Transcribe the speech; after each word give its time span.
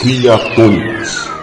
Criatônicos. 0.00 1.39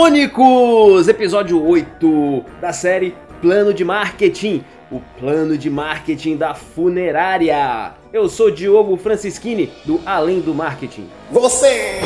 Criatônicos, 0.00 1.08
episódio 1.08 1.62
8 1.62 2.44
da 2.58 2.72
série 2.72 3.14
Plano 3.42 3.74
de 3.74 3.84
Marketing, 3.84 4.64
o 4.90 4.98
plano 5.20 5.58
de 5.58 5.68
marketing 5.68 6.38
da 6.38 6.54
funerária. 6.54 7.92
Eu 8.10 8.26
sou 8.26 8.50
Diogo 8.50 8.96
Francischini, 8.96 9.70
do 9.84 10.00
Além 10.06 10.40
do 10.40 10.54
Marketing. 10.54 11.06
Você! 11.30 12.00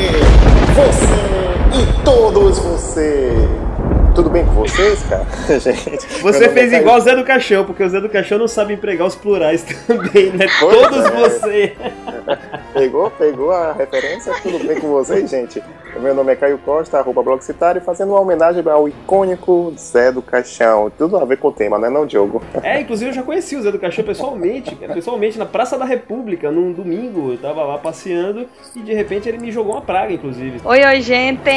Você! 0.75 1.07
E 1.79 2.05
todos 2.05 2.59
você! 2.59 3.31
Tudo 4.13 4.29
bem 4.29 4.45
com 4.45 4.55
vocês, 4.55 5.01
cara? 5.05 5.27
Gente, 5.61 6.07
Você 6.21 6.39
meu 6.41 6.49
nome 6.49 6.61
fez 6.61 6.73
é 6.73 6.81
igual 6.81 6.99
o 6.99 7.01
Zé 7.01 7.15
do 7.15 7.25
Caixão, 7.25 7.65
porque 7.65 7.83
o 7.83 7.89
Zé 7.89 8.01
do 8.01 8.09
Caixão 8.09 8.39
não 8.39 8.49
sabe 8.49 8.75
empregar 8.75 9.07
os 9.07 9.15
plurais 9.15 9.63
também, 9.87 10.31
né? 10.31 10.47
Pois 10.59 10.77
Todos 10.77 11.05
é. 11.05 11.11
você. 11.11 11.77
Pegou? 12.75 13.11
Pegou 13.13 13.53
a 13.53 13.73
referência? 13.73 14.33
Tudo 14.43 14.67
bem 14.67 14.81
com 14.81 14.89
vocês, 14.89 15.31
gente? 15.31 15.63
Meu 16.01 16.15
nome 16.15 16.33
é 16.33 16.37
Caio 16.37 16.59
Costa, 16.59 16.99
arroba 16.99 17.23
Blogcitário, 17.23 17.81
fazendo 17.81 18.11
uma 18.11 18.21
homenagem 18.21 18.63
ao 18.69 18.89
icônico 18.89 19.73
Zé 19.79 20.11
do 20.11 20.21
Caixão. 20.21 20.91
Tudo 20.91 21.17
a 21.17 21.25
ver 21.25 21.39
com 21.39 21.49
o 21.49 21.53
tema, 21.53 21.79
né 21.79 21.89
não, 21.89 22.05
Diogo? 22.05 22.43
É, 22.63 22.81
inclusive 22.81 23.11
eu 23.11 23.15
já 23.15 23.23
conheci 23.23 23.55
o 23.55 23.63
Zé 23.63 23.71
do 23.71 23.79
Caixão 23.79 24.05
pessoalmente, 24.05 24.75
cara, 24.75 24.93
pessoalmente 24.95 25.39
na 25.39 25.47
Praça 25.47 25.79
da 25.79 25.85
República, 25.85 26.51
num 26.51 26.73
domingo. 26.73 27.33
Eu 27.33 27.39
tava 27.39 27.63
lá 27.63 27.79
passeando 27.79 28.47
e 28.75 28.81
de 28.81 28.93
repente 28.93 29.29
ele 29.29 29.39
me 29.39 29.53
jogou 29.53 29.75
uma 29.75 29.83
praga, 29.83 30.13
inclusive. 30.13 30.61
Oi, 30.65 30.85
oi, 30.85 31.01
gente! 31.01 31.51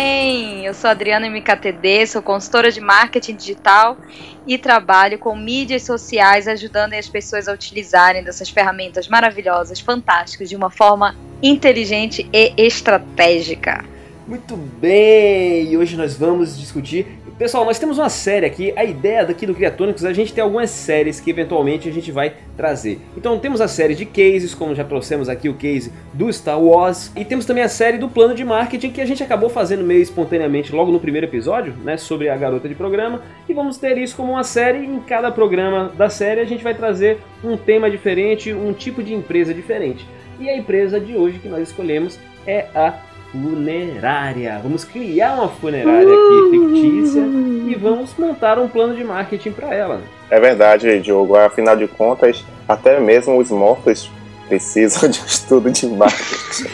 Eu 0.64 0.74
sou 0.74 0.88
a 0.88 0.92
Adriana 0.92 1.28
MKTD, 1.28 2.06
sou 2.06 2.22
consultora 2.22 2.72
de 2.72 2.80
marketing 2.80 3.36
digital 3.36 3.98
e 4.46 4.58
trabalho 4.58 5.18
com 5.18 5.36
mídias 5.36 5.84
sociais, 5.84 6.48
ajudando 6.48 6.94
as 6.94 7.10
pessoas 7.10 7.48
a 7.48 7.54
utilizarem 7.54 8.24
dessas 8.24 8.50
ferramentas 8.50 9.08
maravilhosas, 9.08 9.80
fantásticas, 9.80 10.48
de 10.48 10.56
uma 10.56 10.70
forma 10.70 11.16
inteligente 11.42 12.30
e 12.32 12.54
estratégica. 12.56 13.97
Muito 14.28 14.58
bem, 14.58 15.72
e 15.72 15.78
hoje 15.78 15.96
nós 15.96 16.18
vamos 16.18 16.60
discutir. 16.60 17.08
Pessoal, 17.38 17.64
nós 17.64 17.80
temos 17.80 17.98
uma 17.98 18.10
série 18.10 18.46
aqui. 18.46 18.74
A 18.76 18.84
ideia 18.84 19.26
daqui 19.26 19.46
do 19.46 19.56
Criatônicos 19.56 20.04
é 20.04 20.10
a 20.10 20.14
gente 20.14 20.34
ter 20.34 20.42
algumas 20.42 20.70
séries 20.70 21.22
que 21.22 21.30
eventualmente 21.30 21.88
a 21.88 21.94
gente 21.94 22.12
vai 22.12 22.34
trazer. 22.58 23.00
Então 23.16 23.40
temos 23.40 23.62
a 23.62 23.70
série 23.70 23.96
de 23.96 24.06
cases, 24.06 24.54
como 24.54 24.76
já 24.76 24.84
trouxemos 24.84 25.30
aqui 25.30 25.48
o 25.48 25.54
case 25.54 25.94
do 26.14 26.32
Star 26.34 26.62
Wars, 26.62 27.10
e 27.16 27.24
temos 27.24 27.46
também 27.46 27.64
a 27.64 27.70
série 27.70 27.98
do 27.98 28.10
plano 28.10 28.36
de 28.36 28.44
marketing 28.44 28.92
que 28.92 29.00
a 29.00 29.06
gente 29.06 29.24
acabou 29.24 29.50
fazendo 29.50 29.82
meio 29.82 30.02
espontaneamente 30.02 30.76
logo 30.76 30.92
no 30.92 31.00
primeiro 31.00 31.26
episódio, 31.26 31.74
né, 31.82 31.96
sobre 31.96 32.28
a 32.28 32.36
garota 32.36 32.68
de 32.68 32.76
programa, 32.76 33.22
e 33.48 33.54
vamos 33.54 33.78
ter 33.78 33.98
isso 33.98 34.18
como 34.18 34.34
uma 34.34 34.44
série. 34.44 34.80
Em 34.80 35.00
cada 35.00 35.32
programa 35.32 35.94
da 35.98 36.10
série 36.10 36.42
a 36.42 36.46
gente 36.46 36.66
vai 36.66 36.76
trazer 36.76 37.20
um 37.42 37.56
tema 37.56 37.90
diferente, 37.90 38.52
um 38.52 38.74
tipo 38.74 39.02
de 39.02 39.14
empresa 39.14 39.54
diferente. 39.54 40.06
E 40.38 40.50
a 40.50 40.58
empresa 40.58 41.00
de 41.00 41.16
hoje 41.16 41.40
que 41.40 41.48
nós 41.48 41.62
escolhemos 41.70 42.20
é 42.46 42.68
a 42.76 43.07
funerária. 43.44 44.60
Vamos 44.62 44.84
criar 44.84 45.36
uma 45.36 45.50
funerária 45.50 46.08
aqui 46.08 46.50
fictícia 46.52 47.22
e 47.22 47.76
vamos 47.76 48.16
montar 48.18 48.58
um 48.60 48.68
plano 48.68 48.96
de 48.96 49.04
marketing 49.04 49.52
para 49.52 49.74
ela. 49.74 50.02
É 50.30 50.40
verdade, 50.40 51.00
Diogo. 51.00 51.36
Afinal 51.36 51.76
de 51.76 51.88
contas, 51.88 52.44
até 52.68 53.00
mesmo 53.00 53.38
os 53.38 53.52
mortos 53.52 54.12
precisam 54.48 55.10
de 55.10 55.20
um 55.22 55.26
estudo 55.26 55.72
de 55.72 55.88
marketing. 55.88 56.68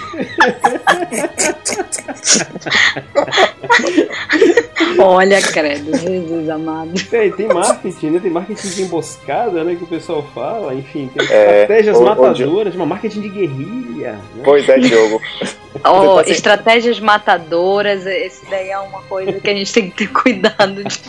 Olha, 5.00 5.42
credo, 5.42 5.96
Jesus 5.98 6.50
amado. 6.50 6.92
Tem, 7.10 7.32
tem 7.32 7.48
marketing, 7.48 8.10
né? 8.12 8.20
Tem 8.22 8.32
marketing 8.32 8.68
de 8.70 8.82
emboscada, 8.84 9.64
né? 9.64 9.76
Que 9.76 9.84
o 9.84 9.88
pessoal 9.88 10.26
fala. 10.34 10.74
Enfim, 10.74 11.10
tem 11.16 11.26
É, 11.30 11.62
estratégias 11.62 11.98
o- 11.98 12.02
o 12.02 12.06
matadoras, 12.06 12.76
uma 12.76 12.86
marketing 12.86 13.22
de 13.22 13.30
guerrilha. 13.30 14.14
Né? 14.14 14.42
Pois 14.44 14.68
é, 14.70 14.78
Diogo. 14.80 15.22
Oh, 15.86 16.18
Tipo 16.20 16.32
estratégias 16.32 17.00
matadoras, 17.00 18.06
esse 18.06 18.46
daí 18.48 18.70
é 18.70 18.78
uma 18.78 19.02
coisa 19.02 19.34
que 19.34 19.50
a 19.50 19.54
gente 19.56 19.74
tem 19.74 19.90
que 19.90 20.06
ter 20.06 20.14
cuidado 20.14 20.84
de... 20.84 21.02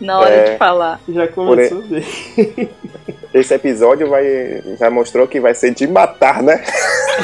na 0.00 0.18
hora 0.18 0.30
É. 0.34 0.52
de 0.52 0.58
falar. 0.58 1.00
Já 1.08 1.28
começou 1.28 1.82
bem. 1.82 2.04
Esse 3.32 3.54
episódio 3.54 4.08
vai, 4.08 4.24
já 4.78 4.90
mostrou 4.90 5.26
que 5.28 5.38
vai 5.40 5.54
ser 5.54 5.72
de 5.72 5.86
matar, 5.86 6.42
né? 6.42 6.64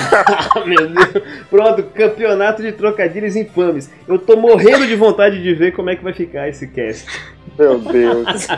Meu 0.64 0.88
Deus. 0.88 1.24
Pronto, 1.50 1.82
campeonato 1.82 2.62
de 2.62 2.70
trocadilhos 2.72 3.34
infames. 3.34 3.90
Eu 4.06 4.16
tô 4.18 4.36
morrendo 4.36 4.86
de 4.86 4.94
vontade 4.94 5.42
de 5.42 5.52
ver 5.54 5.72
como 5.72 5.90
é 5.90 5.96
que 5.96 6.04
vai 6.04 6.12
ficar 6.12 6.48
esse 6.48 6.68
cast. 6.68 7.06
Meu 7.58 7.78
Deus. 7.78 8.46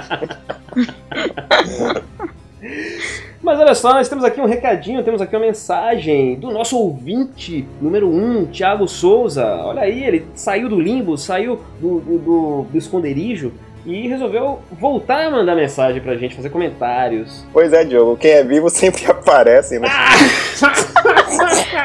Mas 3.40 3.58
olha 3.60 3.74
só, 3.74 3.94
nós 3.94 4.08
temos 4.08 4.24
aqui 4.24 4.40
um 4.40 4.46
recadinho, 4.46 5.02
temos 5.04 5.22
aqui 5.22 5.34
uma 5.34 5.46
mensagem 5.46 6.34
do 6.34 6.50
nosso 6.50 6.76
ouvinte 6.76 7.64
número 7.80 8.08
1, 8.08 8.38
um, 8.40 8.46
Thiago 8.46 8.86
Souza. 8.88 9.46
Olha 9.64 9.82
aí, 9.82 10.02
ele 10.04 10.26
saiu 10.34 10.68
do 10.68 10.78
limbo, 10.78 11.16
saiu 11.16 11.60
do, 11.80 12.00
do, 12.00 12.18
do- 12.18 12.62
do 12.70 12.76
esconderijo 12.78 13.52
e 13.88 14.06
resolveu 14.06 14.60
voltar 14.70 15.24
a 15.24 15.30
mandar 15.30 15.56
mensagem 15.56 16.02
pra 16.02 16.14
gente, 16.14 16.36
fazer 16.36 16.50
comentários. 16.50 17.46
Pois 17.50 17.72
é, 17.72 17.84
Diogo. 17.84 18.18
Quem 18.18 18.32
é 18.32 18.44
vivo 18.44 18.68
sempre 18.68 19.06
aparece, 19.10 19.78
né? 19.78 19.88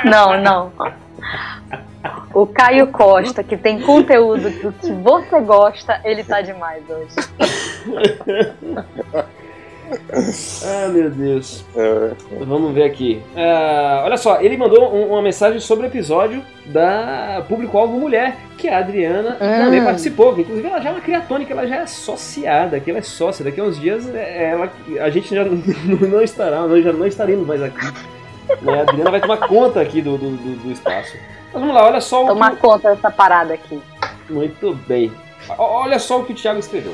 Não, 0.03 0.37
não. 0.41 0.73
O 2.33 2.45
Caio 2.45 2.87
Costa, 2.87 3.41
que 3.41 3.55
tem 3.55 3.79
conteúdo 3.79 4.49
do 4.49 4.73
que 4.73 4.91
você 4.91 5.39
gosta, 5.39 6.01
ele 6.03 6.25
tá 6.25 6.41
demais 6.41 6.83
hoje. 6.89 7.15
Ah, 10.65 10.87
meu 10.89 11.09
Deus. 11.09 11.63
É, 11.75 12.11
Vamos 12.45 12.73
ver 12.73 12.83
aqui. 12.83 13.21
Ah, 13.35 14.03
olha 14.05 14.17
só, 14.17 14.39
ele 14.41 14.57
mandou 14.57 14.93
um- 14.93 15.09
uma 15.11 15.21
mensagem 15.21 15.59
sobre 15.59 15.85
o 15.85 15.89
episódio 15.89 16.43
da 16.67 17.43
Público-Alvo 17.47 17.97
Mulher, 17.99 18.35
que 18.57 18.67
a 18.69 18.79
Adriana 18.79 19.37
Hum. 19.41 19.63
também 19.65 19.83
participou. 19.83 20.37
Inclusive, 20.39 20.67
ela 20.67 20.79
já 20.81 20.89
é 20.89 20.91
uma 20.93 21.01
criatônica, 21.01 21.53
ela 21.53 21.67
já 21.67 21.75
é 21.77 21.81
associada, 21.81 22.79
que 22.79 22.89
ela 22.89 22.99
é 22.99 23.03
sócia. 23.03 23.43
Daqui 23.45 23.59
a 23.59 23.63
uns 23.63 23.79
dias 23.79 24.07
é, 24.13 24.51
ela, 24.51 24.71
a 25.01 25.09
gente 25.09 25.33
já 25.33 25.43
não, 26.09 26.21
estará, 26.21 26.61
nós 26.67 26.83
já 26.83 26.93
não 26.93 27.05
estaremos 27.05 27.45
mais 27.47 27.61
aqui. 27.61 27.85
Né? 28.61 28.79
A 28.79 28.81
Adriana 28.81 29.11
vai 29.11 29.21
tomar 29.21 29.37
conta 29.47 29.81
aqui 29.81 30.01
do, 30.01 30.17
do, 30.17 30.31
do- 30.31 30.55
do 30.63 30.71
espaço. 30.71 31.15
Mas 31.51 31.61
vamos 31.61 31.75
lá, 31.75 31.85
olha 31.85 32.01
só 32.01 32.21
o 32.23 32.27
que, 32.27 32.33
Tomar 32.33 32.55
conta 32.57 32.89
dessa 32.95 33.11
parada 33.11 33.53
aqui. 33.53 33.79
muito 34.29 34.73
bem. 34.87 35.11
O- 35.57 35.61
Olha 35.61 35.99
só 35.99 36.19
o 36.19 36.25
que 36.25 36.31
o 36.33 36.35
Thiago 36.35 36.59
escreveu. 36.59 36.93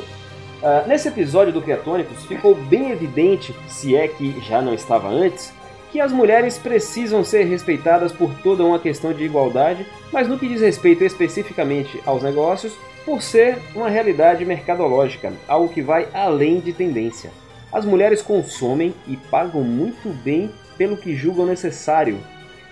Ah, 0.61 0.83
nesse 0.85 1.07
episódio 1.07 1.53
do 1.53 1.61
Criatônicos 1.61 2.25
ficou 2.25 2.53
bem 2.53 2.91
evidente, 2.91 3.55
se 3.67 3.95
é 3.95 4.07
que 4.07 4.39
já 4.41 4.61
não 4.61 4.73
estava 4.73 5.07
antes, 5.07 5.53
que 5.89 6.01
as 6.01 6.11
mulheres 6.11 6.57
precisam 6.57 7.23
ser 7.23 7.45
respeitadas 7.45 8.11
por 8.11 8.33
toda 8.43 8.65
uma 8.65 8.77
questão 8.77 9.13
de 9.13 9.23
igualdade, 9.23 9.87
mas 10.11 10.27
no 10.27 10.37
que 10.37 10.47
diz 10.47 10.61
respeito 10.61 11.03
especificamente 11.03 12.01
aos 12.05 12.21
negócios, 12.21 12.73
por 13.05 13.21
ser 13.21 13.57
uma 13.73 13.89
realidade 13.89 14.45
mercadológica, 14.45 15.31
algo 15.47 15.69
que 15.69 15.81
vai 15.81 16.07
além 16.13 16.59
de 16.59 16.73
tendência. 16.73 17.31
As 17.71 17.85
mulheres 17.85 18.21
consomem 18.21 18.93
e 19.07 19.15
pagam 19.15 19.63
muito 19.63 20.09
bem 20.09 20.51
pelo 20.77 20.97
que 20.97 21.15
julgam 21.15 21.45
necessário. 21.45 22.19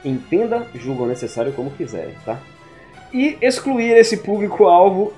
Entenda, 0.03 0.67
julgam 0.75 1.07
necessário 1.07 1.53
como 1.53 1.71
quiserem, 1.71 2.15
tá? 2.25 2.39
E 3.13 3.37
excluir 3.41 3.95
esse 3.97 4.17
público-alvo 4.17 5.13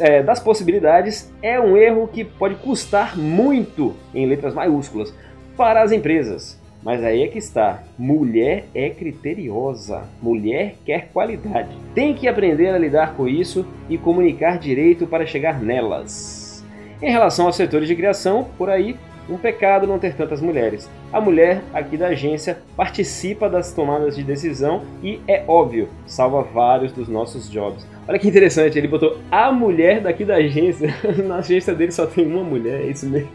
é, 0.00 0.22
das 0.22 0.40
possibilidades 0.40 1.32
é 1.42 1.60
um 1.60 1.76
erro 1.76 2.08
que 2.08 2.24
pode 2.24 2.56
custar 2.56 3.16
muito, 3.16 3.94
em 4.14 4.26
letras 4.26 4.54
maiúsculas, 4.54 5.14
para 5.56 5.82
as 5.82 5.92
empresas. 5.92 6.60
Mas 6.82 7.02
aí 7.02 7.22
é 7.22 7.28
que 7.28 7.38
está. 7.38 7.82
Mulher 7.98 8.66
é 8.74 8.90
criteriosa. 8.90 10.04
Mulher 10.22 10.76
quer 10.84 11.08
qualidade. 11.12 11.76
Tem 11.94 12.14
que 12.14 12.28
aprender 12.28 12.68
a 12.68 12.78
lidar 12.78 13.14
com 13.14 13.26
isso 13.26 13.66
e 13.88 13.98
comunicar 13.98 14.58
direito 14.58 15.06
para 15.06 15.26
chegar 15.26 15.60
nelas. 15.60 16.64
Em 17.02 17.10
relação 17.10 17.46
aos 17.46 17.56
setores 17.56 17.88
de 17.88 17.96
criação, 17.96 18.46
por 18.56 18.70
aí, 18.70 18.96
um 19.28 19.36
pecado 19.36 19.86
não 19.86 19.98
ter 19.98 20.14
tantas 20.14 20.40
mulheres. 20.40 20.88
A 21.12 21.20
mulher 21.20 21.62
aqui 21.74 21.96
da 21.96 22.08
agência 22.08 22.58
participa 22.76 23.48
das 23.48 23.72
tomadas 23.72 24.16
de 24.16 24.22
decisão 24.22 24.82
e, 25.02 25.20
é 25.26 25.42
óbvio, 25.48 25.88
salva 26.06 26.42
vários 26.42 26.92
dos 26.92 27.08
nossos 27.08 27.50
jobs. 27.50 27.86
Olha 28.08 28.18
que 28.18 28.28
interessante, 28.28 28.78
ele 28.78 28.86
botou 28.88 29.18
a 29.30 29.50
mulher 29.50 30.00
daqui 30.00 30.24
da 30.24 30.36
agência. 30.36 30.94
Na 31.26 31.36
agência 31.36 31.74
dele 31.74 31.90
só 31.92 32.06
tem 32.06 32.26
uma 32.26 32.44
mulher, 32.44 32.82
é 32.82 32.86
isso 32.86 33.06
mesmo? 33.08 33.28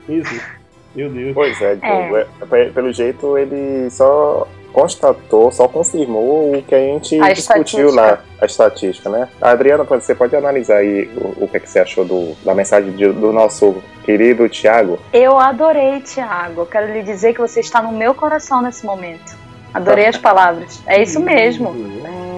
Meu 0.96 1.10
Deus. 1.10 1.34
Pois 1.34 1.62
é, 1.62 1.76
Diogo. 1.76 2.18
É, 2.18 2.26
pe- 2.50 2.72
pelo 2.72 2.92
jeito 2.92 3.38
ele 3.38 3.90
só 3.90 4.48
constatou, 4.72 5.52
só 5.52 5.68
confirmou 5.68 6.56
o 6.56 6.62
que 6.64 6.74
a 6.74 6.80
gente 6.80 7.20
A 7.20 7.34
discutiu 7.34 7.94
lá, 7.94 8.20
a 8.40 8.46
estatística, 8.46 9.10
né? 9.10 9.28
Adriana, 9.42 9.84
você 9.84 10.16
pode 10.16 10.36
analisar 10.36 10.78
aí 10.78 11.10
o, 11.16 11.46
o 11.46 11.48
que, 11.48 11.58
é 11.58 11.60
que 11.60 11.70
você 11.70 11.80
achou 11.80 12.06
do, 12.06 12.36
da 12.44 12.54
mensagem 12.56 12.92
de- 12.92 13.12
do 13.12 13.32
nosso 13.32 13.76
querido 14.04 14.48
Tiago? 14.50 15.00
Eu 15.14 15.38
adorei, 15.38 16.00
Thiago. 16.02 16.62
Eu 16.62 16.66
quero 16.66 16.92
lhe 16.92 17.04
dizer 17.04 17.34
que 17.34 17.42
você 17.42 17.60
está 17.60 17.82
no 17.82 17.92
meu 17.92 18.14
coração 18.14 18.62
nesse 18.62 18.86
momento. 18.86 19.36
Adorei 19.74 20.08
as 20.08 20.18
palavras. 20.18 20.82
É 20.86 21.02
isso 21.02 21.20
mesmo. 21.20 21.70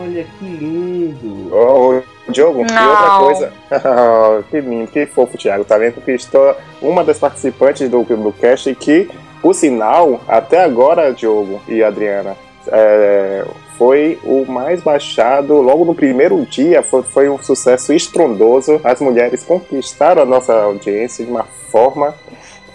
Olha 0.04 0.26
que 0.38 0.46
lindo. 0.46 1.56
Ô, 1.56 2.02
Diogo, 2.30 2.60
e 2.60 2.62
outra 2.62 2.76
Não. 2.76 3.24
coisa. 3.24 3.54
que 4.52 4.62
lindo, 4.62 4.88
que 4.92 5.06
fofo, 5.08 5.38
Thiago. 5.38 5.66
Tá 5.66 5.78
vendo 5.78 6.00
que 6.02 6.12
estou 6.12 6.56
uma 6.82 7.04
das 7.04 7.18
participantes 7.18 7.90
do, 7.90 8.04
do 8.04 8.32
cast 8.34 8.70
e 8.70 8.76
que, 8.76 9.10
por 9.44 9.54
sinal, 9.54 10.22
até 10.26 10.64
agora, 10.64 11.14
Diogo 11.14 11.62
e 11.68 11.84
Adriana, 11.84 12.38
é, 12.66 13.44
foi 13.78 14.18
o 14.24 14.46
mais 14.46 14.82
baixado 14.82 15.56
logo 15.62 15.84
no 15.84 15.94
primeiro 15.94 16.46
dia. 16.46 16.82
Foi, 16.82 17.04
foi 17.04 17.30
um 17.30 17.38
sucesso 17.44 17.92
estrondoso. 17.92 18.80
As 18.86 19.02
mulheres 19.02 19.44
conquistaram 19.44 20.22
a 20.22 20.26
nossa 20.26 20.54
audiência 20.54 21.26
de 21.26 21.30
uma 21.30 21.44
forma 21.44 22.16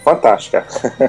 fantástica. 0.05 0.67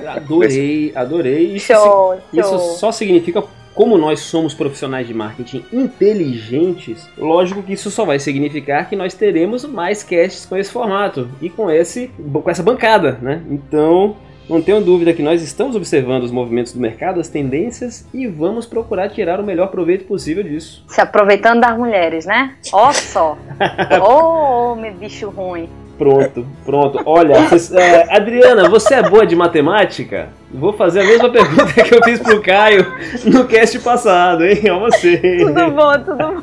Adorei, 0.08 0.94
adorei. 0.96 1.56
Isso, 1.56 1.74
Show, 1.74 2.18
isso 2.32 2.50
show. 2.50 2.60
só 2.78 2.92
significa 2.94 3.44
como 3.76 3.98
nós 3.98 4.22
somos 4.22 4.54
profissionais 4.54 5.08
de 5.08 5.14
marketing 5.14 5.66
inteligentes, 5.72 7.08
lógico 7.18 7.64
que 7.64 7.74
isso 7.74 7.92
só 7.92 8.04
vai 8.04 8.20
significar 8.20 8.90
que 8.90 8.96
nós 8.96 9.14
teremos 9.14 9.64
mais 9.64 10.04
casts 10.04 10.46
com 10.46 10.58
esse 10.58 10.72
formato 10.72 11.30
e 11.42 11.50
com 11.50 11.70
esse 11.70 12.12
com 12.34 12.50
essa 12.50 12.64
bancada, 12.64 13.18
né? 13.22 13.42
Então, 13.50 14.18
não 14.50 14.62
tenho 14.62 14.82
dúvida 14.82 15.14
que 15.14 15.22
nós 15.22 15.42
estamos 15.42 15.76
observando 15.76 16.24
os 16.24 16.32
movimentos 16.32 16.74
do 16.74 16.80
mercado, 16.80 17.20
as 17.20 17.28
tendências 17.30 18.06
e 18.14 18.26
vamos 18.28 18.66
procurar 18.66 19.10
tirar 19.10 19.40
o 19.40 19.44
melhor 19.44 19.68
proveito 19.68 20.06
possível 20.06 20.44
disso. 20.44 20.84
Se 20.88 21.00
aproveitando 21.00 21.62
das 21.62 21.78
mulheres, 21.78 22.26
né? 22.26 22.56
Ó 22.74 22.92
só. 22.92 23.38
Ô, 24.02 24.72
homem 24.74 24.94
bicho 24.94 25.30
ruim. 25.30 25.70
Pronto, 25.98 26.48
pronto. 26.66 27.00
Olha, 27.06 27.42
vocês- 27.42 27.74
é, 27.74 28.16
Adriana, 28.16 28.70
você 28.70 28.96
é 28.96 29.10
boa 29.10 29.26
de 29.28 29.36
matemática? 29.36 30.30
Vou 30.50 30.72
fazer 30.72 31.02
a 31.02 31.04
mesma 31.04 31.30
pergunta 31.30 31.74
que 31.84 31.94
eu 31.94 32.02
fiz 32.04 32.20
pro 32.22 32.42
Caio 32.42 32.86
no 33.26 33.46
cast 33.46 33.78
passado, 33.80 34.46
hein? 34.46 34.62
Ó 34.72 34.80
você. 34.80 35.18
Tudo 35.18 35.72
bom, 35.72 35.94
tudo 36.00 36.18
bom. 36.18 36.40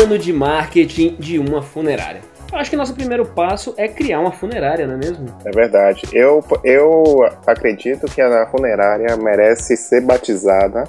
plano 0.08 0.18
de 0.18 0.32
marketing 0.32 1.16
de 1.18 1.38
uma 1.38 1.60
funerária. 1.62 2.22
Eu 2.50 2.58
acho 2.58 2.70
que 2.70 2.76
nosso 2.76 2.94
primeiro 2.94 3.26
passo 3.26 3.74
é 3.76 3.86
criar 3.86 4.20
uma 4.20 4.32
funerária, 4.32 4.86
não 4.86 4.94
é 4.94 4.96
mesmo? 4.96 5.26
É 5.44 5.50
verdade. 5.50 6.02
Eu, 6.14 6.42
eu 6.64 7.28
acredito 7.46 8.06
que 8.06 8.22
a 8.22 8.46
funerária 8.46 9.14
merece 9.18 9.76
ser 9.76 10.00
batizada 10.00 10.84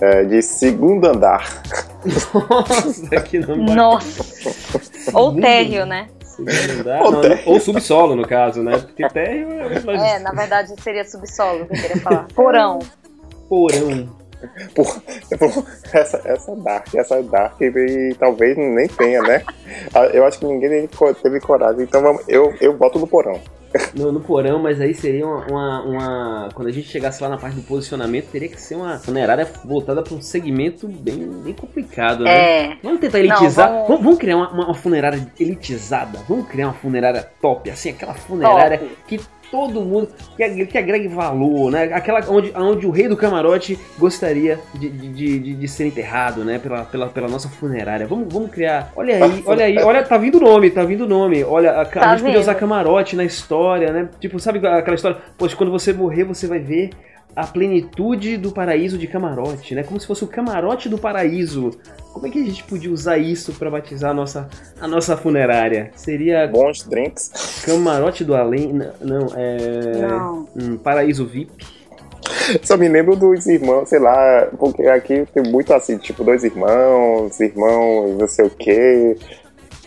é, 0.00 0.24
de 0.24 0.42
segundo 0.42 1.06
andar. 1.06 1.62
Nossa, 2.34 3.20
que 3.20 3.38
não 3.38 3.64
vai- 3.64 3.76
Nossa. 3.76 4.50
Ou 5.14 5.40
térreo, 5.40 5.86
né? 5.86 6.08
Segundo 6.24 6.80
andar. 6.80 7.02
Ou 7.02 7.12
Não, 7.12 7.20
térreo. 7.20 7.42
ou 7.46 7.60
subsolo, 7.60 8.16
no 8.16 8.26
caso, 8.26 8.60
né? 8.62 8.76
Porque 8.78 9.08
térreo 9.08 9.48
é 9.52 10.16
É, 10.16 10.18
na 10.18 10.32
verdade 10.32 10.74
seria 10.82 11.04
subsolo 11.04 11.64
que 11.66 11.74
eu 11.76 11.80
queria 11.80 11.96
falar. 11.98 12.26
Porão. 12.34 12.80
porão. 13.48 14.17
Por- 14.74 15.02
por- 15.38 15.64
essa, 15.92 16.20
essa 16.24 16.54
Dark, 16.56 16.94
essa 16.94 17.22
Dark 17.22 17.60
e, 17.60 18.14
talvez 18.18 18.56
nem 18.56 18.86
tenha, 18.88 19.20
né? 19.22 19.42
Ah, 19.94 20.06
Eu 20.06 20.24
acho 20.24 20.38
que 20.38 20.46
ninguém 20.46 20.88
teve 21.22 21.40
coragem. 21.40 21.82
Então 21.82 22.00
vamos, 22.02 22.22
eu, 22.28 22.54
eu 22.60 22.72
boto 22.76 22.98
no 22.98 23.06
porão. 23.06 23.40
No, 23.94 24.10
no 24.10 24.20
porão, 24.20 24.58
mas 24.58 24.80
aí 24.80 24.94
seria 24.94 25.26
uma, 25.26 25.44
uma, 25.46 25.82
uma- 25.82 26.48
Quando 26.54 26.68
a 26.68 26.72
gente 26.72 26.88
chegasse 26.88 27.22
lá 27.22 27.28
na 27.28 27.36
parte 27.36 27.54
do 27.56 27.62
posicionamento, 27.62 28.30
teria 28.30 28.48
que 28.48 28.58
ser 28.60 28.76
uma 28.76 28.98
funerária 28.98 29.46
voltada 29.62 30.02
para 30.02 30.14
um 30.14 30.22
segmento 30.22 30.88
bem, 30.88 31.28
bem 31.44 31.52
complicado, 31.52 32.24
né? 32.24 32.70
É. 32.72 32.76
Vamos 32.82 32.98
tentar 33.00 33.18
elitizar. 33.18 33.68
vamos- 33.70 33.88
vamos... 33.88 34.02
vamos 34.04 34.18
criar 34.18 34.36
uma, 34.36 34.50
uma- 34.50 34.64
uma 34.66 34.74
funerária 34.74 35.30
elitizada. 35.38 36.18
Vamos 36.26 36.48
criar 36.48 36.68
uma 36.68 36.74
funerária 36.74 37.28
top, 37.42 37.70
assim, 37.70 37.90
aquela 37.90 38.14
funerária 38.14 38.78
Top. 38.78 38.90
que 39.06 39.20
todo 39.50 39.80
mundo. 39.82 40.08
Que, 40.36 40.42
agre- 40.42 40.66
que 40.66 40.78
agregue 40.78 41.08
valor, 41.08 41.70
né? 41.70 41.84
Aquela 41.92 42.20
onde, 42.28 42.52
onde 42.54 42.86
o 42.86 42.90
rei 42.90 43.08
do 43.08 43.16
camarote 43.16 43.78
gostaria 43.98 44.58
de, 44.74 44.88
de, 44.88 45.38
de, 45.38 45.54
de- 45.54 45.68
ser 45.68 45.86
enterrado, 45.86 46.44
né? 46.44 46.58
Pela, 46.58 46.84
pela, 46.84 47.06
pela 47.08 47.28
nossa 47.28 47.48
funerária. 47.48 48.06
Vamos, 48.06 48.32
vamos 48.32 48.50
criar. 48.50 48.92
Olha 48.96 49.24
aí, 49.24 49.42
olha 49.46 49.64
aí, 49.64 49.78
olha, 49.78 50.02
tá 50.02 50.16
vindo 50.16 50.38
o 50.38 50.40
nome, 50.40 50.70
tá 50.70 50.84
vindo 50.84 51.04
o 51.04 51.08
nome. 51.08 51.42
Olha, 51.44 51.72
a, 51.72 51.82
a 51.82 51.84
Tá 51.86 52.16
gente 52.16 52.24
podia 52.24 52.40
usar 52.40 52.54
camarote 52.54 53.16
na 53.16 53.24
história, 53.24 53.92
né? 53.92 54.08
Tipo, 54.20 54.38
sabe 54.38 54.58
aquela 54.66 54.94
história? 54.94 55.18
Poxa, 55.36 55.56
quando 55.56 55.70
você 55.72 55.92
morrer, 55.92 56.24
você 56.24 56.46
vai 56.46 56.58
ver 56.58 56.90
a 57.38 57.46
plenitude 57.46 58.36
do 58.36 58.50
paraíso 58.50 58.98
de 58.98 59.06
camarote, 59.06 59.72
né? 59.72 59.84
Como 59.84 60.00
se 60.00 60.08
fosse 60.08 60.24
o 60.24 60.26
camarote 60.26 60.88
do 60.88 60.98
paraíso. 60.98 61.70
Como 62.12 62.26
é 62.26 62.30
que 62.30 62.42
a 62.42 62.44
gente 62.44 62.64
podia 62.64 62.90
usar 62.90 63.16
isso 63.16 63.52
pra 63.52 63.70
batizar 63.70 64.10
a 64.10 64.14
nossa, 64.14 64.48
a 64.80 64.88
nossa 64.88 65.16
funerária? 65.16 65.92
Seria 65.94 66.48
Bons 66.48 66.82
drinks. 66.82 67.62
camarote 67.64 68.24
do 68.24 68.34
além? 68.34 68.72
Não, 68.72 69.28
é. 69.36 70.08
Não. 70.08 70.48
Um 70.60 70.76
paraíso 70.76 71.24
VIP. 71.26 71.64
Só 72.60 72.76
me 72.76 72.88
lembro 72.88 73.14
dos 73.14 73.46
irmãos, 73.46 73.88
sei 73.88 74.00
lá, 74.00 74.48
porque 74.58 74.82
aqui 74.86 75.24
tem 75.32 75.44
muito 75.44 75.72
assim, 75.72 75.96
tipo, 75.96 76.24
dois 76.24 76.42
irmãos, 76.42 77.38
irmãos, 77.38 78.18
não 78.18 78.26
sei 78.26 78.46
o 78.46 78.50
quê. 78.50 79.16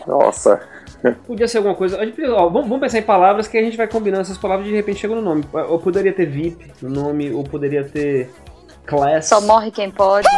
Nossa. 0.06 0.58
Podia 1.26 1.48
ser 1.48 1.58
alguma 1.58 1.74
coisa. 1.74 1.98
A 1.98 2.04
gente, 2.06 2.22
ó, 2.26 2.48
vamos, 2.48 2.68
vamos 2.68 2.80
pensar 2.80 2.98
em 2.98 3.02
palavras 3.02 3.48
que 3.48 3.58
a 3.58 3.62
gente 3.62 3.76
vai 3.76 3.88
combinando 3.88 4.22
essas 4.22 4.38
palavras 4.38 4.66
e 4.66 4.70
de 4.70 4.76
repente 4.76 5.00
chega 5.00 5.14
no 5.14 5.22
nome. 5.22 5.44
Ou 5.52 5.78
poderia 5.78 6.12
ter 6.12 6.26
VIP 6.26 6.70
no 6.80 6.88
nome, 6.90 7.32
ou 7.32 7.42
poderia 7.44 7.82
ter 7.84 8.30
class. 8.86 9.26
Só 9.26 9.40
morre 9.40 9.70
quem 9.70 9.90
pode. 9.90 10.28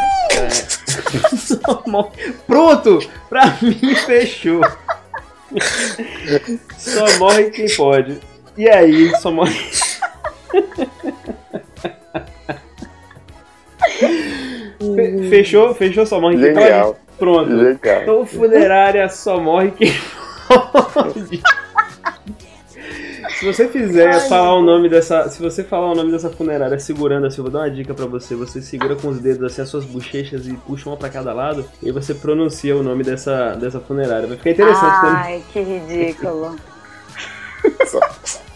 Só 1.37 1.83
morre. 1.87 2.11
Pronto! 2.47 2.99
Pra 3.28 3.56
mim 3.61 3.94
fechou. 4.06 4.61
Só 6.78 7.18
morre 7.18 7.50
quem 7.50 7.66
pode. 7.76 8.18
E 8.56 8.68
aí, 8.68 9.11
só 9.21 9.30
morre. 9.30 9.54
Fe- 14.94 15.28
Fechou? 15.28 15.75
Fechou, 15.75 16.06
só 16.06 16.21
morre 16.21 16.37
quem 16.37 16.54
Genial. 16.54 16.94
pode? 16.94 16.99
Pronto. 17.18 17.50
Legal. 17.52 18.02
Então, 18.02 18.26
funerária 18.26 19.09
só 19.09 19.38
morre 19.40 19.71
quem 19.73 19.92
pode. 19.92 20.24
Se 23.38 23.52
você 23.52 23.68
fizer 23.68 24.28
falar 24.28 24.54
o 24.54 24.62
nome 24.62 24.88
dessa. 24.88 25.28
Se 25.28 25.42
você 25.42 25.62
falar 25.62 25.92
o 25.92 25.94
nome 25.94 26.10
dessa 26.10 26.30
funerária 26.30 26.78
segurando 26.78 27.26
assim, 27.26 27.38
eu 27.38 27.44
vou 27.44 27.52
dar 27.52 27.60
uma 27.60 27.70
dica 27.70 27.92
pra 27.92 28.06
você. 28.06 28.34
Você 28.34 28.62
segura 28.62 28.96
com 28.96 29.08
os 29.08 29.18
dedos 29.20 29.42
assim 29.44 29.62
as 29.62 29.68
suas 29.68 29.84
bochechas 29.84 30.46
e 30.46 30.54
puxa 30.54 30.88
uma 30.88 30.96
pra 30.96 31.10
cada 31.10 31.32
lado. 31.32 31.68
E 31.82 31.90
você 31.90 32.14
pronuncia 32.14 32.76
o 32.76 32.82
nome 32.82 33.02
dessa, 33.04 33.54
dessa 33.54 33.80
funerária. 33.80 34.26
Vai 34.26 34.36
ficar 34.36 34.50
interessante 34.50 35.00
também. 35.00 35.16
Ai, 35.16 35.42
que 35.52 35.60
ridículo. 35.60 36.56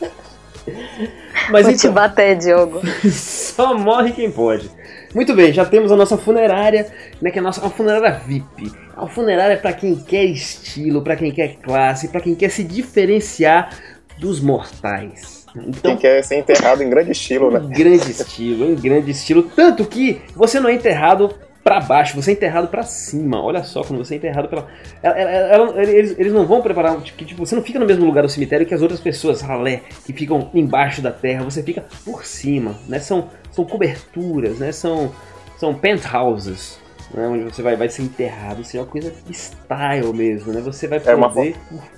Mas 1.51 1.65
Vou 1.65 1.75
te 1.75 1.81
então, 1.81 1.93
bater, 1.93 2.37
Diogo. 2.37 2.81
só 3.11 3.77
morre 3.77 4.13
quem 4.13 4.31
pode. 4.31 4.71
Muito 5.15 5.35
bem, 5.35 5.53
já 5.53 5.65
temos 5.65 5.91
a 5.91 5.97
nossa 5.97 6.17
funerária, 6.19 6.87
né, 7.21 7.31
que 7.31 7.39
é 7.39 7.41
a 7.41 7.43
nossa 7.43 7.61
uma 7.61 7.71
funerária 7.71 8.21
VIP. 8.27 8.73
É 8.97 9.01
uma 9.01 9.09
funerária 9.09 9.57
pra 9.57 9.73
quem 9.73 9.97
quer 9.97 10.25
estilo, 10.25 11.03
pra 11.03 11.17
quem 11.17 11.31
quer 11.31 11.57
classe, 11.57 12.09
pra 12.09 12.21
quem 12.21 12.35
quer 12.35 12.51
se 12.51 12.63
diferenciar 12.63 13.71
dos 14.19 14.41
mortais. 14.41 15.39
Então, 15.57 15.93
Quem 15.93 15.97
quer 15.97 16.23
ser 16.23 16.37
enterrado 16.37 16.83
em 16.83 16.91
grande 16.91 17.13
estilo, 17.13 17.51
né? 17.51 17.61
Em 17.61 17.69
grande 17.71 18.11
estilo, 18.11 18.67
em 18.67 18.75
grande 18.75 19.11
estilo. 19.11 19.43
Tanto 19.43 19.85
que 19.87 20.21
você 20.35 20.61
não 20.61 20.69
é 20.69 20.75
enterrado 20.75 21.35
pra 21.69 21.81
baixo, 21.81 22.17
você 22.17 22.31
é 22.31 22.35
enterrado 22.35 22.69
pra 22.69 22.83
cima. 22.83 23.43
Olha 23.43 23.63
só, 23.63 23.83
quando 23.83 24.03
você 24.03 24.15
é 24.15 24.17
enterrado 24.17 24.49
pela. 24.49 24.67
ela- 25.03 25.19
ela- 25.19 25.83
eles, 25.85 26.19
eles 26.19 26.33
não 26.33 26.47
vão 26.47 26.63
preparar. 26.63 26.99
tipo, 27.03 27.45
você 27.45 27.55
não 27.55 27.63
fica 27.63 27.79
no 27.79 27.85
mesmo 27.85 28.07
lugar 28.07 28.23
do 28.23 28.29
cemitério 28.31 28.65
que 28.65 28.73
as 28.73 28.81
outras 28.81 29.01
pessoas, 29.01 29.43
ralé, 29.43 29.83
que 30.07 30.15
ficam 30.15 30.49
embaixo 30.55 31.03
da 31.03 31.11
terra. 31.11 31.45
Você 31.45 31.63
fica 31.63 31.85
por 32.07 32.25
cima, 32.25 32.75
né? 32.89 32.99
São, 32.99 33.29
são 33.51 33.67
coberturas, 33.67 34.59
né? 34.59 34.73
São, 34.73 35.13
são 35.59 35.75
penthouses. 35.75 36.79
Né, 37.15 37.27
onde 37.27 37.45
você 37.45 37.63
vai, 37.63 37.75
vai 37.77 37.89
ser 37.89 38.03
enterrado, 38.03 38.63
seja 38.65 38.83
uma 38.83 38.87
coisa 38.91 39.13
style 39.33 40.13
mesmo, 40.13 40.53
né? 40.53 40.61
Você 40.61 40.87
vai 40.87 41.01
É 41.05 41.15
uma 41.15 41.31
poder 41.31 41.57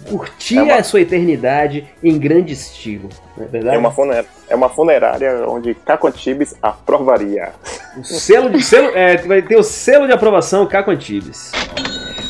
curtir 0.08 0.58
é 0.58 0.62
uma- 0.62 0.74
a 0.76 0.84
sua 0.84 1.00
eternidade 1.00 1.86
em 2.02 2.18
grande 2.18 2.52
estilo, 2.52 3.08
não 3.36 3.44
é 3.44 3.48
verdade? 3.48 3.76
É 3.76 3.78
uma, 3.78 3.90
funer- 3.90 4.24
é 4.48 4.54
uma 4.54 4.68
funerária 4.68 5.44
onde 5.48 5.74
Caco 5.74 6.06
Antibes 6.06 6.54
aprovaria. 6.62 7.50
O 7.96 8.04
selo 8.04 8.48
de 8.50 8.62
selo, 8.62 8.88
é, 8.96 9.16
vai 9.18 9.42
ter 9.42 9.56
o 9.56 9.62
selo 9.62 10.06
de 10.06 10.12
aprovação 10.12 10.66
Caco 10.66 10.90
Antibes. 10.90 11.50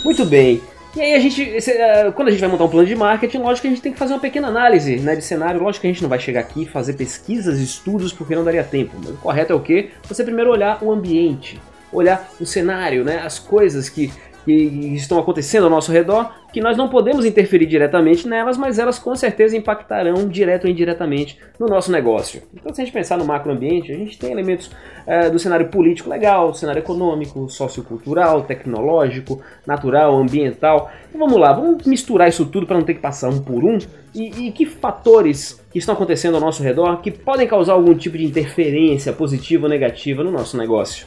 Muito 0.04 0.24
bem. 0.24 0.60
E 0.96 1.00
aí 1.00 1.14
a 1.14 1.20
gente, 1.20 1.40
eh, 1.70 2.10
quando 2.16 2.28
a 2.28 2.30
gente 2.32 2.40
vai 2.40 2.48
montar 2.48 2.64
um 2.64 2.68
plano 2.68 2.88
de 2.88 2.96
marketing, 2.96 3.38
lógico 3.38 3.60
que 3.62 3.66
a 3.68 3.70
gente 3.70 3.80
tem 3.82 3.92
que 3.92 3.98
fazer 3.98 4.12
uma 4.12 4.18
pequena 4.18 4.48
análise 4.48 4.96
né, 4.96 5.14
de 5.14 5.22
cenário. 5.22 5.62
Lógico 5.62 5.82
que 5.82 5.86
a 5.86 5.90
gente 5.92 6.02
não 6.02 6.08
vai 6.08 6.18
chegar 6.18 6.40
aqui 6.40 6.64
e 6.64 6.66
fazer 6.66 6.94
pesquisas, 6.94 7.60
estudos, 7.60 8.12
porque 8.12 8.34
não 8.34 8.42
daria 8.42 8.64
tempo. 8.64 8.96
Mas 8.98 9.10
o 9.10 9.16
correto 9.18 9.52
é 9.52 9.54
o 9.56 9.60
quê? 9.60 9.90
Você 10.08 10.24
primeiro 10.24 10.50
olhar 10.50 10.82
o 10.82 10.90
ambiente, 10.90 11.60
olhar 11.92 12.28
o 12.40 12.46
cenário, 12.46 13.04
né, 13.04 13.20
as 13.24 13.38
coisas 13.38 13.88
que, 13.88 14.12
que 14.44 14.52
estão 14.94 15.18
acontecendo 15.18 15.64
ao 15.64 15.70
nosso 15.70 15.92
redor, 15.92 16.32
que 16.52 16.60
nós 16.60 16.76
não 16.76 16.88
podemos 16.88 17.24
interferir 17.24 17.66
diretamente 17.66 18.26
nelas, 18.26 18.56
mas 18.56 18.78
elas 18.78 18.98
com 18.98 19.14
certeza 19.14 19.56
impactarão 19.56 20.28
direto 20.28 20.64
ou 20.64 20.70
indiretamente 20.70 21.38
no 21.58 21.66
nosso 21.66 21.92
negócio. 21.92 22.42
Então, 22.54 22.74
se 22.74 22.80
a 22.80 22.84
gente 22.84 22.92
pensar 22.92 23.16
no 23.16 23.24
macroambiente, 23.24 23.92
a 23.92 23.96
gente 23.96 24.18
tem 24.18 24.32
elementos 24.32 24.70
eh, 25.06 25.30
do 25.30 25.38
cenário 25.38 25.68
político 25.68 26.10
legal, 26.10 26.52
cenário 26.54 26.80
econômico, 26.80 27.48
sociocultural, 27.48 28.42
tecnológico, 28.42 29.40
natural, 29.66 30.16
ambiental. 30.16 30.90
Então, 31.08 31.20
vamos 31.20 31.40
lá, 31.40 31.52
vamos 31.52 31.84
misturar 31.86 32.28
isso 32.28 32.44
tudo 32.46 32.66
para 32.66 32.76
não 32.76 32.84
ter 32.84 32.94
que 32.94 33.00
passar 33.00 33.28
um 33.28 33.40
por 33.40 33.64
um. 33.64 33.78
E, 34.12 34.48
e 34.48 34.52
que 34.52 34.66
fatores 34.66 35.60
que 35.70 35.78
estão 35.78 35.94
acontecendo 35.94 36.34
ao 36.34 36.40
nosso 36.40 36.64
redor 36.64 37.00
que 37.00 37.12
podem 37.12 37.46
causar 37.46 37.74
algum 37.74 37.94
tipo 37.94 38.18
de 38.18 38.24
interferência 38.24 39.12
positiva 39.12 39.66
ou 39.66 39.70
negativa 39.70 40.24
no 40.24 40.32
nosso 40.32 40.56
negócio? 40.56 41.06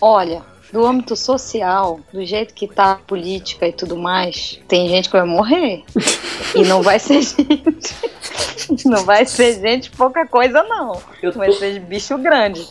Olha, 0.00 0.42
do 0.72 0.86
âmbito 0.86 1.16
social, 1.16 2.00
do 2.12 2.24
jeito 2.24 2.54
que 2.54 2.68
tá 2.68 2.92
a 2.92 2.96
política 2.96 3.66
e 3.66 3.72
tudo 3.72 3.96
mais, 3.96 4.60
tem 4.68 4.88
gente 4.88 5.08
que 5.10 5.16
vai 5.16 5.26
morrer. 5.26 5.82
e 6.54 6.62
não 6.62 6.82
vai 6.82 6.98
ser 6.98 7.22
gente. 7.22 7.94
Não 8.84 9.04
vai 9.04 9.24
ser 9.26 9.60
gente 9.60 9.90
pouca 9.90 10.26
coisa, 10.26 10.62
não. 10.62 11.00
Eu 11.22 11.32
Vai 11.32 11.52
ser 11.52 11.80
bicho 11.80 12.16
grande. 12.18 12.66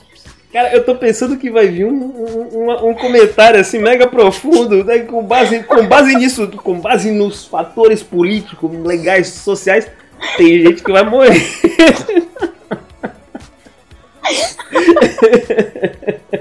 Cara, 0.52 0.74
eu 0.74 0.84
tô 0.84 0.96
pensando 0.96 1.38
que 1.38 1.52
vai 1.52 1.68
vir 1.68 1.86
um, 1.86 1.92
um, 1.92 2.72
um- 2.72 2.90
um 2.90 2.94
comentário 2.96 3.60
assim 3.60 3.78
mega 3.78 4.08
profundo, 4.08 4.84
né, 4.84 5.00
com, 5.00 5.22
base, 5.22 5.62
com 5.64 5.86
base 5.88 6.16
nisso, 6.16 6.48
com 6.64 6.80
base 6.80 7.12
nos 7.12 7.46
fatores 7.46 8.02
políticos, 8.02 8.72
legais, 8.84 9.28
sociais. 9.28 9.88
Tem 10.38 10.64
gente 10.64 10.82
que 10.84 10.92
vai 10.92 11.04
morrer. 11.04 11.42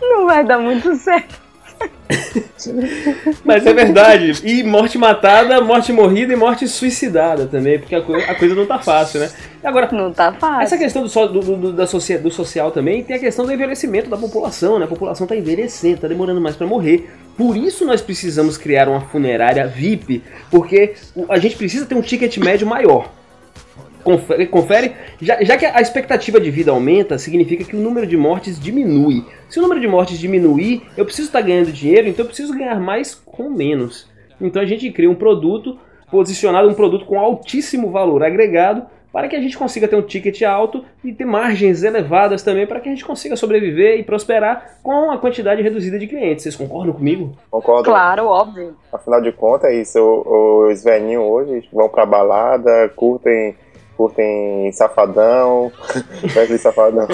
Não 0.00 0.26
vai 0.26 0.44
dar 0.44 0.58
muito 0.58 0.94
certo. 0.96 1.40
Mas 3.44 3.64
é 3.66 3.72
verdade. 3.72 4.32
E 4.44 4.62
morte 4.62 4.98
matada, 4.98 5.60
morte 5.62 5.92
morrida 5.92 6.32
e 6.32 6.36
morte 6.36 6.68
suicidada 6.68 7.46
também, 7.46 7.78
porque 7.78 7.94
a, 7.94 8.02
coi- 8.02 8.22
a 8.24 8.34
coisa 8.34 8.54
não 8.54 8.66
tá 8.66 8.78
fácil, 8.78 9.20
né? 9.20 9.30
Agora, 9.64 9.88
Não 9.92 10.12
tá 10.12 10.32
fácil. 10.32 10.62
essa 10.62 10.76
questão 10.78 11.02
do, 11.06 11.28
do, 11.28 11.56
do- 11.56 11.72
da 11.72 11.86
socia- 11.86 12.18
do 12.18 12.30
social 12.30 12.70
também 12.70 13.02
tem 13.02 13.16
a 13.16 13.18
questão 13.18 13.46
do 13.46 13.52
envelhecimento 13.52 14.10
da 14.10 14.16
população, 14.16 14.78
né? 14.78 14.84
A 14.84 14.88
população 14.88 15.26
tá 15.26 15.34
envelhecendo, 15.36 16.00
tá 16.02 16.08
demorando 16.08 16.40
mais 16.40 16.56
para 16.56 16.66
morrer. 16.66 17.10
Por 17.36 17.56
isso 17.56 17.86
nós 17.86 18.02
precisamos 18.02 18.58
criar 18.58 18.88
uma 18.88 19.00
funerária 19.00 19.66
VIP, 19.66 20.22
porque 20.50 20.94
a 21.28 21.38
gente 21.38 21.56
precisa 21.56 21.86
ter 21.86 21.94
um 21.94 22.02
ticket 22.02 22.36
médio 22.38 22.66
maior. 22.66 23.10
Confere, 24.02 24.46
confere? 24.46 24.92
Já, 25.20 25.42
já 25.42 25.56
que 25.56 25.66
a 25.66 25.80
expectativa 25.80 26.40
de 26.40 26.50
vida 26.50 26.70
aumenta, 26.70 27.18
significa 27.18 27.64
que 27.64 27.76
o 27.76 27.80
número 27.80 28.06
de 28.06 28.16
mortes 28.16 28.58
diminui. 28.58 29.24
Se 29.48 29.58
o 29.58 29.62
número 29.62 29.80
de 29.80 29.86
mortes 29.88 30.18
diminuir, 30.18 30.82
eu 30.96 31.04
preciso 31.04 31.28
estar 31.28 31.40
ganhando 31.42 31.72
dinheiro, 31.72 32.08
então 32.08 32.24
eu 32.24 32.28
preciso 32.28 32.56
ganhar 32.56 32.80
mais 32.80 33.14
com 33.14 33.50
menos. 33.50 34.08
Então 34.40 34.62
a 34.62 34.66
gente 34.66 34.90
cria 34.90 35.10
um 35.10 35.14
produto 35.14 35.78
posicionado, 36.10 36.68
um 36.68 36.74
produto 36.74 37.04
com 37.04 37.18
altíssimo 37.18 37.90
valor 37.90 38.22
agregado, 38.22 38.82
para 39.12 39.26
que 39.26 39.34
a 39.34 39.40
gente 39.40 39.58
consiga 39.58 39.88
ter 39.88 39.96
um 39.96 40.02
ticket 40.02 40.40
alto 40.42 40.84
e 41.04 41.12
ter 41.12 41.24
margens 41.24 41.82
elevadas 41.82 42.44
também, 42.44 42.64
para 42.64 42.78
que 42.78 42.88
a 42.88 42.92
gente 42.92 43.04
consiga 43.04 43.34
sobreviver 43.36 43.98
e 43.98 44.04
prosperar 44.04 44.78
com 44.84 45.10
a 45.10 45.18
quantidade 45.18 45.60
reduzida 45.62 45.98
de 45.98 46.06
clientes. 46.06 46.44
Vocês 46.44 46.54
concordam 46.54 46.92
comigo? 46.94 47.32
Concordo? 47.50 47.84
Claro, 47.84 48.26
óbvio. 48.26 48.76
Afinal 48.92 49.20
de 49.20 49.32
contas, 49.32 49.70
é 49.70 49.74
isso. 49.80 49.98
o- 50.00 50.68
Os 50.70 50.84
velhinhos 50.84 51.24
hoje 51.24 51.68
vão 51.72 51.88
pra 51.88 52.06
balada, 52.06 52.88
curtem, 52.94 53.56
curtem 54.00 54.72
safadão, 54.72 55.70
Wesley 56.34 56.58
safadão, 56.58 57.06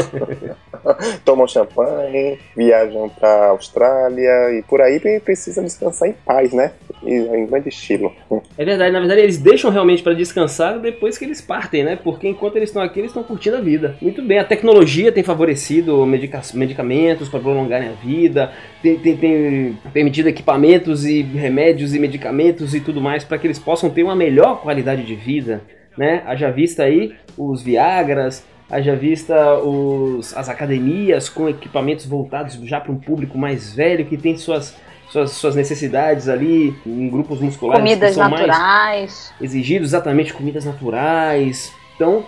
tomam 1.24 1.48
champanhe, 1.48 2.38
viajam 2.56 3.08
pra 3.08 3.48
Austrália 3.48 4.56
e 4.56 4.62
por 4.68 4.80
aí 4.80 5.00
pre- 5.00 5.18
precisam 5.18 5.64
descansar 5.64 6.08
em 6.08 6.12
paz, 6.12 6.52
né? 6.52 6.70
E 7.02 7.12
em 7.12 7.46
grande 7.46 7.68
estilo. 7.70 8.12
É 8.56 8.64
verdade, 8.64 8.92
na 8.92 9.00
verdade 9.00 9.20
eles 9.20 9.38
deixam 9.38 9.70
realmente 9.70 10.02
para 10.02 10.14
descansar 10.14 10.78
depois 10.78 11.18
que 11.18 11.24
eles 11.24 11.40
partem, 11.40 11.82
né? 11.82 11.98
Porque 12.02 12.28
enquanto 12.28 12.54
eles 12.56 12.68
estão 12.68 12.82
aqui, 12.82 13.00
eles 13.00 13.10
estão 13.10 13.24
curtindo 13.24 13.56
a 13.56 13.60
vida. 13.60 13.96
Muito 14.00 14.22
bem, 14.22 14.38
a 14.38 14.44
tecnologia 14.44 15.10
tem 15.10 15.24
favorecido 15.24 16.06
medica- 16.06 16.40
medicamentos 16.54 17.28
para 17.28 17.40
prolongarem 17.40 17.88
a 17.88 17.92
vida, 17.92 18.52
tem, 18.80 18.96
tem- 18.96 19.16
tem 19.16 19.78
permitido 19.92 20.28
equipamentos 20.28 21.04
e 21.04 21.22
remédios 21.22 21.94
e 21.94 21.98
medicamentos 21.98 22.74
e 22.74 22.80
tudo 22.80 23.00
mais 23.00 23.24
para 23.24 23.38
que 23.38 23.46
eles 23.48 23.58
possam 23.58 23.90
ter 23.90 24.04
uma 24.04 24.14
melhor 24.14 24.60
qualidade 24.62 25.02
de 25.02 25.14
vida, 25.16 25.60
né? 25.96 26.22
Haja 26.26 26.50
vista 26.50 26.82
aí 26.82 27.14
os 27.36 27.62
Viagras, 27.62 28.44
haja 28.70 28.94
vista 28.96 29.54
os, 29.58 30.36
as 30.36 30.48
academias 30.48 31.28
com 31.28 31.48
equipamentos 31.48 32.06
voltados 32.06 32.54
já 32.64 32.80
para 32.80 32.92
um 32.92 32.98
público 32.98 33.38
mais 33.38 33.74
velho 33.74 34.04
que 34.06 34.16
tem 34.16 34.36
suas 34.36 34.74
suas, 35.10 35.30
suas 35.32 35.54
necessidades 35.54 36.28
ali 36.28 36.74
em 36.84 37.08
grupos 37.08 37.40
musculares 37.40 37.82
Comidas 37.82 38.16
naturais. 38.16 39.32
exigidos 39.40 39.90
exatamente 39.90 40.32
comidas 40.32 40.64
naturais. 40.64 41.72
Então, 41.94 42.24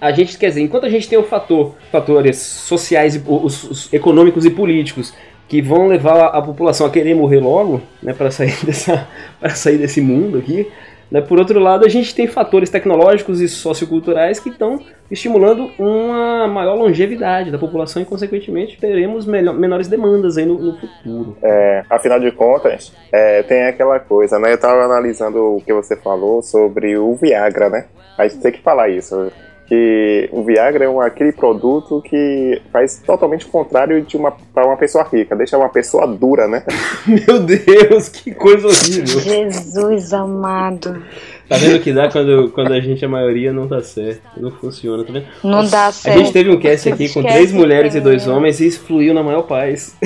a 0.00 0.12
gente 0.12 0.36
quer 0.36 0.48
dizer, 0.48 0.62
enquanto 0.62 0.84
a 0.84 0.90
gente 0.90 1.08
tem 1.08 1.18
o 1.18 1.22
fator, 1.22 1.74
fatores 1.90 2.36
sociais, 2.38 3.16
e, 3.16 3.22
os, 3.26 3.64
os 3.64 3.92
econômicos 3.92 4.44
e 4.44 4.50
políticos 4.50 5.14
que 5.48 5.60
vão 5.60 5.86
levar 5.86 6.26
a, 6.26 6.40
população 6.40 6.86
a 6.86 6.90
querer 6.90 7.14
morrer 7.14 7.40
logo, 7.40 7.82
né, 8.02 8.12
para 8.12 8.30
sair 8.30 8.56
dessa, 8.64 9.08
para 9.38 9.50
sair 9.50 9.78
desse 9.78 10.00
mundo 10.00 10.38
aqui. 10.38 10.66
Né, 11.12 11.20
por 11.20 11.38
outro 11.38 11.60
lado, 11.60 11.84
a 11.84 11.90
gente 11.90 12.14
tem 12.14 12.26
fatores 12.26 12.70
tecnológicos 12.70 13.38
e 13.42 13.46
socioculturais 13.46 14.40
que 14.40 14.48
estão 14.48 14.80
estimulando 15.10 15.70
uma 15.78 16.48
maior 16.48 16.74
longevidade 16.74 17.50
da 17.50 17.58
população 17.58 18.00
e, 18.00 18.06
consequentemente, 18.06 18.78
teremos 18.80 19.26
melhor, 19.26 19.54
menores 19.54 19.88
demandas 19.88 20.38
aí 20.38 20.46
no, 20.46 20.58
no 20.58 20.78
futuro. 20.78 21.36
É, 21.42 21.84
afinal 21.90 22.18
de 22.18 22.32
contas, 22.32 22.94
é, 23.12 23.42
tem 23.42 23.64
aquela 23.64 24.00
coisa, 24.00 24.38
né? 24.38 24.54
Eu 24.54 24.58
tava 24.58 24.84
analisando 24.84 25.56
o 25.56 25.60
que 25.60 25.74
você 25.74 25.94
falou 25.96 26.40
sobre 26.40 26.96
o 26.96 27.14
Viagra, 27.14 27.68
né? 27.68 27.84
A 28.16 28.26
gente 28.26 28.40
tem 28.40 28.52
que 28.52 28.62
falar 28.62 28.88
isso. 28.88 29.30
Que 29.72 30.28
o 30.30 30.42
Viagra 30.44 30.84
é 30.84 30.88
um, 30.88 31.00
aquele 31.00 31.32
produto 31.32 32.02
que 32.02 32.60
faz 32.70 32.98
totalmente 32.98 33.46
o 33.46 33.48
contrário 33.48 34.02
de 34.02 34.18
uma 34.18 34.30
para 34.30 34.66
uma 34.66 34.76
pessoa 34.76 35.02
rica, 35.10 35.34
deixa 35.34 35.56
uma 35.56 35.70
pessoa 35.70 36.06
dura, 36.06 36.46
né? 36.46 36.62
Meu 37.08 37.40
Deus, 37.40 38.10
que 38.10 38.34
coisa 38.34 38.66
horrível! 38.66 39.18
Jesus 39.18 40.12
amado. 40.12 41.02
Tá 41.48 41.56
vendo 41.56 41.80
que 41.80 41.90
dá 41.90 42.10
quando, 42.10 42.50
quando 42.50 42.74
a 42.74 42.80
gente, 42.80 43.02
a 43.02 43.08
maioria, 43.08 43.50
não 43.50 43.66
tá 43.66 43.80
certo. 43.80 44.20
Não 44.36 44.50
funciona, 44.50 45.04
tá 45.04 45.10
vendo? 45.14 45.24
Não 45.42 45.66
dá 45.66 45.86
A 45.86 45.92
certo. 45.92 46.18
gente 46.18 46.32
teve 46.34 46.50
um 46.50 46.60
cast 46.60 46.90
aqui 46.90 47.08
com 47.08 47.22
três 47.22 47.50
mulheres 47.50 47.94
e 47.94 48.00
dois 48.00 48.28
homens 48.28 48.60
e 48.60 48.66
isso 48.66 48.80
fluiu 48.80 49.14
na 49.14 49.22
maior 49.22 49.44
paz. 49.44 49.96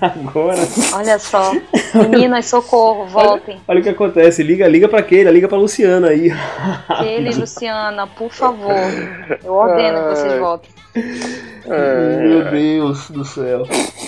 Agora, 0.00 0.58
Olha 0.94 1.18
só. 1.18 1.52
Meninas, 1.94 2.46
socorro, 2.46 3.06
voltem. 3.06 3.60
olha 3.68 3.80
o 3.80 3.82
que 3.82 3.88
acontece. 3.88 4.42
Liga, 4.42 4.66
liga 4.66 4.88
pra 4.88 5.02
Keila, 5.02 5.30
liga 5.30 5.46
pra 5.48 5.58
Luciana 5.58 6.08
aí. 6.08 6.30
Kelly 7.00 7.30
e 7.30 7.34
Luciana, 7.40 8.06
por 8.06 8.30
favor. 8.30 8.72
Eu 9.44 9.52
ordeno 9.52 9.98
que 10.08 10.16
vocês 10.16 10.38
voltem. 10.40 10.70
Meu 10.96 12.50
Deus 12.50 13.10
do 13.10 13.24
céu. 13.24 13.62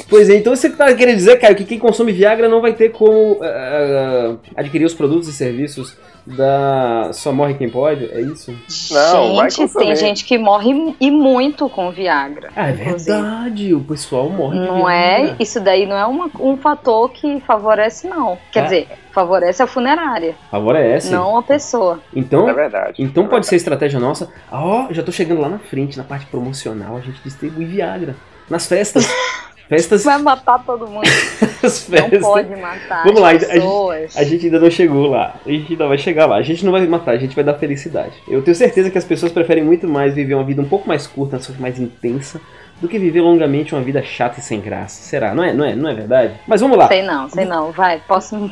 Pois 0.08 0.28
é, 0.28 0.36
então 0.36 0.54
você 0.54 0.68
tá 0.70 0.92
querendo 0.94 1.16
dizer, 1.16 1.38
Caio, 1.38 1.54
que 1.54 1.64
quem 1.64 1.78
consome 1.78 2.12
Viagra 2.12 2.48
não 2.48 2.60
vai 2.60 2.72
ter 2.72 2.90
como 2.90 3.38
eh, 3.42 4.34
adquirir 4.56 4.84
os 4.84 4.94
produtos 4.94 5.28
e 5.28 5.32
serviços 5.32 5.96
da 6.26 7.10
Só 7.12 7.32
Morre 7.32 7.54
Quem 7.54 7.68
Pode? 7.68 8.04
É 8.12 8.20
isso? 8.20 8.54
Não, 8.92 9.48
gente, 9.48 9.72
tem 9.74 9.96
gente 9.96 10.24
que 10.24 10.36
morre 10.38 10.94
e 11.00 11.10
muito 11.10 11.68
com 11.68 11.90
Viagra. 11.90 12.50
Ah, 12.54 12.68
é 12.68 12.72
inclusive. 12.72 13.12
verdade. 13.12 13.74
O 13.74 13.80
pessoal 13.80 14.28
morre 14.28 14.58
Não 14.58 14.88
é, 14.88 15.34
isso 15.40 15.60
daí 15.60 15.86
não 15.86 15.96
é 15.96 16.06
uma- 16.06 16.30
um 16.40 16.56
fator 16.56 17.10
que 17.10 17.40
favorece, 17.40 18.06
não. 18.06 18.38
Quer 18.52 18.60
Ah. 18.60 18.62
dizer, 18.64 18.88
favorece 19.12 19.62
a 19.62 19.66
funerária, 19.66 20.34
Favorece. 20.50 21.10
não 21.12 21.36
a 21.38 21.42
pessoa. 21.42 22.00
Então, 22.14 22.48
É 22.48 22.52
verdade. 22.52 23.02
Então 23.02 23.24
É 23.24 23.28
pode 23.28 23.46
ser 23.46 23.56
verdade. 23.56 23.62
estratégia 23.62 24.00
nossa. 24.00 24.32
Ah, 24.50 24.64
Ó, 24.64 24.86
já 24.92 25.02
tô 25.02 25.12
chegando 25.12 25.40
lá 25.40 25.48
na 25.48 25.58
frente, 25.58 25.96
na 25.98 26.04
parte 26.04 26.26
promocional, 26.26 26.96
a 26.96 27.00
gente 27.00 27.20
distribui 27.22 27.64
Viagra. 27.64 28.16
Nas 28.50 28.66
festas. 28.66 29.06
festas. 29.76 30.04
Vai 30.04 30.18
matar 30.18 30.62
todo 30.64 30.86
mundo. 30.86 31.02
As 31.62 31.88
Não 31.88 31.96
festas. 31.98 32.20
pode 32.20 32.56
matar 32.56 33.04
Vamos 33.04 33.20
lá, 33.20 33.28
a 33.28 33.32
as 33.32 33.40
gente- 33.40 33.52
pessoas. 33.52 34.16
A 34.16 34.24
gente 34.24 34.46
ainda 34.46 34.58
não 34.58 34.70
chegou 34.70 35.06
lá. 35.06 35.36
A 35.46 35.48
gente 35.48 35.72
ainda 35.72 35.86
vai 35.86 35.96
chegar 35.98 36.26
lá. 36.26 36.36
A 36.36 36.42
gente 36.42 36.64
não 36.64 36.72
vai 36.72 36.84
matar, 36.86 37.12
a 37.12 37.16
gente 37.18 37.34
vai 37.36 37.44
dar 37.44 37.54
felicidade. 37.54 38.12
Eu 38.28 38.42
tenho 38.42 38.54
certeza 38.56 38.90
que 38.90 38.98
as 38.98 39.04
pessoas 39.04 39.30
preferem 39.30 39.62
muito 39.62 39.86
mais 39.86 40.12
viver 40.14 40.34
uma 40.34 40.42
vida 40.44 40.60
um 40.60 40.68
pouco 40.68 40.88
mais 40.88 41.06
curta, 41.06 41.38
mais 41.60 41.78
intensa, 41.78 42.40
do 42.80 42.88
que 42.88 42.98
viver 42.98 43.20
longamente 43.20 43.74
uma 43.76 43.80
vida 43.80 44.02
chata 44.02 44.40
e 44.40 44.42
sem 44.42 44.60
graça. 44.60 45.02
Será? 45.02 45.32
Não 45.34 45.44
é, 45.44 45.52
não 45.52 45.64
é, 45.64 45.74
não 45.76 45.88
é 45.88 45.94
verdade? 45.94 46.34
Mas 46.48 46.60
vamos 46.60 46.76
lá. 46.76 46.88
Sei 46.88 47.02
não, 47.04 47.28
sei 47.28 47.44
não. 47.44 47.70
Vai, 47.70 48.00
posso 48.08 48.34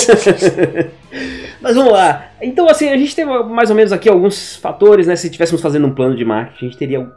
Mas 1.66 1.74
vamos 1.74 1.92
lá. 1.92 2.26
Então, 2.40 2.68
assim, 2.68 2.88
a 2.88 2.96
gente 2.96 3.16
tem 3.16 3.24
mais 3.24 3.70
ou 3.70 3.76
menos 3.76 3.92
aqui 3.92 4.08
alguns 4.08 4.54
fatores, 4.54 5.08
né? 5.08 5.16
Se 5.16 5.26
estivéssemos 5.26 5.60
fazendo 5.60 5.88
um 5.88 5.92
plano 5.92 6.14
de 6.14 6.24
marketing, 6.24 6.64
a 6.64 6.68
gente 6.68 6.78
teria 6.78 7.00
um 7.00 7.10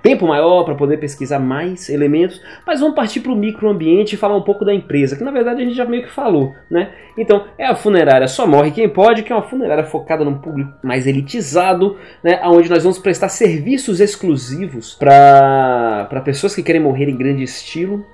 tempo 0.00 0.28
maior 0.28 0.62
para 0.62 0.76
poder 0.76 0.98
pesquisar 0.98 1.40
mais 1.40 1.88
elementos. 1.88 2.40
Mas 2.64 2.78
vamos 2.78 2.94
partir 2.94 3.18
para 3.18 3.32
o 3.32 3.36
microambiente 3.36 4.14
e 4.14 4.18
falar 4.18 4.36
um 4.36 4.42
pouco 4.42 4.64
da 4.64 4.72
empresa, 4.72 5.16
que 5.16 5.24
na 5.24 5.32
verdade 5.32 5.60
a 5.60 5.64
gente 5.64 5.76
já 5.76 5.84
meio 5.84 6.04
que 6.04 6.12
falou, 6.12 6.54
né? 6.70 6.92
Então, 7.18 7.46
é 7.58 7.66
a 7.66 7.74
funerária 7.74 8.28
Só 8.28 8.46
Morre 8.46 8.70
Quem 8.70 8.88
Pode, 8.88 9.24
que 9.24 9.32
é 9.32 9.34
uma 9.34 9.42
funerária 9.42 9.82
focada 9.82 10.24
num 10.24 10.38
público 10.38 10.72
mais 10.84 11.04
elitizado, 11.04 11.96
né? 12.22 12.40
Onde 12.44 12.70
nós 12.70 12.84
vamos 12.84 13.00
prestar 13.00 13.28
serviços 13.28 13.98
exclusivos 13.98 14.94
para 14.94 16.22
pessoas 16.24 16.54
que 16.54 16.62
querem 16.62 16.80
morrer 16.80 17.08
em 17.08 17.16
grande 17.16 17.42
estilo, 17.42 18.06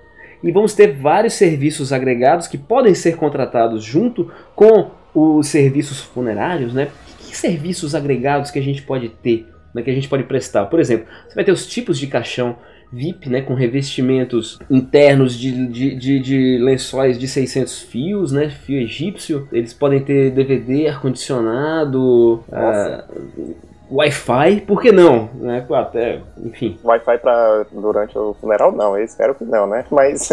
e 0.42 0.50
vamos 0.50 0.74
ter 0.74 0.96
vários 0.96 1.34
serviços 1.34 1.92
agregados 1.92 2.48
que 2.48 2.56
podem 2.56 2.94
ser 2.94 3.16
contratados 3.16 3.84
junto 3.84 4.32
com 4.56 5.01
os 5.14 5.48
serviços 5.48 6.00
funerários, 6.00 6.72
né? 6.72 6.88
Que 7.18 7.36
serviços 7.36 7.94
agregados 7.94 8.50
que 8.50 8.58
a 8.58 8.62
gente 8.62 8.82
pode 8.82 9.08
ter, 9.08 9.46
né, 9.74 9.82
que 9.82 9.90
a 9.90 9.94
gente 9.94 10.08
pode 10.08 10.24
prestar? 10.24 10.66
Por 10.66 10.80
exemplo, 10.80 11.06
você 11.28 11.34
vai 11.34 11.44
ter 11.44 11.52
os 11.52 11.66
tipos 11.66 11.98
de 11.98 12.06
caixão 12.06 12.56
VIP, 12.92 13.30
né, 13.30 13.40
com 13.40 13.54
revestimentos 13.54 14.58
internos 14.70 15.38
de, 15.38 15.66
de, 15.68 15.94
de, 15.94 16.20
de 16.20 16.58
lençóis 16.58 17.18
de 17.18 17.26
600 17.26 17.80
fios, 17.80 18.32
né, 18.32 18.50
fio 18.50 18.78
egípcio. 18.78 19.48
Eles 19.50 19.72
podem 19.72 20.00
ter 20.00 20.30
DVD, 20.30 20.88
ar-condicionado, 20.88 22.44
uh, 22.48 23.54
Wi-Fi, 23.92 24.62
por 24.66 24.80
que 24.80 24.90
não? 24.90 25.28
Né? 25.34 25.64
Até, 25.72 26.20
enfim. 26.44 26.78
Wi-Fi 26.82 27.18
para 27.18 27.66
durante 27.72 28.16
o 28.16 28.34
funeral 28.40 28.72
não, 28.72 28.96
eu 28.96 29.04
espero 29.04 29.34
que 29.34 29.44
não, 29.44 29.66
né? 29.66 29.84
Mas 29.92 30.30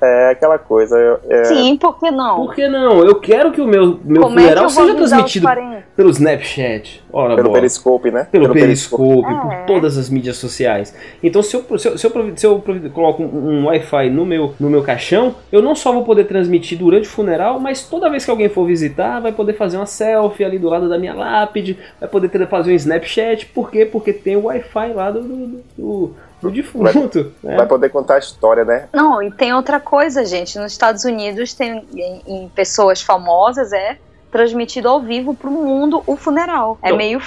é 0.00 0.30
aquela 0.30 0.58
coisa. 0.58 1.20
É... 1.28 1.44
Sim, 1.44 1.76
por 1.76 1.98
que 1.98 2.10
não? 2.10 2.36
Por 2.36 2.54
que 2.54 2.68
não? 2.68 3.00
Eu 3.04 3.16
quero 3.20 3.50
que 3.52 3.60
o 3.60 3.66
meu, 3.66 3.98
meu 4.04 4.22
Como 4.22 4.38
é 4.38 4.42
funeral 4.42 4.66
é 4.66 4.68
seja 4.68 4.94
transmitido 4.94 5.48
pelo 5.96 6.10
Snapchat. 6.10 7.02
Ora, 7.12 7.34
pelo 7.36 7.48
boa. 7.48 7.58
Periscope, 7.60 8.10
né? 8.10 8.26
Pelo, 8.30 8.44
pelo 8.44 8.54
Periscope, 8.54 9.22
Periscope. 9.22 9.42
por 9.42 9.52
É. 9.52 9.64
todas 9.66 9.96
as 9.98 10.08
mídias 10.10 10.36
sociais. 10.36 10.94
Então, 11.22 11.42
se 11.42 11.56
eu, 11.56 11.78
se 11.78 11.88
eu, 11.88 11.98
se 11.98 12.06
eu, 12.06 12.32
se 12.36 12.46
eu 12.46 12.62
coloco 12.92 13.22
um, 13.22 13.26
um 13.60 13.66
Wi-Fi 13.66 14.10
no 14.10 14.24
meu, 14.26 14.54
no 14.58 14.68
meu 14.70 14.82
caixão, 14.82 15.34
eu 15.52 15.62
não 15.62 15.74
só 15.74 15.92
vou 15.92 16.04
poder 16.04 16.24
transmitir 16.24 16.78
durante 16.78 17.08
o 17.08 17.10
funeral, 17.10 17.58
mas 17.60 17.82
toda 17.88 18.10
vez 18.10 18.24
que 18.24 18.30
alguém 18.30 18.48
for 18.48 18.64
visitar, 18.66 19.20
vai 19.20 19.32
poder 19.32 19.52
fazer 19.54 19.76
uma 19.76 19.86
selfie 19.86 20.44
ali 20.44 20.58
do 20.58 20.68
lado 20.68 20.88
da 20.88 20.98
minha 20.98 21.14
lápide, 21.14 21.78
vai 22.00 22.08
poder 22.08 22.28
ter- 22.28 22.46
fazer 22.48 22.72
um 22.72 22.74
Snapchat. 22.84 23.46
Por 23.46 23.70
quê? 23.70 23.84
Porque 23.86 24.12
tem 24.12 24.36
o 24.36 24.44
Wi-Fi 24.44 24.92
lá 24.92 25.10
do, 25.10 25.22
do, 25.22 25.46
do, 25.76 26.14
do 26.42 26.50
defunto. 26.50 27.32
né? 27.42 27.56
Vai 27.56 27.66
poder 27.66 27.88
contar 27.90 28.16
a 28.16 28.18
história, 28.18 28.64
né? 28.64 28.88
Não, 28.92 29.22
e 29.22 29.30
tem 29.30 29.52
outra 29.52 29.80
coisa, 29.80 30.24
gente. 30.24 30.58
Nos 30.58 30.72
Estados 30.72 31.04
Unidos, 31.04 31.54
tem 31.54 31.84
em, 31.94 32.22
em 32.26 32.48
pessoas 32.48 33.00
famosas, 33.02 33.72
é 33.72 33.96
transmitido 34.30 34.88
ao 34.88 35.00
vivo 35.00 35.34
pro 35.34 35.50
mundo 35.50 36.02
o 36.06 36.16
funeral. 36.16 36.78
É 36.82 36.90
Não. 36.90 36.96
meio, 36.96 37.20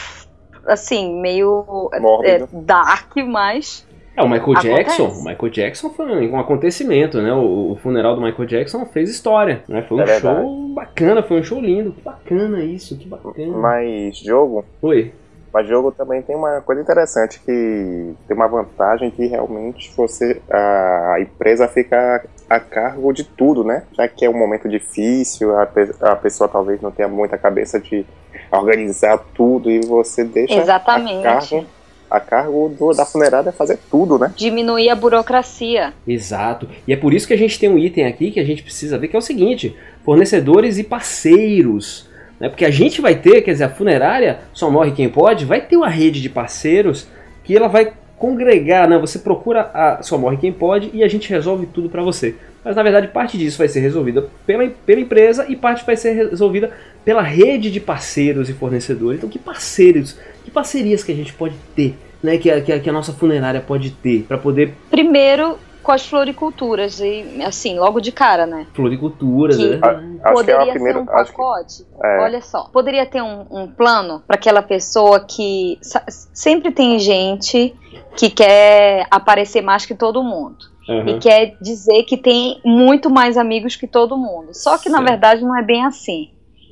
assim, 0.65 1.19
meio 1.21 1.89
é, 1.93 1.99
Mórbido. 1.99 2.49
dark, 2.51 3.15
mas 3.25 3.85
É, 4.15 4.21
o 4.21 4.27
Michael 4.27 4.51
Acontece. 4.57 4.73
Jackson, 4.75 5.07
o 5.07 5.23
Michael 5.23 5.49
Jackson 5.51 5.89
foi 5.91 6.27
um 6.27 6.39
acontecimento, 6.39 7.21
né? 7.21 7.31
O, 7.33 7.71
o 7.71 7.75
funeral 7.81 8.15
do 8.15 8.21
Michael 8.21 8.45
Jackson 8.47 8.85
fez 8.87 9.09
história, 9.09 9.63
né? 9.69 9.83
Foi 9.83 9.97
um 9.97 10.01
É 10.01 10.19
show 10.19 10.67
bacana, 10.73 11.23
foi 11.23 11.39
um 11.39 11.43
show 11.43 11.61
lindo, 11.61 11.91
que 11.91 12.01
bacana 12.01 12.63
isso, 12.63 12.97
que 12.97 13.07
bacana. 13.07 13.57
Mas 13.57 14.17
jogo, 14.17 14.65
Oi. 14.81 15.13
Mas 15.57 15.67
jogo 15.67 15.91
também 15.91 16.21
tem 16.21 16.35
uma 16.35 16.61
coisa 16.61 16.79
interessante 16.79 17.39
que 17.39 18.13
tem 18.27 18.35
uma 18.37 18.47
vantagem 18.47 19.09
que 19.09 19.25
realmente 19.25 19.91
você 19.97 20.39
a 20.51 21.15
empresa 21.19 21.67
fica 21.67 22.23
a 22.47 22.59
cargo 22.59 23.11
de 23.11 23.23
tudo, 23.23 23.63
né? 23.63 23.81
Já 23.93 24.07
que 24.07 24.23
é 24.23 24.29
um 24.29 24.37
momento 24.37 24.69
difícil, 24.69 25.57
a, 25.57 25.65
pe- 25.65 25.95
a 25.99 26.15
pessoa 26.15 26.47
talvez 26.47 26.79
não 26.79 26.91
tenha 26.91 27.07
muita 27.07 27.39
cabeça 27.39 27.79
de 27.79 28.05
organizar 28.51 29.17
tudo 29.33 29.71
e 29.71 29.79
você 29.79 30.23
deixa 30.23 30.53
Exatamente. 30.53 31.25
a 31.25 31.33
cargo, 31.39 31.65
a 32.11 32.19
cargo 32.19 32.69
do- 32.69 32.93
da 32.93 33.03
funerária 33.05 33.51
fazer 33.51 33.79
tudo, 33.89 34.19
né? 34.19 34.31
diminuir 34.35 34.89
a 34.91 34.95
burocracia. 34.95 35.91
Exato. 36.07 36.69
E 36.87 36.93
é 36.93 36.95
por 36.95 37.15
isso 37.15 37.27
que 37.27 37.33
a 37.33 37.37
gente 37.37 37.59
tem 37.59 37.67
um 37.67 37.79
item 37.79 38.05
aqui 38.05 38.29
que 38.29 38.39
a 38.39 38.45
gente 38.45 38.61
precisa 38.61 38.95
ver, 38.99 39.07
que 39.07 39.15
é 39.15 39.19
o 39.19 39.23
seguinte: 39.23 39.75
fornecedores 40.05 40.77
e 40.77 40.83
parceiros. 40.83 42.06
Né? 42.39 42.49
Porque 42.49 42.65
a 42.65 42.71
gente 42.71 43.01
vai 43.01 43.15
ter, 43.15 43.41
quer 43.41 43.51
dizer, 43.51 43.65
a 43.65 43.69
funerária, 43.69 44.39
só 44.53 44.69
morre 44.69 44.91
quem 44.91 45.09
pode, 45.09 45.45
vai 45.45 45.61
ter 45.61 45.77
uma 45.77 45.89
rede 45.89 46.21
de 46.21 46.29
parceiros 46.29 47.07
que 47.43 47.55
ela 47.55 47.67
vai 47.67 47.93
congregar, 48.17 48.89
né? 48.89 48.97
Você 48.97 49.19
procura 49.19 49.69
a 49.73 50.01
Só 50.01 50.17
Morre 50.17 50.37
Quem 50.37 50.51
Pode 50.51 50.89
e 50.93 51.03
a 51.03 51.07
gente 51.07 51.29
resolve 51.29 51.67
tudo 51.67 51.89
para 51.89 52.01
você. 52.01 52.35
Mas 52.65 52.75
na 52.75 52.83
verdade 52.83 53.07
parte 53.07 53.37
disso 53.37 53.57
vai 53.57 53.67
ser 53.67 53.79
resolvida 53.79 54.27
pela, 54.45 54.67
pela 54.85 54.99
empresa 54.99 55.45
e 55.47 55.55
parte 55.55 55.85
vai 55.85 55.95
ser 55.95 56.11
resolvida 56.13 56.71
pela 57.05 57.21
rede 57.21 57.71
de 57.71 57.79
parceiros 57.79 58.49
e 58.49 58.53
fornecedores. 58.53 59.19
Então 59.19 59.29
que 59.29 59.39
parceiros, 59.39 60.17
que 60.43 60.51
parcerias 60.51 61.03
que 61.03 61.11
a 61.11 61.15
gente 61.15 61.31
pode 61.31 61.55
ter, 61.75 61.95
né? 62.21 62.37
Que 62.37 62.51
a, 62.51 62.59
que 62.59 62.77
que 62.79 62.89
a 62.89 62.93
nossa 62.93 63.13
funerária 63.13 63.61
pode 63.61 63.91
ter 63.91 64.25
para 64.27 64.37
poder 64.37 64.73
Primeiro 64.89 65.57
com 65.87 65.93
as 65.93 66.05
floriculturas, 66.05 66.99
e 66.99 67.23
assim, 67.45 67.79
logo 67.79 68.01
de 68.01 68.11
cara, 68.11 68.45
né? 68.45 68.67
floriculturas, 68.73 69.55
Que- 69.55 69.69
né? 69.69 69.79
A- 69.81 69.89
Acho 69.89 70.43
que 70.43 70.51
é 70.51 70.53
Poderia 70.55 70.63
a 70.63 70.73
primeira. 70.75 70.99
ser 70.99 71.05
um 71.09 71.13
Acho 71.15 71.31
que, 71.31 71.37
pacote. 71.37 71.85
é, 72.03 72.19
Olha 72.19 72.41
só, 72.41 72.63
poderia 72.73 73.05
ter 73.05 73.21
um, 73.21 73.45
um 73.49 73.67
plano 73.67 74.21
para 74.27 74.35
aquela 74.35 74.61
pessoa 74.61 75.21
que 75.21 75.77
sa- 75.81 76.03
sempre 76.33 76.71
tem 76.73 76.99
gente 76.99 77.73
que 78.17 78.29
quer 78.29 79.07
aparecer 79.09 79.61
mais 79.61 79.85
que 79.85 79.95
todo 79.95 80.21
mundo 80.21 80.57
Aham. 80.89 81.07
e 81.11 81.19
quer 81.19 81.55
dizer 81.61 82.03
que 82.03 82.17
tem 82.17 82.59
muito 82.65 83.09
mais 83.09 83.37
amigos 83.37 83.77
que 83.77 83.87
todo 83.87 84.17
mundo. 84.17 84.49
Só 84.53 84.77
que 84.77 84.89
na 84.89 84.97
Certo. 84.97 85.09
verdade 85.09 85.41
não 85.43 85.57
é 85.57 85.63
bem 85.63 85.85
assim. 85.85 86.31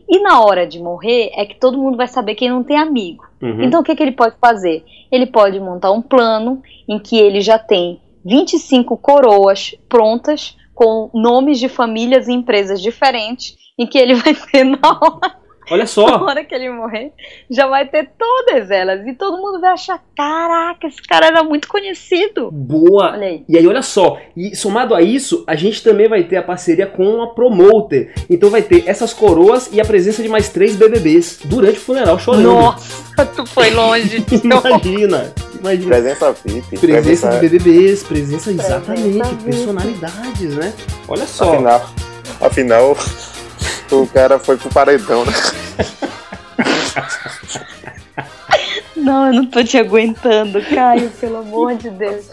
E 0.09 0.19
na 0.19 0.41
hora 0.43 0.67
de 0.67 0.77
morrer 0.79 1.31
é 1.35 1.45
que 1.45 1.55
todo 1.57 1.77
mundo 1.77 1.95
vai 1.95 2.07
saber 2.07 2.35
quem 2.35 2.49
não 2.49 2.63
tem 2.63 2.77
amigo. 2.77 3.23
Uhum. 3.41 3.63
Então 3.63 3.79
o 3.79 3.83
que, 3.83 3.95
que 3.95 4.03
ele 4.03 4.11
pode 4.11 4.35
fazer? 4.41 4.83
Ele 5.09 5.25
pode 5.25 5.57
montar 5.59 5.91
um 5.91 6.01
plano 6.01 6.61
em 6.87 6.99
que 6.99 7.17
ele 7.17 7.39
já 7.41 7.57
tem 7.57 8.01
25 8.25 8.97
coroas 8.97 9.75
prontas 9.87 10.57
com 10.73 11.09
nomes 11.13 11.59
de 11.59 11.69
famílias 11.69 12.27
e 12.27 12.33
empresas 12.33 12.81
diferentes 12.81 13.55
em 13.77 13.85
que 13.85 13.97
ele 13.97 14.15
vai 14.19 14.33
ter 14.33 14.63
na 14.63 14.79
hora, 15.01 15.45
Olha 15.69 15.83
na 15.83 15.87
só, 15.87 16.05
hora 16.23 16.43
que 16.43 16.53
ele 16.53 16.69
morrer, 16.69 17.11
já 17.49 17.65
vai 17.67 17.87
ter 17.87 18.11
todas 18.17 18.69
elas 18.69 19.05
e 19.07 19.13
todo 19.13 19.37
mundo 19.37 19.59
vai 19.59 19.71
achar, 19.71 19.99
caraca, 20.15 20.85
esse 20.85 21.01
cara 21.01 21.27
era 21.27 21.43
muito 21.43 21.67
conhecido. 21.67 22.49
boa. 22.51 23.13
Olha 23.13 23.27
aí. 23.27 23.43
E 23.49 23.57
aí, 23.57 23.65
olha 23.67 23.81
só, 23.81 24.19
e 24.37 24.55
somado 24.55 24.93
a 24.93 25.01
isso, 25.01 25.43
a 25.47 25.55
gente 25.55 25.81
também 25.81 26.07
vai 26.07 26.23
ter 26.23 26.37
a 26.37 26.43
parceria 26.43 26.85
com 26.85 27.21
a 27.21 27.27
Promoter. 27.33 28.13
Então 28.29 28.49
vai 28.49 28.61
ter 28.61 28.83
essas 28.87 29.13
coroas 29.13 29.69
e 29.73 29.81
a 29.81 29.85
presença 29.85 30.21
de 30.21 30.29
mais 30.29 30.49
três 30.49 30.75
BBBs 30.75 31.39
durante 31.45 31.77
o 31.77 31.81
funeral 31.81 32.19
chorando. 32.19 32.43
Nossa, 32.43 33.25
tu 33.35 33.45
foi 33.47 33.71
longe. 33.71 34.23
Imagina, 34.43 35.33
imagina. 35.59 35.87
presença 35.87 36.35
VIP. 36.45 36.77
Presença 36.77 37.29
de 37.29 37.39
BBBs, 37.39 38.03
presença 38.03 38.51
exatamente, 38.51 39.19
VIP. 39.19 39.43
personalidades, 39.43 40.55
né? 40.55 40.73
Olha 41.07 41.25
só. 41.25 41.53
Afinal, 41.53 41.89
afinal, 42.41 42.97
o 43.91 44.07
cara 44.07 44.39
foi 44.39 44.57
pro 44.57 44.69
paredão, 44.69 45.25
né? 45.25 45.33
Não, 49.05 49.27
eu 49.27 49.33
não 49.33 49.45
tô 49.45 49.63
te 49.63 49.77
aguentando, 49.77 50.59
Caio, 50.63 51.11
pelo 51.11 51.37
amor 51.37 51.75
de 51.75 51.91
Deus. 51.91 52.27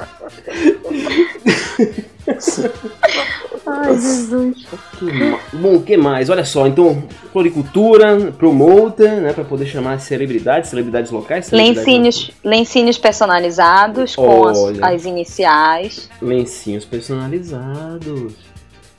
Ai, 3.67 3.95
Jesus. 3.95 4.67
Que 4.99 5.57
Bom, 5.59 5.77
o 5.77 5.83
que 5.83 5.99
mais? 5.99 6.31
Olha 6.31 6.47
só, 6.47 6.67
então, 6.67 7.05
floricultura, 7.31 8.33
promoter, 8.39 9.21
né, 9.21 9.35
para 9.35 9.45
poder 9.45 9.67
chamar 9.67 10.01
celebridades, 10.01 10.71
celebridades 10.71 11.11
locais, 11.11 11.45
celebridades 11.45 11.87
Lencinhos, 11.87 12.31
lencinhos 12.43 12.97
personalizados 12.97 14.17
com 14.17 14.47
as, 14.47 14.59
as 14.81 15.05
iniciais. 15.05 16.09
Lencinhos 16.23 16.87
personalizados. 16.87 18.33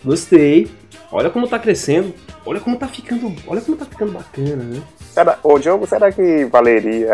Gostei. 0.05 0.69
Olha 1.11 1.31
como 1.31 1.47
tá 1.47 1.57
crescendo. 1.57 2.13
Olha 2.45 2.59
como 2.59 2.77
tá 2.77 2.87
ficando. 2.87 3.33
Olha 3.47 3.61
como 3.61 3.75
tá 3.75 3.85
ficando 3.85 4.11
bacana, 4.11 4.63
né? 4.63 4.81
Será, 5.13 5.37
ô 5.43 5.59
Diogo, 5.59 5.85
será 5.85 6.11
que 6.11 6.45
valeria 6.45 7.13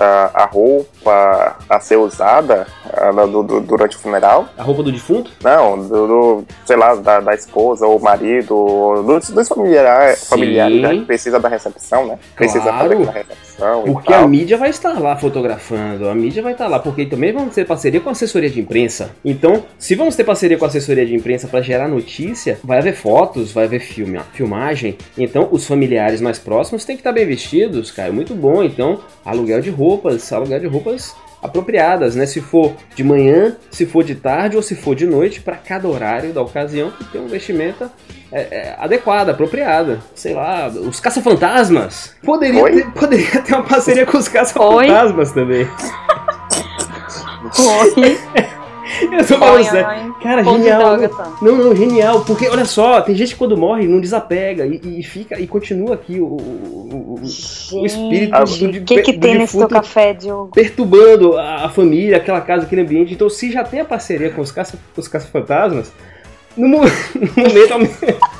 a, 0.00 0.30
a 0.42 0.44
roupa 0.46 1.56
a 1.68 1.78
ser 1.80 1.96
usada 1.96 2.66
ah, 2.94 3.10
do- 3.26 3.42
do- 3.42 3.60
durante 3.60 3.94
o 3.96 4.00
funeral? 4.00 4.46
A 4.56 4.62
roupa 4.62 4.82
do 4.82 4.90
defunto? 4.90 5.30
Não, 5.44 5.76
do, 5.78 6.06
do, 6.06 6.44
sei 6.64 6.76
lá, 6.76 6.94
da, 6.94 7.20
da 7.20 7.34
esposa 7.34 7.86
ou 7.86 7.98
marido, 8.00 9.02
dos, 9.06 9.28
dos 9.28 9.48
familiares, 9.48 10.26
familiares 10.28 10.80
né, 10.80 10.94
que 10.94 11.04
precisa 11.04 11.38
da 11.38 11.48
recepção, 11.50 12.06
né? 12.06 12.18
Precisa 12.34 12.62
Claro. 12.62 12.78
fazer 12.78 12.94
aquela 12.94 13.12
recepção 13.12 13.45
Porque 13.84 14.12
a 14.12 14.26
mídia 14.26 14.56
vai 14.56 14.70
estar 14.70 14.98
lá 14.98 15.16
fotografando, 15.16 16.08
a 16.08 16.14
mídia 16.14 16.42
vai 16.42 16.52
estar 16.52 16.66
lá, 16.66 16.78
porque 16.78 17.06
também 17.06 17.32
vamos 17.32 17.54
ter 17.54 17.66
parceria 17.66 18.00
com 18.00 18.08
a 18.08 18.12
assessoria 18.12 18.50
de 18.50 18.60
imprensa. 18.60 19.10
Então, 19.24 19.64
se 19.78 19.94
vamos 19.94 20.14
ter 20.14 20.24
parceria 20.24 20.58
com 20.58 20.64
a 20.64 20.68
assessoria 20.68 21.06
de 21.06 21.14
imprensa 21.14 21.48
para 21.48 21.60
gerar 21.60 21.88
notícia, 21.88 22.58
vai 22.62 22.78
haver 22.78 22.94
fotos, 22.94 23.52
vai 23.52 23.64
haver 23.64 23.80
filme, 23.80 24.20
filmagem. 24.32 24.96
Então, 25.16 25.48
os 25.50 25.66
familiares 25.66 26.20
mais 26.20 26.38
próximos 26.38 26.84
têm 26.84 26.96
que 26.96 27.00
estar 27.00 27.12
bem 27.12 27.26
vestidos, 27.26 27.90
cara, 27.90 28.12
muito 28.12 28.34
bom. 28.34 28.62
Então, 28.62 29.00
aluguel 29.24 29.60
de 29.60 29.70
roupas, 29.70 30.32
aluguel 30.32 30.60
de 30.60 30.66
roupas 30.66 31.14
apropriadas, 31.42 32.16
né? 32.16 32.26
Se 32.26 32.40
for 32.40 32.74
de 32.94 33.04
manhã, 33.04 33.56
se 33.70 33.86
for 33.86 34.02
de 34.02 34.14
tarde 34.14 34.56
ou 34.56 34.62
se 34.62 34.74
for 34.74 34.94
de 34.94 35.06
noite, 35.06 35.40
para 35.40 35.56
cada 35.56 35.88
horário 35.88 36.32
da 36.32 36.42
ocasião, 36.42 36.92
ter 37.12 37.18
uma 37.18 37.28
vestimenta 37.28 37.90
é, 38.32 38.40
é, 38.40 38.76
adequada, 38.78 39.32
apropriada. 39.32 40.00
Sei 40.14 40.34
lá, 40.34 40.68
os 40.68 41.00
caça-fantasmas. 41.00 42.14
Poderia 42.24 42.64
ter, 42.64 42.90
poderia 42.92 43.42
ter 43.42 43.54
uma 43.54 43.64
parceria 43.64 44.06
com 44.06 44.18
os 44.18 44.28
caça-fantasmas 44.28 45.32
também. 45.32 45.68
Oi. 47.58 48.18
Eu 49.12 49.26
tô 49.26 49.38
falando 49.38 49.64
sério. 49.64 50.14
Cara, 50.22 50.44
genial. 50.44 50.96
Não, 51.42 51.56
não, 51.56 51.76
genial. 51.76 52.24
Porque, 52.24 52.48
olha 52.48 52.64
só, 52.64 53.00
tem 53.00 53.14
gente 53.14 53.32
que 53.32 53.36
quando 53.36 53.56
morre 53.56 53.86
não 53.86 54.00
desapega 54.00 54.66
e, 54.66 55.00
e 55.00 55.02
fica 55.02 55.38
e 55.40 55.46
continua 55.46 55.94
aqui 55.94 56.20
o, 56.20 56.26
o, 56.26 57.20
o, 57.20 57.80
o 57.80 57.86
espírito 57.86 58.38
do, 58.38 58.72
de, 58.72 58.80
que, 58.80 59.02
que 59.02 59.12
do 59.12 59.20
tem 59.20 59.38
nesse 59.38 59.58
teu 59.58 59.68
café, 59.68 60.14
Diogo? 60.14 60.52
Perturbando 60.52 61.36
a, 61.36 61.66
a, 61.66 61.68
família, 61.68 62.16
aquela 62.16 62.40
casa, 62.40 62.64
aquele 62.64 62.82
ambiente. 62.82 63.12
Então, 63.12 63.28
se 63.28 63.50
já 63.50 63.64
tem 63.64 63.80
a 63.80 63.84
parceria 63.84 64.30
com 64.30 64.40
os 64.40 64.52
caça-fantasmas, 65.08 65.92
no, 66.56 66.68
no 66.68 66.80
momento. 67.36 68.36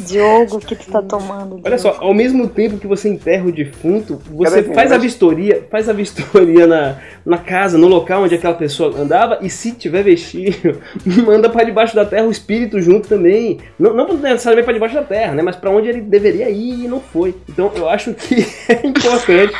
Diogo, 0.00 0.56
o 0.56 0.60
que 0.60 0.74
tu 0.74 0.90
tá 0.90 1.02
tomando? 1.02 1.56
Diogo? 1.56 1.62
Olha 1.64 1.78
só, 1.78 1.98
ao 2.00 2.14
mesmo 2.14 2.48
tempo 2.48 2.78
que 2.78 2.86
você 2.86 3.08
enterra 3.08 3.46
o 3.46 3.52
defunto, 3.52 4.20
você 4.30 4.62
faz 4.62 4.92
a 4.92 4.98
vistoria, 4.98 5.66
faz 5.70 5.88
a 5.88 5.92
vistoria 5.92 6.66
na, 6.66 6.96
na 7.24 7.38
casa, 7.38 7.76
no 7.76 7.86
local 7.86 8.22
onde 8.22 8.34
aquela 8.34 8.54
pessoa 8.54 8.96
andava, 8.98 9.38
e 9.42 9.50
se 9.50 9.72
tiver 9.72 10.02
vestígio, 10.02 10.80
manda 11.24 11.48
para 11.48 11.64
debaixo 11.64 11.94
da 11.94 12.04
terra 12.04 12.26
o 12.26 12.30
espírito 12.30 12.80
junto 12.80 13.08
também. 13.08 13.58
Não, 13.78 13.94
não 13.94 14.14
necessariamente 14.14 14.64
para 14.64 14.74
debaixo 14.74 14.94
da 14.94 15.02
terra, 15.02 15.34
né? 15.34 15.42
Mas 15.42 15.56
para 15.56 15.70
onde 15.70 15.88
ele 15.88 16.00
deveria 16.00 16.48
ir 16.48 16.84
e 16.84 16.88
não 16.88 17.00
foi. 17.00 17.34
Então 17.48 17.70
eu 17.74 17.88
acho 17.88 18.14
que 18.14 18.46
é 18.68 18.86
importante 18.86 19.52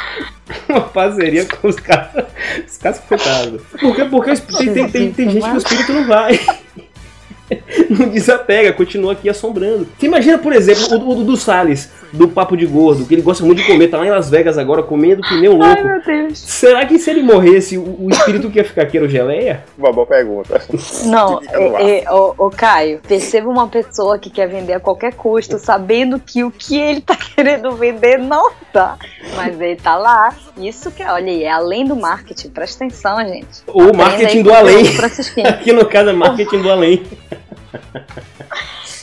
uma 0.68 0.80
parceria 0.80 1.44
com 1.44 1.68
os 1.68 1.76
caras, 1.76 2.24
os 2.66 2.76
caras 2.78 2.98
fantasmas. 3.00 3.62
Porque, 3.78 4.04
porque 4.06 4.34
tem, 4.36 4.72
tem, 4.72 4.88
tem, 4.88 5.12
tem 5.12 5.30
gente 5.30 5.48
que 5.48 5.54
o 5.54 5.58
espírito 5.58 5.92
não 5.92 6.06
vai. 6.06 6.40
não 7.90 8.08
desapega, 8.08 8.72
continua 8.72 9.12
aqui 9.12 9.28
assombrando. 9.28 9.88
Você 9.98 10.06
imagina, 10.06 10.38
por 10.38 10.52
exemplo, 10.52 10.98
o, 10.98 11.20
o, 11.20 11.24
do 11.24 11.36
Salles, 11.36 11.90
do 12.12 12.28
Papo 12.28 12.56
de 12.56 12.66
Gordo, 12.66 13.04
que 13.04 13.14
ele 13.14 13.22
gosta 13.22 13.44
muito 13.44 13.62
de 13.62 13.66
comer, 13.66 13.88
tá 13.88 13.98
lá 13.98 14.06
em 14.06 14.10
Las 14.10 14.30
Vegas 14.30 14.58
agora 14.58 14.82
comendo 14.82 15.22
que 15.22 15.40
nem 15.40 15.48
um 15.48 15.56
louco. 15.58 15.76
Ai, 15.76 15.82
meu 15.82 16.02
Deus. 16.02 16.38
Será 16.38 16.86
que 16.86 16.98
se 16.98 17.10
ele 17.10 17.22
morresse, 17.22 17.76
o, 17.76 17.96
o 18.00 18.08
espírito 18.10 18.50
que 18.50 18.58
ia 18.58 18.64
ficar 18.64 18.82
aqui 18.82 18.96
era 18.96 19.06
o 19.06 19.08
geleia? 19.08 19.64
Uma 19.76 19.92
boa 19.92 20.06
pergunta. 20.06 20.60
Não, 21.04 21.40
é, 21.50 22.04
é, 22.04 22.12
o, 22.12 22.34
o 22.38 22.50
Caio, 22.50 23.00
perceba 23.06 23.48
uma 23.48 23.68
pessoa 23.68 24.18
que 24.18 24.30
quer 24.30 24.48
vender 24.48 24.74
a 24.74 24.80
qualquer 24.80 25.14
custo, 25.14 25.58
sabendo 25.58 26.18
que 26.18 26.44
o 26.44 26.50
que 26.50 26.78
ele 26.78 27.00
tá 27.00 27.16
querendo 27.34 27.72
vender 27.72 28.18
não 28.18 28.50
tá. 28.72 28.96
Mas 29.36 29.60
ele 29.60 29.76
tá 29.76 29.96
lá. 29.96 30.34
Isso 30.56 30.90
que, 30.90 31.02
olha 31.02 31.30
aí, 31.32 31.44
é 31.44 31.50
além 31.50 31.84
do 31.84 31.96
marketing. 31.96 32.50
Presta 32.50 32.84
atenção, 32.84 33.18
gente. 33.26 33.62
O 33.66 33.92
marketing 33.96 34.42
do 34.42 34.52
além. 34.52 34.84
Aqui 35.46 35.72
no 35.72 35.86
caso 35.86 36.10
é 36.10 36.12
marketing 36.12 36.62
do 36.62 36.70
além. 36.70 37.02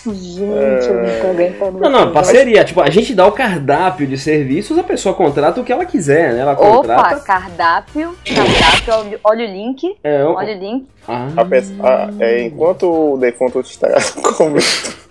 Gente, 0.05 0.87
eu 0.87 1.03
não 1.03 1.21
tô 1.21 1.27
aguentando. 1.27 1.79
Não, 1.79 1.89
não, 1.89 2.11
parceria. 2.11 2.63
Tipo, 2.63 2.81
a 2.81 2.89
gente 2.89 3.13
dá 3.13 3.25
o 3.25 3.31
cardápio 3.31 4.07
de 4.07 4.17
serviços, 4.17 4.77
a 4.77 4.83
pessoa 4.83 5.15
contrata 5.15 5.59
o 5.59 5.63
que 5.63 5.71
ela 5.71 5.85
quiser, 5.85 6.33
né? 6.33 6.41
Ela 6.41 6.55
contrata. 6.55 7.15
Opa, 7.15 7.19
cardápio, 7.21 8.15
cardápio, 8.25 9.19
olha 9.23 9.45
o 9.45 9.51
link. 9.51 9.97
É, 10.03 10.21
eu... 10.21 10.31
Olha 10.31 10.55
o 10.55 10.59
link. 10.59 10.87
Ah. 11.07 11.29
A 11.35 11.45
peça, 11.45 11.73
a, 11.81 12.09
é, 12.19 12.43
enquanto 12.43 13.13
o 13.13 13.17
defunto 13.17 13.59
está 13.61 13.87
comendo. 14.37 14.59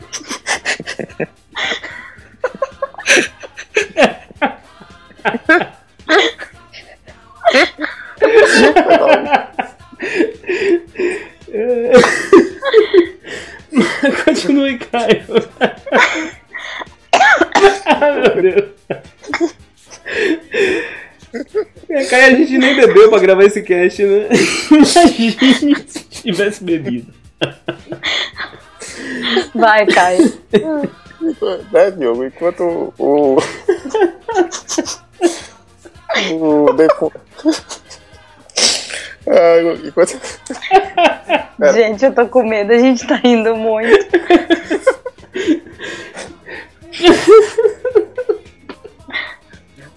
Continue, 14.24 14.78
Caio. 14.78 15.24
Ai, 17.86 18.20
meu 18.20 18.42
Deus. 18.42 18.70
É, 21.88 22.04
Caio, 22.04 22.26
a 22.26 22.38
gente 22.38 22.58
nem 22.58 22.74
bebeu 22.76 23.08
pra 23.10 23.18
gravar 23.18 23.44
esse 23.44 23.62
cast, 23.62 24.02
né? 24.02 24.28
Imagine 24.70 25.76
se 25.86 26.04
tivesse 26.22 26.64
bebido. 26.64 27.12
Vai, 29.54 29.86
Caio. 29.86 30.32
Né, 31.72 31.90
Diogo? 31.90 32.24
Enquanto 32.24 32.92
o. 32.98 33.36
o 36.32 36.72
defunto. 36.72 37.20
Ah, 39.28 39.56
enquanto... 39.84 40.18
gente, 41.74 42.04
eu 42.04 42.14
tô 42.14 42.28
com 42.28 42.44
medo, 42.44 42.72
a 42.72 42.78
gente 42.78 43.06
tá 43.06 43.20
indo 43.24 43.56
muito. 43.56 44.06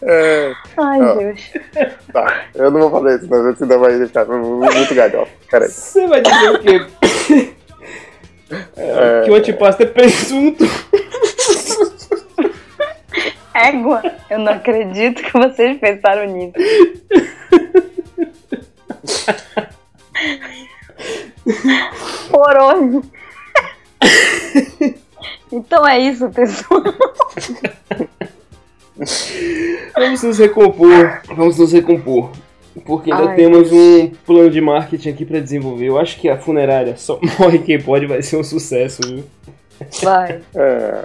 É, 0.02 0.54
Ai, 0.78 1.02
ó, 1.02 1.14
Deus. 1.16 1.52
Tá, 2.12 2.46
eu 2.56 2.72
não 2.72 2.90
vou 2.90 3.02
fazer 3.02 3.18
isso, 3.18 3.28
mas 3.30 3.42
você 3.42 3.64
ainda 3.64 3.78
vai 3.78 3.98
deixar 3.98 4.26
muito 4.26 4.96
galhofa. 4.96 5.32
Você 5.68 6.08
vai 6.08 6.22
dizer 6.22 6.52
o 6.52 6.60
quê? 6.60 7.50
É, 8.76 9.26
que 9.26 9.30
o 9.30 9.36
antipasto 9.36 9.84
é 9.84 9.86
presunto. 9.86 10.64
Égua, 13.54 14.02
eu 14.28 14.40
não 14.40 14.54
acredito 14.54 15.22
que 15.22 15.34
vocês 15.34 15.78
pensaram 15.78 16.26
nisso. 16.26 16.54
Por 22.30 22.58
onde? 22.58 23.08
então 25.52 25.88
é 25.88 26.00
isso, 26.00 26.30
pessoal. 26.30 26.84
Vamos 29.96 30.24
nos 30.24 30.38
recompor. 30.38 31.22
Vamos 31.28 31.58
nos 31.58 31.72
recompor. 31.72 32.32
Porque 32.86 33.12
ainda 33.12 33.32
Ai, 33.32 33.36
temos 33.36 33.72
um 33.72 34.12
plano 34.26 34.50
de 34.50 34.62
marketing 34.62 35.10
aqui 35.10 35.26
para 35.26 35.40
desenvolver. 35.40 35.86
Eu 35.86 35.98
acho 35.98 36.20
que 36.20 36.30
a 36.30 36.38
funerária 36.38 36.96
só 36.98 37.20
morre 37.40 37.60
quem 37.60 37.82
pode 37.82 38.06
vai 38.06 38.22
ser 38.22 38.38
um 38.38 38.44
sucesso, 38.44 39.02
viu? 39.06 39.24
Vai. 40.04 40.42
É. 40.56 41.04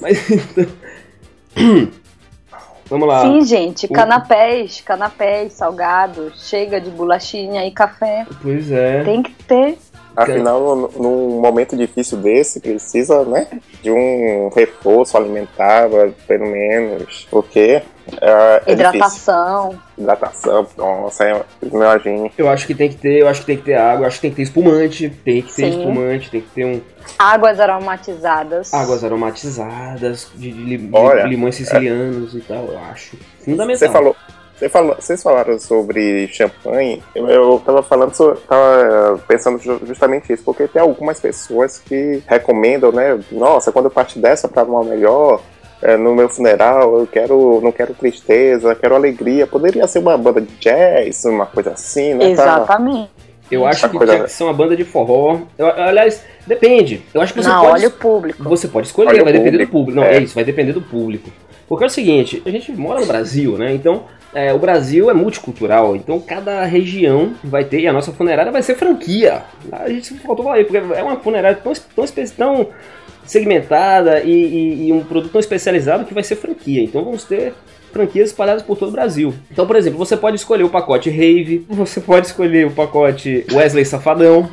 Mas 0.00 0.30
então. 0.30 0.66
Vamos 2.92 3.08
lá. 3.08 3.22
Sim, 3.22 3.42
gente, 3.42 3.88
canapés, 3.88 4.82
canapés, 4.82 5.54
salgados, 5.54 6.46
chega 6.46 6.78
de 6.78 6.90
bolachinha 6.90 7.66
e 7.66 7.70
café. 7.70 8.26
Pois 8.42 8.70
é. 8.70 9.02
Tem 9.02 9.22
que 9.22 9.32
ter. 9.44 9.78
Afinal, 10.14 10.90
num 10.96 11.40
momento 11.40 11.76
difícil 11.76 12.18
desse, 12.18 12.60
precisa, 12.60 13.24
né, 13.24 13.46
de 13.82 13.90
um 13.90 14.50
reforço 14.54 15.16
alimentar, 15.16 15.88
pelo 16.26 16.46
menos, 16.46 17.26
porque 17.30 17.82
é, 18.20 18.62
é 18.66 18.72
Hidratação. 18.72 19.70
Difícil. 19.70 19.92
Hidratação, 19.98 20.66
nossa, 20.76 21.24
é, 21.24 21.42
imagine. 21.62 22.32
Eu 22.36 22.48
acho 22.48 22.66
que 22.66 22.74
tem 22.74 22.88
que 22.88 22.96
ter, 22.96 23.20
eu 23.20 23.28
acho 23.28 23.40
que 23.40 23.46
tem 23.46 23.56
que 23.56 23.64
ter 23.64 23.74
água, 23.74 24.06
acho 24.06 24.16
que 24.16 24.22
tem 24.22 24.30
que 24.30 24.36
ter 24.36 24.42
espumante, 24.42 25.10
tem 25.24 25.42
que 25.42 25.54
ter 25.54 25.72
Sim. 25.72 25.78
espumante, 25.78 26.30
tem 26.30 26.40
que 26.40 26.50
ter 26.50 26.64
um... 26.64 26.80
Águas 27.18 27.58
aromatizadas. 27.58 28.74
Águas 28.74 29.04
aromatizadas, 29.04 30.30
de, 30.34 30.52
de, 30.52 30.88
Olha, 30.92 31.22
de 31.22 31.28
limões 31.28 31.54
sicilianos 31.54 32.34
é... 32.34 32.38
e 32.38 32.40
tal, 32.42 32.66
eu 32.66 32.78
acho. 32.90 33.16
Fundamental. 33.44 33.78
Você 33.78 33.88
falou, 33.88 34.16
você 34.56 34.68
falou, 34.68 34.94
vocês 34.94 35.22
falaram 35.22 35.58
sobre 35.58 36.28
champanhe, 36.28 37.02
eu, 37.14 37.28
eu 37.28 37.62
tava 37.64 37.82
falando, 37.82 38.12
tava 38.46 39.18
pensando 39.26 39.58
justamente 39.84 40.32
isso, 40.32 40.44
porque 40.44 40.68
tem 40.68 40.80
algumas 40.80 41.18
pessoas 41.18 41.78
que 41.78 42.22
recomendam, 42.26 42.92
né? 42.92 43.18
Nossa, 43.32 43.72
quando 43.72 43.86
eu 43.86 43.90
partir 43.90 44.20
dessa 44.20 44.48
para 44.48 44.64
uma 44.64 44.84
melhor, 44.84 45.40
é, 45.82 45.96
no 45.96 46.14
meu 46.14 46.28
funeral, 46.28 46.96
eu 47.00 47.06
quero, 47.08 47.60
não 47.60 47.72
quero 47.72 47.92
tristeza, 47.92 48.74
quero 48.74 48.94
alegria. 48.94 49.48
Poderia 49.48 49.86
ser 49.88 49.98
uma 49.98 50.16
banda 50.16 50.40
de 50.40 50.54
jazz, 50.56 51.24
uma 51.24 51.44
coisa 51.44 51.72
assim, 51.72 52.14
né? 52.14 52.30
Exatamente. 52.30 53.10
Eu 53.50 53.66
acho 53.66 53.90
que 53.90 53.98
tinha 53.98 54.24
que 54.24 54.30
ser 54.30 54.44
uma 54.44 54.52
banda 54.54 54.74
de 54.76 54.84
forró. 54.84 55.40
Eu, 55.58 55.66
aliás, 55.66 56.24
depende. 56.46 57.02
Eu 57.12 57.20
acho 57.20 57.34
que 57.34 57.42
você 57.42 57.48
não, 57.48 57.62
pode. 57.62 57.72
olha 57.72 57.88
o 57.88 57.90
público. 57.90 58.42
Você 58.44 58.68
pode 58.68 58.86
escolher, 58.86 59.08
olha 59.08 59.24
vai 59.24 59.32
depender 59.32 59.58
do 59.58 59.70
público. 59.70 60.00
Não, 60.00 60.06
é. 60.06 60.16
é 60.16 60.20
isso, 60.20 60.34
vai 60.34 60.44
depender 60.44 60.72
do 60.72 60.80
público. 60.80 61.30
Porque 61.68 61.84
é 61.84 61.86
o 61.86 61.90
seguinte, 61.90 62.42
a 62.44 62.50
gente 62.50 62.72
mora 62.72 63.00
no 63.00 63.06
Brasil, 63.06 63.56
né? 63.56 63.72
Então 63.74 64.04
é, 64.34 64.52
o 64.52 64.58
Brasil 64.58 65.10
é 65.10 65.14
multicultural, 65.14 65.94
então 65.94 66.18
cada 66.18 66.64
região 66.64 67.34
vai 67.44 67.64
ter, 67.64 67.80
e 67.80 67.86
a 67.86 67.92
nossa 67.92 68.12
funerária 68.12 68.50
vai 68.50 68.62
ser 68.62 68.76
franquia. 68.76 69.42
A 69.70 69.88
gente 69.88 70.14
faltou 70.14 70.44
falar 70.44 70.56
aí, 70.56 70.64
porque 70.64 70.78
é 70.78 71.02
uma 71.02 71.16
funerária 71.16 71.58
tão, 71.62 71.72
tão, 71.94 72.06
tão 72.36 72.68
segmentada 73.26 74.20
e, 74.22 74.30
e, 74.30 74.88
e 74.88 74.92
um 74.92 75.04
produto 75.04 75.32
tão 75.32 75.40
especializado 75.40 76.04
que 76.04 76.14
vai 76.14 76.22
ser 76.22 76.36
franquia. 76.36 76.82
Então 76.82 77.04
vamos 77.04 77.24
ter 77.24 77.52
franquias 77.92 78.30
espalhadas 78.30 78.62
por 78.62 78.78
todo 78.78 78.88
o 78.88 78.92
Brasil. 78.92 79.34
Então, 79.50 79.66
por 79.66 79.76
exemplo, 79.76 79.98
você 79.98 80.16
pode 80.16 80.36
escolher 80.36 80.64
o 80.64 80.70
pacote 80.70 81.10
Rave, 81.10 81.66
você 81.68 82.00
pode 82.00 82.28
escolher 82.28 82.66
o 82.66 82.70
pacote 82.70 83.44
Wesley 83.52 83.84
Safadão, 83.84 84.48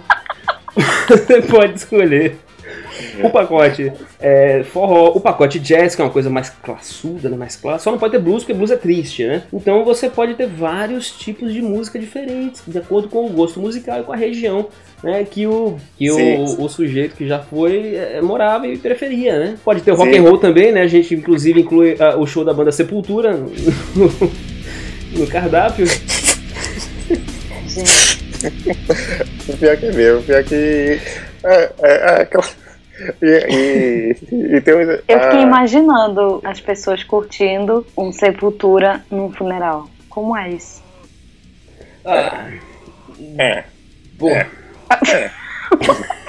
você 1.07 1.41
pode 1.41 1.75
escolher 1.75 2.35
o 3.23 3.29
pacote 3.29 3.91
é, 4.19 4.63
forró, 4.63 5.09
o 5.15 5.19
pacote 5.19 5.59
jazz, 5.59 5.95
que 5.95 6.01
é 6.01 6.05
uma 6.05 6.11
coisa 6.11 6.29
mais 6.29 6.49
classuda, 6.49 7.29
né, 7.29 7.37
mais 7.37 7.55
clássica. 7.55 7.83
Só 7.83 7.91
não 7.91 7.99
pode 7.99 8.11
ter 8.11 8.19
blues, 8.19 8.43
porque 8.43 8.53
blues 8.53 8.71
é 8.71 8.77
triste, 8.77 9.25
né? 9.25 9.43
Então 9.53 9.83
você 9.83 10.09
pode 10.09 10.35
ter 10.35 10.47
vários 10.47 11.11
tipos 11.11 11.53
de 11.53 11.61
música 11.61 11.99
diferentes, 11.99 12.63
de 12.67 12.77
acordo 12.77 13.09
com 13.09 13.25
o 13.25 13.29
gosto 13.29 13.59
musical 13.59 13.99
e 13.99 14.03
com 14.03 14.13
a 14.13 14.17
região 14.17 14.67
né, 15.03 15.23
que 15.23 15.47
o, 15.47 15.77
que 15.97 16.11
o, 16.11 16.61
o, 16.61 16.69
sujeito 16.69 17.15
que 17.15 17.25
já 17.27 17.39
foi 17.39 17.95
é, 17.95 18.21
morava 18.21 18.67
e 18.67 18.77
preferia, 18.77 19.39
né? 19.39 19.57
Pode 19.63 19.81
ter 19.81 19.91
rock 19.91 20.11
Sim. 20.11 20.19
and 20.19 20.21
roll 20.23 20.37
também, 20.37 20.71
né? 20.71 20.81
A 20.81 20.87
gente 20.87 21.15
inclusive 21.15 21.61
inclui 21.61 21.93
uh, 21.93 22.19
o 22.19 22.27
show 22.27 22.43
da 22.43 22.53
banda 22.53 22.71
Sepultura 22.71 23.33
no, 23.33 23.49
no 25.13 25.27
cardápio. 25.27 25.85
o 29.47 29.57
pior 29.57 29.77
que 29.77 29.85
é 29.85 29.91
meu, 29.91 30.19
o 30.19 30.23
pior 30.23 30.43
que 30.43 30.99
é, 31.43 31.71
é, 31.81 31.91
é 31.91 32.21
aquela 32.21 32.43
e, 33.21 34.15
e, 34.31 34.55
e 34.55 34.61
tem 34.61 34.75
um, 34.75 34.81
Eu 34.81 34.99
fiquei 34.99 35.39
ah, 35.39 35.41
imaginando 35.41 36.41
as 36.43 36.59
pessoas 36.59 37.03
curtindo 37.03 37.85
um 37.97 38.11
sepultura 38.11 39.03
num 39.09 39.31
funeral. 39.31 39.89
Como 40.09 40.35
é 40.35 40.49
isso? 40.49 40.83
Ah, 42.05 42.49
é. 43.37 43.63
Bom. 44.17 44.29
É. 44.29 44.49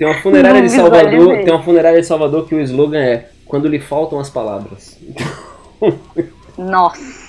Tem 0.00 0.06
uma 0.06 0.18
funerária 0.22 0.62
de 0.62 0.70
Salvador, 0.70 1.44
tem 1.44 1.52
uma 1.52 1.62
funerária 1.62 2.00
de 2.00 2.06
Salvador 2.06 2.48
que 2.48 2.54
o 2.54 2.60
slogan 2.62 3.02
é 3.02 3.28
quando 3.44 3.68
lhe 3.68 3.78
faltam 3.78 4.18
as 4.18 4.30
palavras. 4.30 4.98
Nossa. 6.56 7.20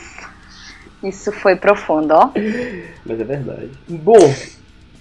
Isso 1.04 1.34
foi 1.34 1.58
profundo, 1.58 2.14
ó. 2.14 2.30
Mas 3.06 3.20
é 3.20 3.24
verdade. 3.26 3.72
Bom, 3.90 4.34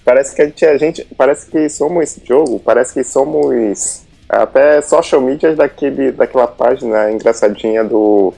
parece 0.03 0.35
que 0.35 0.41
a 0.41 0.45
gente, 0.45 0.65
a 0.65 0.77
gente 0.77 1.07
parece 1.17 1.49
que 1.49 1.69
somos 1.69 2.03
esse 2.03 2.21
jogo, 2.25 2.59
parece 2.59 2.93
que 2.93 3.03
somos 3.03 4.03
até 4.27 4.81
social 4.81 5.21
media 5.21 5.55
daquele, 5.55 6.11
daquela 6.11 6.47
página 6.47 7.11
engraçadinha 7.11 7.83
do 7.83 8.33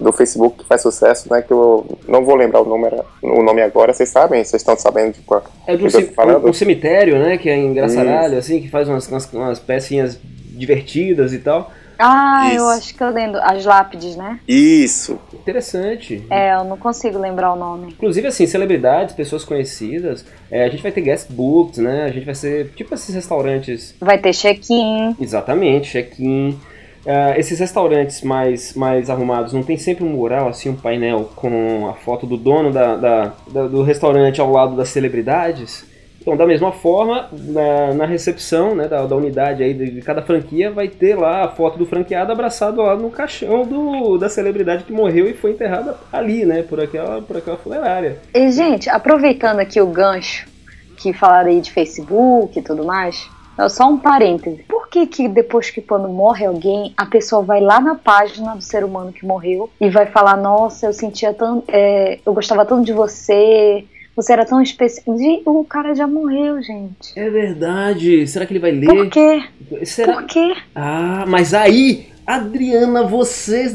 do 0.00 0.12
Facebook 0.12 0.58
que 0.58 0.68
faz 0.68 0.82
sucesso, 0.82 1.32
né? 1.32 1.42
Que 1.42 1.52
eu 1.52 1.98
não 2.08 2.24
vou 2.24 2.34
lembrar 2.34 2.60
o, 2.60 2.64
número, 2.64 3.04
o 3.22 3.42
nome 3.42 3.62
agora. 3.62 3.92
Vocês 3.92 4.08
sabem? 4.08 4.42
Vocês 4.42 4.60
estão 4.60 4.76
sabendo 4.76 5.14
de 5.14 5.20
qual? 5.20 5.44
É 5.66 5.76
do 5.76 5.84
um, 5.84 6.48
um, 6.48 6.52
cemitério, 6.52 7.18
né? 7.18 7.38
Que 7.38 7.48
é 7.48 7.56
engraçaralho, 7.56 8.38
assim, 8.38 8.60
que 8.60 8.68
faz 8.68 8.88
umas, 8.88 9.08
umas, 9.08 9.32
umas 9.32 9.58
pecinhas 9.58 10.18
divertidas 10.50 11.32
e 11.32 11.38
tal. 11.38 11.70
Ah, 11.98 12.48
Isso. 12.48 12.56
eu 12.56 12.68
acho 12.68 12.94
que 12.94 13.02
eu 13.02 13.10
lembro. 13.10 13.40
As 13.42 13.64
lápides, 13.64 14.16
né? 14.16 14.40
Isso. 14.46 15.18
Interessante. 15.32 16.24
É, 16.30 16.54
eu 16.54 16.64
não 16.64 16.76
consigo 16.76 17.18
lembrar 17.18 17.52
o 17.52 17.56
nome. 17.56 17.92
Inclusive, 17.92 18.26
assim, 18.26 18.46
celebridades, 18.46 19.14
pessoas 19.14 19.44
conhecidas. 19.44 20.24
É, 20.50 20.64
a 20.64 20.68
gente 20.68 20.82
vai 20.82 20.92
ter 20.92 21.00
guest 21.00 21.30
books, 21.30 21.78
né? 21.78 22.04
A 22.04 22.10
gente 22.10 22.24
vai 22.24 22.34
ser 22.34 22.70
tipo 22.74 22.94
esses 22.94 23.14
restaurantes. 23.14 23.94
Vai 24.00 24.18
ter 24.18 24.32
check-in. 24.32 25.16
Exatamente, 25.20 25.90
check-in. 25.90 26.58
Uh, 27.04 27.38
esses 27.38 27.58
restaurantes 27.58 28.22
mais, 28.22 28.72
mais 28.72 29.10
arrumados 29.10 29.52
não 29.52 29.62
tem 29.62 29.76
sempre 29.76 30.02
um 30.02 30.08
mural, 30.08 30.48
assim, 30.48 30.70
um 30.70 30.76
painel 30.76 31.30
com 31.36 31.86
a 31.86 31.92
foto 31.92 32.26
do 32.26 32.38
dono 32.38 32.72
da, 32.72 32.96
da, 32.96 33.32
da, 33.52 33.66
do 33.66 33.82
restaurante 33.82 34.40
ao 34.40 34.50
lado 34.50 34.74
das 34.74 34.88
celebridades? 34.88 35.84
Então, 36.24 36.38
da 36.38 36.46
mesma 36.46 36.72
forma, 36.72 37.28
na, 37.32 37.92
na 37.92 38.06
recepção 38.06 38.74
né, 38.74 38.88
da, 38.88 39.04
da 39.04 39.14
unidade 39.14 39.62
aí 39.62 39.74
de, 39.74 39.90
de, 39.90 40.00
cada 40.00 40.22
franquia, 40.22 40.70
vai 40.70 40.88
ter 40.88 41.14
lá 41.14 41.44
a 41.44 41.48
foto 41.48 41.76
do 41.76 41.84
franqueado 41.84 42.32
abraçado 42.32 42.80
lá 42.80 42.96
no 42.96 43.10
caixão 43.10 43.66
do, 43.66 44.16
da 44.16 44.30
celebridade 44.30 44.84
que 44.84 44.92
morreu 44.92 45.28
e 45.28 45.34
foi 45.34 45.50
enterrada 45.50 45.98
ali, 46.10 46.46
né, 46.46 46.62
por 46.62 46.80
aquela, 46.80 47.20
por 47.20 47.36
aquela 47.36 47.58
funerária. 47.58 48.16
E, 48.32 48.50
gente, 48.50 48.88
aproveitando 48.88 49.60
aqui 49.60 49.78
o 49.82 49.86
gancho 49.86 50.48
que 50.96 51.12
falaram 51.12 51.50
aí 51.50 51.60
de 51.60 51.70
Facebook 51.70 52.58
e 52.58 52.62
tudo 52.62 52.86
mais, 52.86 53.28
só 53.68 53.86
um 53.86 53.98
parêntese. 53.98 54.62
Por 54.62 54.88
que 54.88 55.06
que 55.06 55.28
depois 55.28 55.68
que 55.68 55.82
quando 55.82 56.08
morre 56.08 56.46
alguém, 56.46 56.94
a 56.96 57.04
pessoa 57.04 57.42
vai 57.42 57.60
lá 57.60 57.80
na 57.80 57.94
página 57.94 58.54
do 58.56 58.62
ser 58.62 58.82
humano 58.82 59.12
que 59.12 59.26
morreu 59.26 59.68
e 59.78 59.90
vai 59.90 60.06
falar, 60.06 60.38
nossa, 60.38 60.86
eu 60.86 60.92
sentia 60.94 61.34
tanto, 61.34 61.64
é, 61.68 62.18
eu 62.24 62.32
gostava 62.32 62.64
tanto 62.64 62.84
de 62.84 62.94
você, 62.94 63.84
você 64.16 64.32
era 64.32 64.44
tão 64.44 64.60
especial. 64.62 65.16
O 65.46 65.64
cara 65.64 65.94
já 65.94 66.06
morreu, 66.06 66.62
gente. 66.62 67.12
É 67.16 67.28
verdade. 67.28 68.26
Será 68.26 68.46
que 68.46 68.52
ele 68.52 68.60
vai 68.60 68.70
ler? 68.70 68.86
Por 68.86 69.10
quê? 69.10 69.42
Será? 69.84 70.14
Por 70.14 70.26
quê? 70.26 70.54
Ah, 70.74 71.24
mas 71.26 71.54
aí 71.54 72.06
Adriana, 72.26 73.02
você 73.02 73.70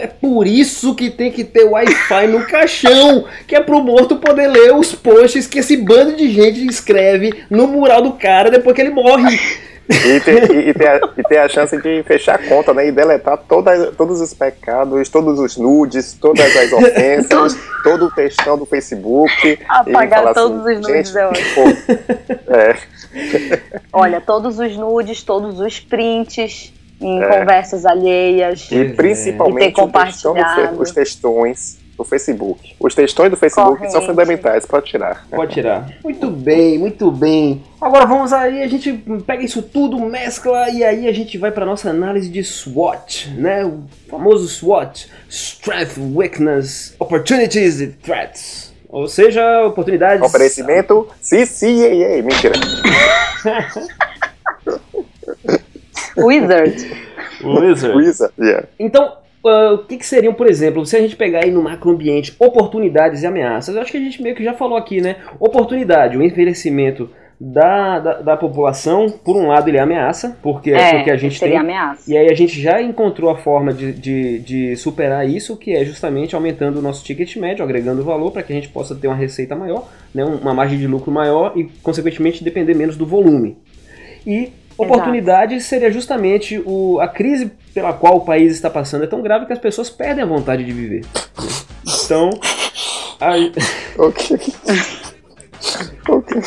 é 0.00 0.06
por 0.06 0.46
isso 0.46 0.94
que 0.94 1.10
tem 1.10 1.32
que 1.32 1.42
ter 1.42 1.64
Wi-Fi 1.64 2.26
no 2.26 2.46
caixão, 2.46 3.24
que 3.46 3.56
é 3.56 3.60
pro 3.60 3.82
morto 3.82 4.16
poder 4.16 4.48
ler 4.48 4.74
os 4.74 4.94
posts 4.94 5.46
que 5.46 5.60
esse 5.60 5.76
bando 5.76 6.14
de 6.14 6.30
gente 6.30 6.66
escreve 6.66 7.44
no 7.48 7.66
mural 7.66 8.02
do 8.02 8.12
cara 8.12 8.50
depois 8.50 8.76
que 8.76 8.82
ele 8.82 8.90
morre. 8.90 9.40
E 9.88 10.20
ter, 10.20 10.50
e, 10.50 10.68
e, 10.70 10.74
ter 10.74 10.88
a, 10.88 11.00
e 11.16 11.22
ter 11.22 11.38
a 11.38 11.48
chance 11.48 11.76
de 11.80 12.02
fechar 12.04 12.36
a 12.36 12.48
conta, 12.48 12.72
né? 12.72 12.88
E 12.88 12.92
deletar 12.92 13.36
toda, 13.36 13.92
todos 13.92 14.20
os 14.20 14.32
pecados, 14.32 15.08
todos 15.08 15.38
os 15.38 15.56
nudes, 15.56 16.14
todas 16.14 16.56
as 16.56 16.72
ofensas, 16.72 17.56
todo 17.84 18.06
o 18.06 18.10
textão 18.10 18.56
do 18.56 18.64
Facebook. 18.64 19.58
Apagar 19.68 20.32
todos 20.32 20.66
assim, 20.66 20.76
os 20.76 20.88
nudes 20.88 21.16
é 21.16 21.26
ótimo. 21.26 21.64
É. 22.46 22.76
Olha, 23.92 24.20
todos 24.20 24.58
os 24.58 24.76
nudes, 24.76 25.22
todos 25.22 25.58
os 25.58 25.80
prints 25.80 26.72
em 27.00 27.22
é. 27.22 27.26
conversas 27.26 27.84
alheias. 27.84 28.68
E 28.70 28.90
principalmente 28.90 29.74
textão 29.74 30.34
os 30.78 30.90
textões 30.92 31.83
do 31.96 32.04
Facebook. 32.04 32.74
Os 32.78 32.94
textões 32.94 33.30
do 33.30 33.36
Facebook 33.36 33.76
Corrente. 33.76 33.92
são 33.92 34.02
fundamentais, 34.02 34.66
pode 34.66 34.86
tirar. 34.86 35.26
Pode 35.30 35.54
tirar. 35.54 35.88
Muito 36.02 36.30
bem, 36.30 36.78
muito 36.78 37.10
bem. 37.10 37.62
Agora 37.80 38.06
vamos 38.06 38.32
aí, 38.32 38.62
a 38.62 38.68
gente 38.68 38.92
pega 39.26 39.44
isso 39.44 39.62
tudo, 39.62 39.98
mescla 40.00 40.70
e 40.70 40.82
aí 40.82 41.06
a 41.06 41.12
gente 41.12 41.36
vai 41.38 41.50
para 41.50 41.66
nossa 41.66 41.90
análise 41.90 42.28
de 42.28 42.42
SWOT, 42.42 43.30
né? 43.36 43.64
O 43.64 43.82
famoso 44.08 44.48
SWOT, 44.48 45.08
Strength, 45.28 45.98
Weakness, 46.14 46.94
Opportunities 46.98 47.80
e 47.80 47.88
Threats. 47.88 48.74
Ou 48.88 49.08
seja, 49.08 49.66
oportunidades. 49.66 50.24
Oferecimento 50.24 51.08
CCAA. 51.20 52.22
Mentira. 52.22 52.54
Wizard. 56.16 56.96
Wizard. 57.42 57.96
Wizard, 57.96 58.32
yeah. 58.38 58.68
Então, 58.78 59.16
uh, 59.44 59.74
o 59.74 59.78
que, 59.78 59.98
que, 59.98 60.06
seriam, 60.06 60.32
por 60.32 60.48
exemplo, 60.48 60.84
se 60.86 60.96
a 60.96 61.00
gente 61.00 61.16
pegar 61.16 61.44
aí 61.44 61.50
no 61.50 61.62
macroambiente 61.62 62.34
oportunidades 62.38 63.22
e 63.22 63.26
ameaças? 63.26 63.74
Eu 63.74 63.82
acho 63.82 63.92
que 63.92 63.98
a 63.98 64.00
gente 64.00 64.22
meio 64.22 64.34
que 64.34 64.44
já 64.44 64.54
falou 64.54 64.76
aqui, 64.76 65.00
né? 65.00 65.16
Oportunidade, 65.38 66.16
o 66.16 66.22
envelhecimento 66.22 67.10
da, 67.38 67.98
da, 67.98 68.12
da, 68.20 68.36
população, 68.36 69.10
por 69.10 69.36
um 69.36 69.48
lado 69.48 69.68
ele 69.68 69.76
é 69.76 69.80
ameaça, 69.80 70.38
porque 70.40 70.70
é, 70.70 70.76
é 70.76 70.94
porque 70.96 71.10
a 71.10 71.16
gente 71.16 71.38
tem. 71.38 71.56
Ameaça. 71.56 72.10
E 72.10 72.16
aí 72.16 72.30
a 72.30 72.34
gente 72.34 72.60
já 72.60 72.80
encontrou 72.80 73.30
a 73.30 73.36
forma 73.36 73.72
de, 73.72 73.92
de, 73.92 74.38
de, 74.38 74.76
superar 74.76 75.28
isso, 75.28 75.56
que 75.56 75.72
é 75.72 75.84
justamente 75.84 76.34
aumentando 76.34 76.78
o 76.78 76.82
nosso 76.82 77.04
ticket 77.04 77.36
médio, 77.36 77.64
agregando 77.64 78.04
valor 78.04 78.30
para 78.30 78.42
que 78.42 78.52
a 78.52 78.56
gente 78.56 78.68
possa 78.68 78.94
ter 78.94 79.08
uma 79.08 79.16
receita 79.16 79.54
maior, 79.54 79.88
né, 80.14 80.24
uma 80.24 80.54
margem 80.54 80.78
de 80.78 80.86
lucro 80.86 81.10
maior 81.10 81.52
e, 81.56 81.64
consequentemente, 81.82 82.42
depender 82.42 82.74
menos 82.74 82.96
do 82.96 83.04
volume. 83.04 83.58
E 84.26 84.52
Oportunidade 84.76 85.54
Exato. 85.54 85.68
seria 85.68 85.90
justamente 85.90 86.60
o, 86.64 86.98
a 87.00 87.06
crise 87.06 87.52
pela 87.74 87.92
qual 87.92 88.18
o 88.18 88.24
país 88.24 88.52
está 88.52 88.70
passando 88.70 89.04
é 89.04 89.06
tão 89.08 89.20
grave 89.20 89.46
que 89.46 89.52
as 89.52 89.58
pessoas 89.58 89.90
perdem 89.90 90.22
a 90.22 90.26
vontade 90.26 90.64
de 90.64 90.72
viver. 90.72 91.04
Então. 92.04 92.30
A... 93.20 93.34
Ok. 93.96 94.36
ok. 96.08 96.42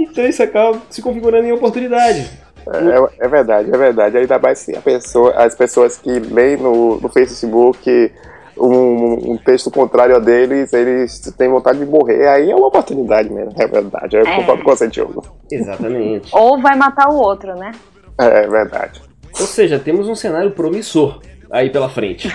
então 0.00 0.26
isso 0.26 0.42
acaba 0.42 0.82
se 0.90 1.00
configurando 1.00 1.46
em 1.46 1.52
oportunidade. 1.52 2.28
É, 2.66 3.24
é, 3.24 3.28
verdade, 3.28 3.70
é 3.72 3.78
verdade. 3.78 4.18
Ainda 4.18 4.38
mais 4.38 4.58
se 4.58 4.76
a 4.76 4.80
pessoa, 4.80 5.32
as 5.34 5.54
pessoas 5.54 5.98
que 5.98 6.18
leem 6.18 6.56
no, 6.56 7.00
no 7.00 7.08
Facebook 7.08 8.12
um, 8.56 9.32
um, 9.32 9.36
texto 9.36 9.70
contrário 9.70 10.16
a 10.16 10.18
deles, 10.18 10.72
eles 10.72 11.20
têm 11.36 11.48
vontade 11.48 11.78
de 11.78 11.86
morrer. 11.86 12.26
Aí 12.28 12.50
é 12.50 12.54
uma 12.54 12.68
oportunidade 12.68 13.30
mesmo, 13.30 13.52
é 13.56 13.66
verdade. 13.66 14.16
Eu 14.16 14.22
é. 14.22 14.36
concordo 14.36 14.62
com 14.62 14.70
você, 14.70 14.88
Diogo. 14.88 15.24
Exatamente. 15.50 16.30
Ou 16.32 16.60
vai 16.60 16.76
matar 16.76 17.08
o 17.08 17.16
outro, 17.16 17.54
né? 17.56 17.72
É, 18.18 18.44
é 18.44 18.48
verdade. 18.48 19.02
Ou 19.38 19.46
seja, 19.46 19.78
temos 19.78 20.08
um 20.08 20.14
cenário 20.14 20.52
promissor 20.52 21.20
aí 21.50 21.70
pela 21.70 21.88
frente. 21.88 22.32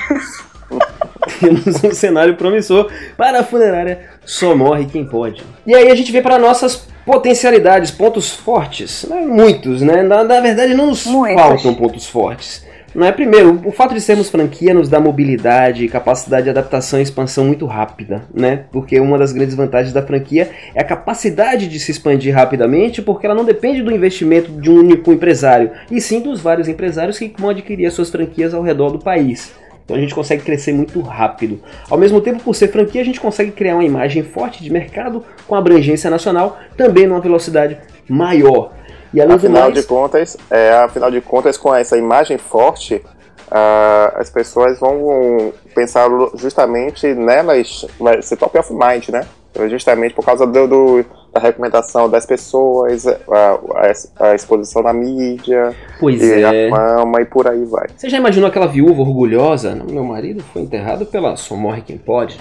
temos 1.39 1.83
um 1.83 1.91
cenário 1.91 2.35
promissor 2.35 2.91
para 3.17 3.39
a 3.39 3.43
funerária 3.43 4.09
só 4.25 4.55
morre 4.55 4.85
quem 4.85 5.05
pode. 5.05 5.43
E 5.65 5.73
aí 5.73 5.89
a 5.89 5.95
gente 5.95 6.11
vê 6.11 6.21
para 6.21 6.37
nossas 6.37 6.87
potencialidades, 7.05 7.89
pontos 7.89 8.31
fortes. 8.31 9.03
Né? 9.05 9.21
Muitos, 9.21 9.81
né? 9.81 10.03
Na, 10.03 10.23
na 10.23 10.39
verdade, 10.39 10.73
não 10.73 10.87
nos 10.87 11.05
Muitos. 11.05 11.41
faltam 11.41 11.73
pontos 11.73 12.05
fortes. 12.05 12.63
Não 12.95 13.05
é 13.05 13.11
primeiro, 13.11 13.61
o 13.65 13.71
fato 13.71 13.93
de 13.93 14.01
sermos 14.01 14.31
franquia 14.31 14.73
nos 14.73 14.89
dá 14.89 14.99
mobilidade, 14.99 15.87
capacidade 15.87 16.45
de 16.45 16.49
adaptação 16.49 16.99
e 16.99 17.03
expansão 17.03 17.45
muito 17.45 17.67
rápida, 17.67 18.23
né? 18.33 18.65
Porque 18.71 18.99
uma 18.99 19.15
das 19.15 19.31
grandes 19.31 19.53
vantagens 19.53 19.93
da 19.93 20.01
franquia 20.01 20.49
é 20.73 20.81
a 20.81 20.83
capacidade 20.83 21.67
de 21.67 21.79
se 21.79 21.91
expandir 21.91 22.33
rapidamente, 22.33 22.99
porque 22.99 23.27
ela 23.27 23.35
não 23.35 23.45
depende 23.45 23.83
do 23.83 23.91
investimento 23.91 24.51
de 24.51 24.71
um 24.71 24.79
único 24.79 25.13
empresário, 25.13 25.69
e 25.91 26.01
sim 26.01 26.19
dos 26.19 26.41
vários 26.41 26.67
empresários 26.67 27.19
que 27.19 27.31
vão 27.37 27.51
adquirir 27.51 27.85
as 27.85 27.93
suas 27.93 28.09
franquias 28.09 28.55
ao 28.55 28.63
redor 28.63 28.89
do 28.89 28.99
país. 28.99 29.53
Então 29.85 29.95
a 29.95 29.99
gente 29.99 30.15
consegue 30.15 30.43
crescer 30.43 30.73
muito 30.73 30.99
rápido. 31.01 31.61
Ao 31.89 31.97
mesmo 31.97 32.21
tempo, 32.21 32.43
por 32.43 32.55
ser 32.55 32.69
franquia, 32.69 33.01
a 33.01 33.05
gente 33.05 33.19
consegue 33.19 33.51
criar 33.51 33.75
uma 33.75 33.83
imagem 33.83 34.23
forte 34.23 34.63
de 34.63 34.71
mercado 34.71 35.23
com 35.47 35.55
abrangência 35.55 36.09
nacional, 36.09 36.59
também 36.75 37.05
numa 37.05 37.19
velocidade 37.19 37.77
maior. 38.07 38.78
E 39.13 39.21
além 39.21 39.35
afinal 39.35 39.63
mais... 39.63 39.73
de 39.73 39.83
contas, 39.83 40.37
é, 40.49 40.71
afinal 40.73 41.09
de 41.11 41.21
contas, 41.21 41.57
com 41.57 41.73
essa 41.73 41.97
imagem 41.97 42.37
forte, 42.37 42.95
uh, 42.95 44.15
as 44.15 44.29
pessoas 44.29 44.79
vão 44.79 45.53
pensar 45.73 46.07
justamente 46.35 47.07
nelas, 47.13 47.85
vai 47.99 48.21
ser 48.21 48.37
top 48.37 48.57
of 48.57 48.73
mind, 48.73 49.09
né? 49.09 49.21
Justamente 49.67 50.13
por 50.13 50.23
causa 50.23 50.45
do, 50.45 50.67
do 50.67 51.05
da 51.33 51.39
recomendação 51.39 52.09
das 52.09 52.25
pessoas, 52.25 53.05
a, 53.07 53.17
a, 53.29 54.29
a, 54.29 54.35
exposição 54.35 54.81
na 54.81 54.93
mídia, 54.93 55.75
pois 55.99 56.21
e 56.21 56.41
é. 56.41 56.69
a 56.69 56.75
fama 56.75 57.21
e 57.21 57.25
por 57.25 57.47
aí 57.47 57.63
vai. 57.65 57.87
Você 57.95 58.09
já 58.09 58.17
imaginou 58.17 58.47
aquela 58.47 58.67
viúva 58.67 59.01
orgulhosa? 59.01 59.75
Meu 59.89 60.03
marido 60.03 60.43
foi 60.53 60.63
enterrado 60.63 61.05
pela 61.05 61.35
Só 61.35 61.55
Morre 61.55 61.81
Quem 61.81 61.97
Pode. 61.97 62.39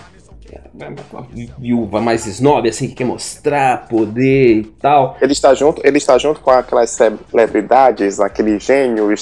Uma 1.13 1.27
viúva 1.59 2.01
mais 2.01 2.27
snob, 2.27 2.69
assim, 2.69 2.89
que 2.89 2.95
quer 2.95 3.05
mostrar 3.05 3.89
poder 3.89 4.59
e 4.59 4.65
tal. 4.65 5.17
Ele 5.21 5.33
está 5.33 5.55
junto, 5.55 5.81
ele 5.85 5.99
está 5.99 6.17
junto 6.19 6.41
com 6.41 6.51
aquelas 6.51 6.91
celebridades, 6.91 8.21
aquele 8.21 8.59
gênio, 8.59 9.09
uh, 9.09 9.13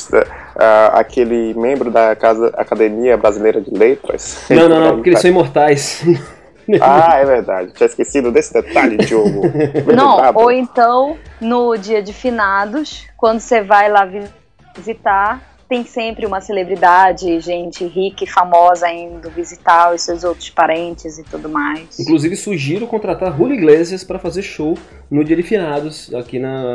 aquele 0.93 1.55
membro 1.55 1.91
da 1.91 2.15
casa, 2.15 2.49
Academia 2.57 3.17
Brasileira 3.17 3.61
de 3.61 3.71
Letras. 3.71 4.45
Não, 4.51 4.69
não, 4.69 4.81
não, 4.81 4.95
porque 4.95 5.11
eles 5.11 5.21
são 5.21 5.31
imortais. 5.31 6.05
Ah, 6.81 7.19
é 7.19 7.25
verdade. 7.25 7.73
Tinha 7.73 7.87
esquecido 7.87 8.33
desse 8.33 8.53
detalhe, 8.53 8.97
Diogo. 8.97 9.43
Não, 9.95 10.33
ou 10.35 10.51
então, 10.51 11.17
no 11.41 11.77
dia 11.77 12.03
de 12.03 12.13
finados, 12.13 13.07
quando 13.17 13.39
você 13.39 13.63
vai 13.63 13.89
lá 13.89 14.05
visitar, 14.75 15.41
tem 15.69 15.85
sempre 15.85 16.27
uma 16.27 16.41
celebridade, 16.41 17.41
gente 17.41 17.85
rica 17.85 18.25
e 18.25 18.27
famosa 18.27 18.91
indo 18.91 19.29
visitar 19.31 19.95
os 19.95 20.03
seus 20.03 20.25
outros 20.25 20.51
parentes 20.51 21.19
e 21.19 21.25
tudo 21.25 21.49
mais. 21.49 21.99
Inclusive, 21.99 22.37
sugiro 22.37 22.87
contratar 22.87 23.37
Julio 23.37 23.55
Iglesias 23.55 24.05
para 24.05 24.19
fazer 24.19 24.43
show 24.43 24.77
no 25.11 25.25
dia 25.25 25.37
de 25.37 25.43
finados, 25.43 26.13
aqui 26.15 26.39
na, 26.39 26.75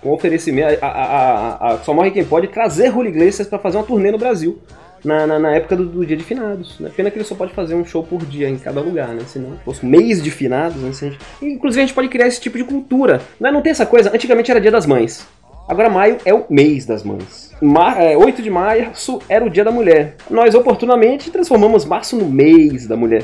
com 0.00 0.12
oferecimento. 0.12 0.84
A, 0.84 0.86
a, 0.86 1.02
a, 1.02 1.74
a 1.74 1.78
Só 1.78 1.94
Morre 1.94 2.10
Quem 2.10 2.24
Pode 2.24 2.48
trazer 2.48 2.92
Julio 2.92 3.10
Iglesias 3.10 3.46
para 3.46 3.58
fazer 3.58 3.76
uma 3.76 3.84
turnê 3.84 4.10
no 4.10 4.18
Brasil 4.18 4.60
na, 5.04 5.26
na, 5.26 5.38
na, 5.38 5.54
época 5.54 5.76
do, 5.76 5.86
do, 5.86 6.06
dia 6.06 6.16
de 6.16 6.24
finados. 6.24 6.78
Né? 6.78 6.90
Pena 6.94 7.10
que 7.10 7.18
ele 7.18 7.24
só 7.24 7.34
pode 7.34 7.52
fazer 7.52 7.74
um 7.74 7.84
show 7.84 8.02
por 8.02 8.24
dia 8.24 8.48
em 8.48 8.58
cada 8.58 8.80
lugar, 8.80 9.08
né? 9.08 9.22
Se 9.26 9.38
não 9.38 9.56
fosse 9.58 9.84
mês 9.84 10.22
de 10.22 10.30
finados, 10.30 10.76
né? 10.76 10.92
Gente... 10.92 11.18
Inclusive 11.40 11.82
a 11.82 11.86
gente 11.86 11.94
pode 11.94 12.08
criar 12.08 12.26
esse 12.26 12.40
tipo 12.40 12.58
de 12.58 12.64
cultura. 12.64 13.20
Né? 13.38 13.50
Não 13.50 13.62
tem 13.62 13.70
essa 13.70 13.86
coisa, 13.86 14.14
antigamente 14.14 14.50
era 14.50 14.60
dia 14.60 14.70
das 14.70 14.86
mães. 14.86 15.26
Agora 15.70 15.88
maio 15.88 16.18
é 16.24 16.34
o 16.34 16.44
mês 16.50 16.84
das 16.84 17.04
mães. 17.04 17.54
Mar, 17.62 18.02
é, 18.02 18.16
8 18.16 18.42
de 18.42 18.50
março 18.50 19.20
era 19.28 19.44
o 19.44 19.48
dia 19.48 19.62
da 19.62 19.70
mulher. 19.70 20.16
Nós 20.28 20.52
oportunamente 20.56 21.30
transformamos 21.30 21.84
março 21.84 22.16
no 22.16 22.26
mês 22.26 22.88
da 22.88 22.96
mulher. 22.96 23.22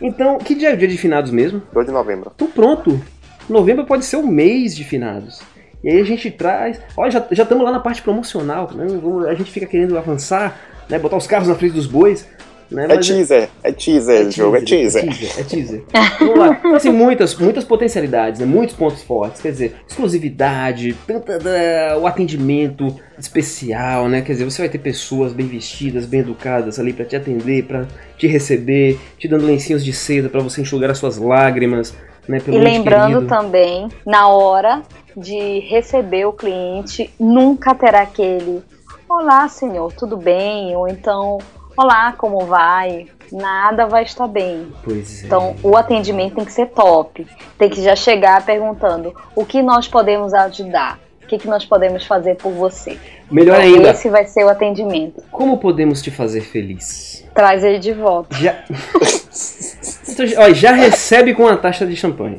Então, 0.00 0.38
que 0.38 0.54
dia 0.54 0.70
é 0.70 0.74
o 0.74 0.76
dia 0.76 0.86
de 0.86 0.96
finados 0.96 1.32
mesmo? 1.32 1.60
2 1.72 1.86
de 1.86 1.92
novembro. 1.92 2.30
Então 2.32 2.46
pronto. 2.46 3.00
Novembro 3.48 3.84
pode 3.84 4.04
ser 4.04 4.18
o 4.18 4.24
mês 4.24 4.76
de 4.76 4.84
finados. 4.84 5.42
E 5.82 5.90
aí 5.90 6.00
a 6.00 6.04
gente 6.04 6.30
traz. 6.30 6.80
Olha, 6.96 7.10
já 7.10 7.42
estamos 7.42 7.64
lá 7.64 7.72
na 7.72 7.80
parte 7.80 8.02
promocional. 8.02 8.70
Né? 8.72 8.86
A 9.28 9.34
gente 9.34 9.50
fica 9.50 9.66
querendo 9.66 9.98
avançar 9.98 10.60
né? 10.90 10.98
Botar 10.98 11.16
os 11.16 11.26
carros 11.26 11.48
na 11.48 11.54
frente 11.54 11.72
dos 11.72 11.86
bois. 11.86 12.28
Né? 12.70 12.86
É 12.88 12.96
teaser, 12.98 13.48
é 13.64 13.72
teaser, 13.72 14.26
é 14.28 14.30
jogo, 14.30 14.56
é 14.56 14.60
teaser. 14.60 15.04
É 15.04 15.06
teaser, 15.06 15.40
é 15.40 15.42
teaser. 15.42 15.84
Vamos 16.20 16.38
lá. 16.38 16.60
Assim, 16.76 16.90
muitas, 16.90 17.34
muitas 17.34 17.64
potencialidades, 17.64 18.40
né? 18.40 18.46
muitos 18.46 18.76
pontos 18.76 19.02
fortes. 19.02 19.42
Quer 19.42 19.50
dizer, 19.50 19.76
exclusividade, 19.88 20.94
tanta, 21.06 21.38
o 22.00 22.06
atendimento 22.06 22.94
especial, 23.18 24.08
né? 24.08 24.22
Quer 24.22 24.32
dizer, 24.32 24.44
você 24.44 24.62
vai 24.62 24.68
ter 24.68 24.78
pessoas 24.78 25.32
bem 25.32 25.46
vestidas, 25.46 26.06
bem 26.06 26.20
educadas 26.20 26.78
ali 26.78 26.92
para 26.92 27.04
te 27.04 27.16
atender, 27.16 27.64
para 27.64 27.86
te 28.16 28.26
receber, 28.26 28.98
te 29.18 29.26
dando 29.26 29.44
lencinhos 29.44 29.84
de 29.84 29.92
seda 29.92 30.28
para 30.28 30.40
você 30.40 30.60
enxugar 30.60 30.90
as 30.90 30.98
suas 30.98 31.18
lágrimas. 31.18 31.94
Né, 32.28 32.40
e 32.46 32.50
lembrando 32.52 33.26
também, 33.26 33.88
na 34.06 34.28
hora 34.28 34.82
de 35.16 35.58
receber 35.60 36.26
o 36.26 36.32
cliente, 36.32 37.10
nunca 37.18 37.74
terá 37.74 38.02
aquele 38.02 38.62
Olá, 39.10 39.48
senhor, 39.48 39.92
tudo 39.92 40.16
bem? 40.16 40.76
Ou 40.76 40.86
então, 40.86 41.38
Olá, 41.76 42.12
como 42.12 42.46
vai? 42.46 43.06
Nada 43.32 43.86
vai 43.86 44.02
estar 44.02 44.26
bem. 44.26 44.72
Pois 44.82 45.22
é. 45.22 45.26
Então, 45.26 45.54
o 45.62 45.76
atendimento 45.76 46.34
tem 46.34 46.44
que 46.44 46.52
ser 46.52 46.66
top. 46.66 47.26
Tem 47.56 47.70
que 47.70 47.82
já 47.82 47.94
chegar 47.94 48.44
perguntando 48.44 49.14
o 49.34 49.44
que 49.44 49.62
nós 49.62 49.86
podemos 49.86 50.34
ajudar. 50.34 50.98
O 51.22 51.26
que, 51.26 51.38
que 51.38 51.46
nós 51.46 51.64
podemos 51.64 52.04
fazer 52.04 52.36
por 52.36 52.52
você? 52.52 52.98
Melhor 53.30 53.60
então, 53.60 53.74
ainda. 53.76 53.90
Esse 53.90 54.10
vai 54.10 54.24
ser 54.26 54.44
o 54.44 54.48
atendimento. 54.48 55.22
Como 55.30 55.58
podemos 55.58 56.02
te 56.02 56.10
fazer 56.10 56.40
feliz? 56.40 57.24
Traz 57.32 57.62
ele 57.62 57.78
de 57.78 57.92
volta. 57.92 58.36
Já, 58.36 58.64
então, 60.08 60.26
ó, 60.38 60.52
já 60.52 60.72
recebe 60.72 61.32
com 61.32 61.44
uma 61.44 61.56
taxa 61.56 61.86
de 61.86 61.94
champanhe. 61.94 62.38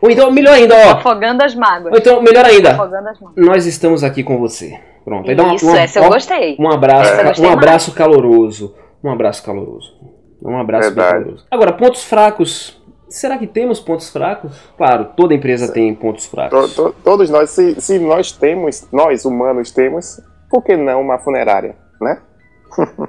Ou 0.00 0.10
então, 0.10 0.30
melhor 0.30 0.54
ainda, 0.54 0.76
ó. 0.76 0.90
Afogando 0.92 1.42
as 1.42 1.54
mágoas. 1.56 1.92
Ou 1.92 1.98
então, 1.98 2.22
melhor 2.22 2.44
ainda. 2.44 2.72
Afogando 2.72 3.08
as 3.08 3.20
mágoas. 3.20 3.46
Nós 3.46 3.66
estamos 3.66 4.04
aqui 4.04 4.22
com 4.22 4.38
você. 4.38 4.78
Pronto. 5.06 5.30
Aí 5.30 5.36
dá 5.36 5.44
uma, 5.44 5.54
Isso, 5.54 5.68
uma, 5.68 5.78
essa 5.78 6.00
eu 6.00 6.08
gostei. 6.08 6.56
Um 6.58 6.68
abraço, 6.68 7.40
um 7.40 7.48
abraço 7.48 7.94
caloroso. 7.94 8.74
Um 9.04 9.08
abraço 9.08 9.44
caloroso. 9.44 9.94
Um 10.42 10.58
abraço 10.58 10.92
caloroso. 10.92 11.46
Agora, 11.48 11.72
pontos 11.72 12.02
fracos. 12.02 12.82
Será 13.08 13.38
que 13.38 13.46
temos 13.46 13.78
pontos 13.78 14.10
fracos? 14.10 14.58
Claro, 14.76 15.10
toda 15.16 15.32
empresa 15.32 15.68
Sim. 15.68 15.72
tem 15.72 15.94
pontos 15.94 16.26
fracos. 16.26 16.74
To, 16.74 16.90
to, 16.90 16.96
todos 17.04 17.30
nós, 17.30 17.50
se, 17.50 17.80
se 17.80 18.00
nós 18.00 18.32
temos, 18.32 18.88
nós 18.90 19.24
humanos 19.24 19.70
temos, 19.70 20.20
por 20.50 20.64
que 20.64 20.76
não 20.76 21.02
uma 21.02 21.20
funerária, 21.20 21.76
né? 22.00 22.20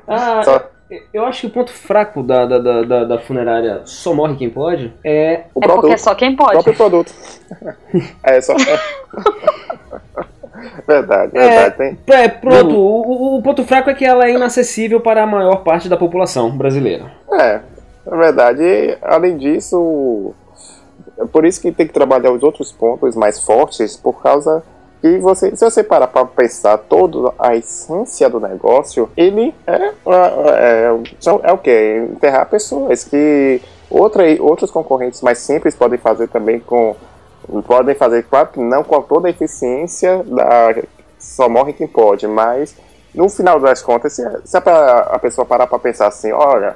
Ah, 0.07 0.43
Só... 0.45 0.69
eu 1.11 1.25
acho 1.25 1.41
que 1.41 1.47
o 1.47 1.49
ponto 1.49 1.71
fraco 1.73 2.21
da, 2.21 2.45
da, 2.45 2.59
da, 2.59 3.03
da, 3.05 3.19
funerária 3.19 3.81
só 3.85 4.13
morre 4.13 4.35
quem 4.35 4.51
pode 4.51 4.93
é. 5.03 5.45
O 5.55 5.63
é 5.63 5.65
produto, 5.65 5.81
porque 5.81 5.93
é 5.95 5.97
só 5.97 6.13
quem 6.13 6.35
pode. 6.35 6.57
O 6.57 6.63
próprio 6.63 6.75
produto. 6.75 7.11
é 8.21 8.39
só. 8.39 8.53
Verdade, 10.87 11.31
verdade. 11.31 11.65
É, 11.67 11.69
tem... 11.71 11.97
é 12.07 12.27
pronto. 12.27 12.75
O, 12.75 13.37
o, 13.37 13.41
ponto 13.41 13.63
fraco 13.63 13.89
é 13.89 13.93
que 13.93 14.05
ela 14.05 14.25
é 14.25 14.31
inacessível 14.31 14.99
para 14.99 15.23
a 15.23 15.27
maior 15.27 15.63
parte 15.63 15.89
da 15.89 15.97
população 15.97 16.55
brasileira. 16.55 17.11
É, 17.33 17.59
é 18.05 18.15
verdade. 18.17 18.63
E, 18.63 18.97
além 19.01 19.37
disso, 19.37 20.33
é 21.17 21.25
por 21.25 21.45
isso 21.45 21.61
que 21.61 21.71
tem 21.71 21.87
que 21.87 21.93
trabalhar 21.93 22.31
os 22.31 22.43
outros 22.43 22.71
pontos 22.71 23.15
mais 23.15 23.41
fortes, 23.41 23.95
por 23.95 24.21
causa 24.21 24.63
que 25.01 25.17
você, 25.19 25.55
se 25.55 25.63
você 25.63 25.83
parar 25.83 26.07
para 26.07 26.25
pensar 26.25 26.77
toda 26.77 27.31
a 27.37 27.55
essência 27.55 28.29
do 28.29 28.39
negócio, 28.39 29.09
ele 29.15 29.53
é, 29.65 29.73
é, 29.73 29.91
é, 30.05 30.91
é 31.43 31.53
o 31.53 31.57
que? 31.57 32.07
Enterrar 32.11 32.49
pessoas 32.49 33.03
que 33.03 33.61
outra, 33.89 34.23
outros 34.39 34.71
concorrentes 34.71 35.21
mais 35.21 35.37
simples 35.39 35.75
podem 35.75 35.99
fazer 35.99 36.27
também 36.27 36.59
com 36.59 36.95
podem 37.65 37.95
fazer, 37.95 38.23
claro 38.23 38.47
que 38.47 38.59
não 38.59 38.83
com 38.83 39.01
toda 39.01 39.27
a 39.27 39.31
eficiência, 39.31 40.23
da, 40.23 40.75
só 41.17 41.49
morre 41.49 41.73
quem 41.73 41.87
pode, 41.87 42.27
mas 42.27 42.75
no 43.13 43.29
final 43.29 43.59
das 43.59 43.81
contas, 43.81 44.13
se, 44.13 44.23
se 44.45 44.57
a, 44.57 44.59
a, 44.59 45.19
pessoa 45.19 45.45
parar 45.45 45.67
para 45.67 45.79
pensar 45.79 46.07
assim, 46.07 46.31
olha, 46.31 46.75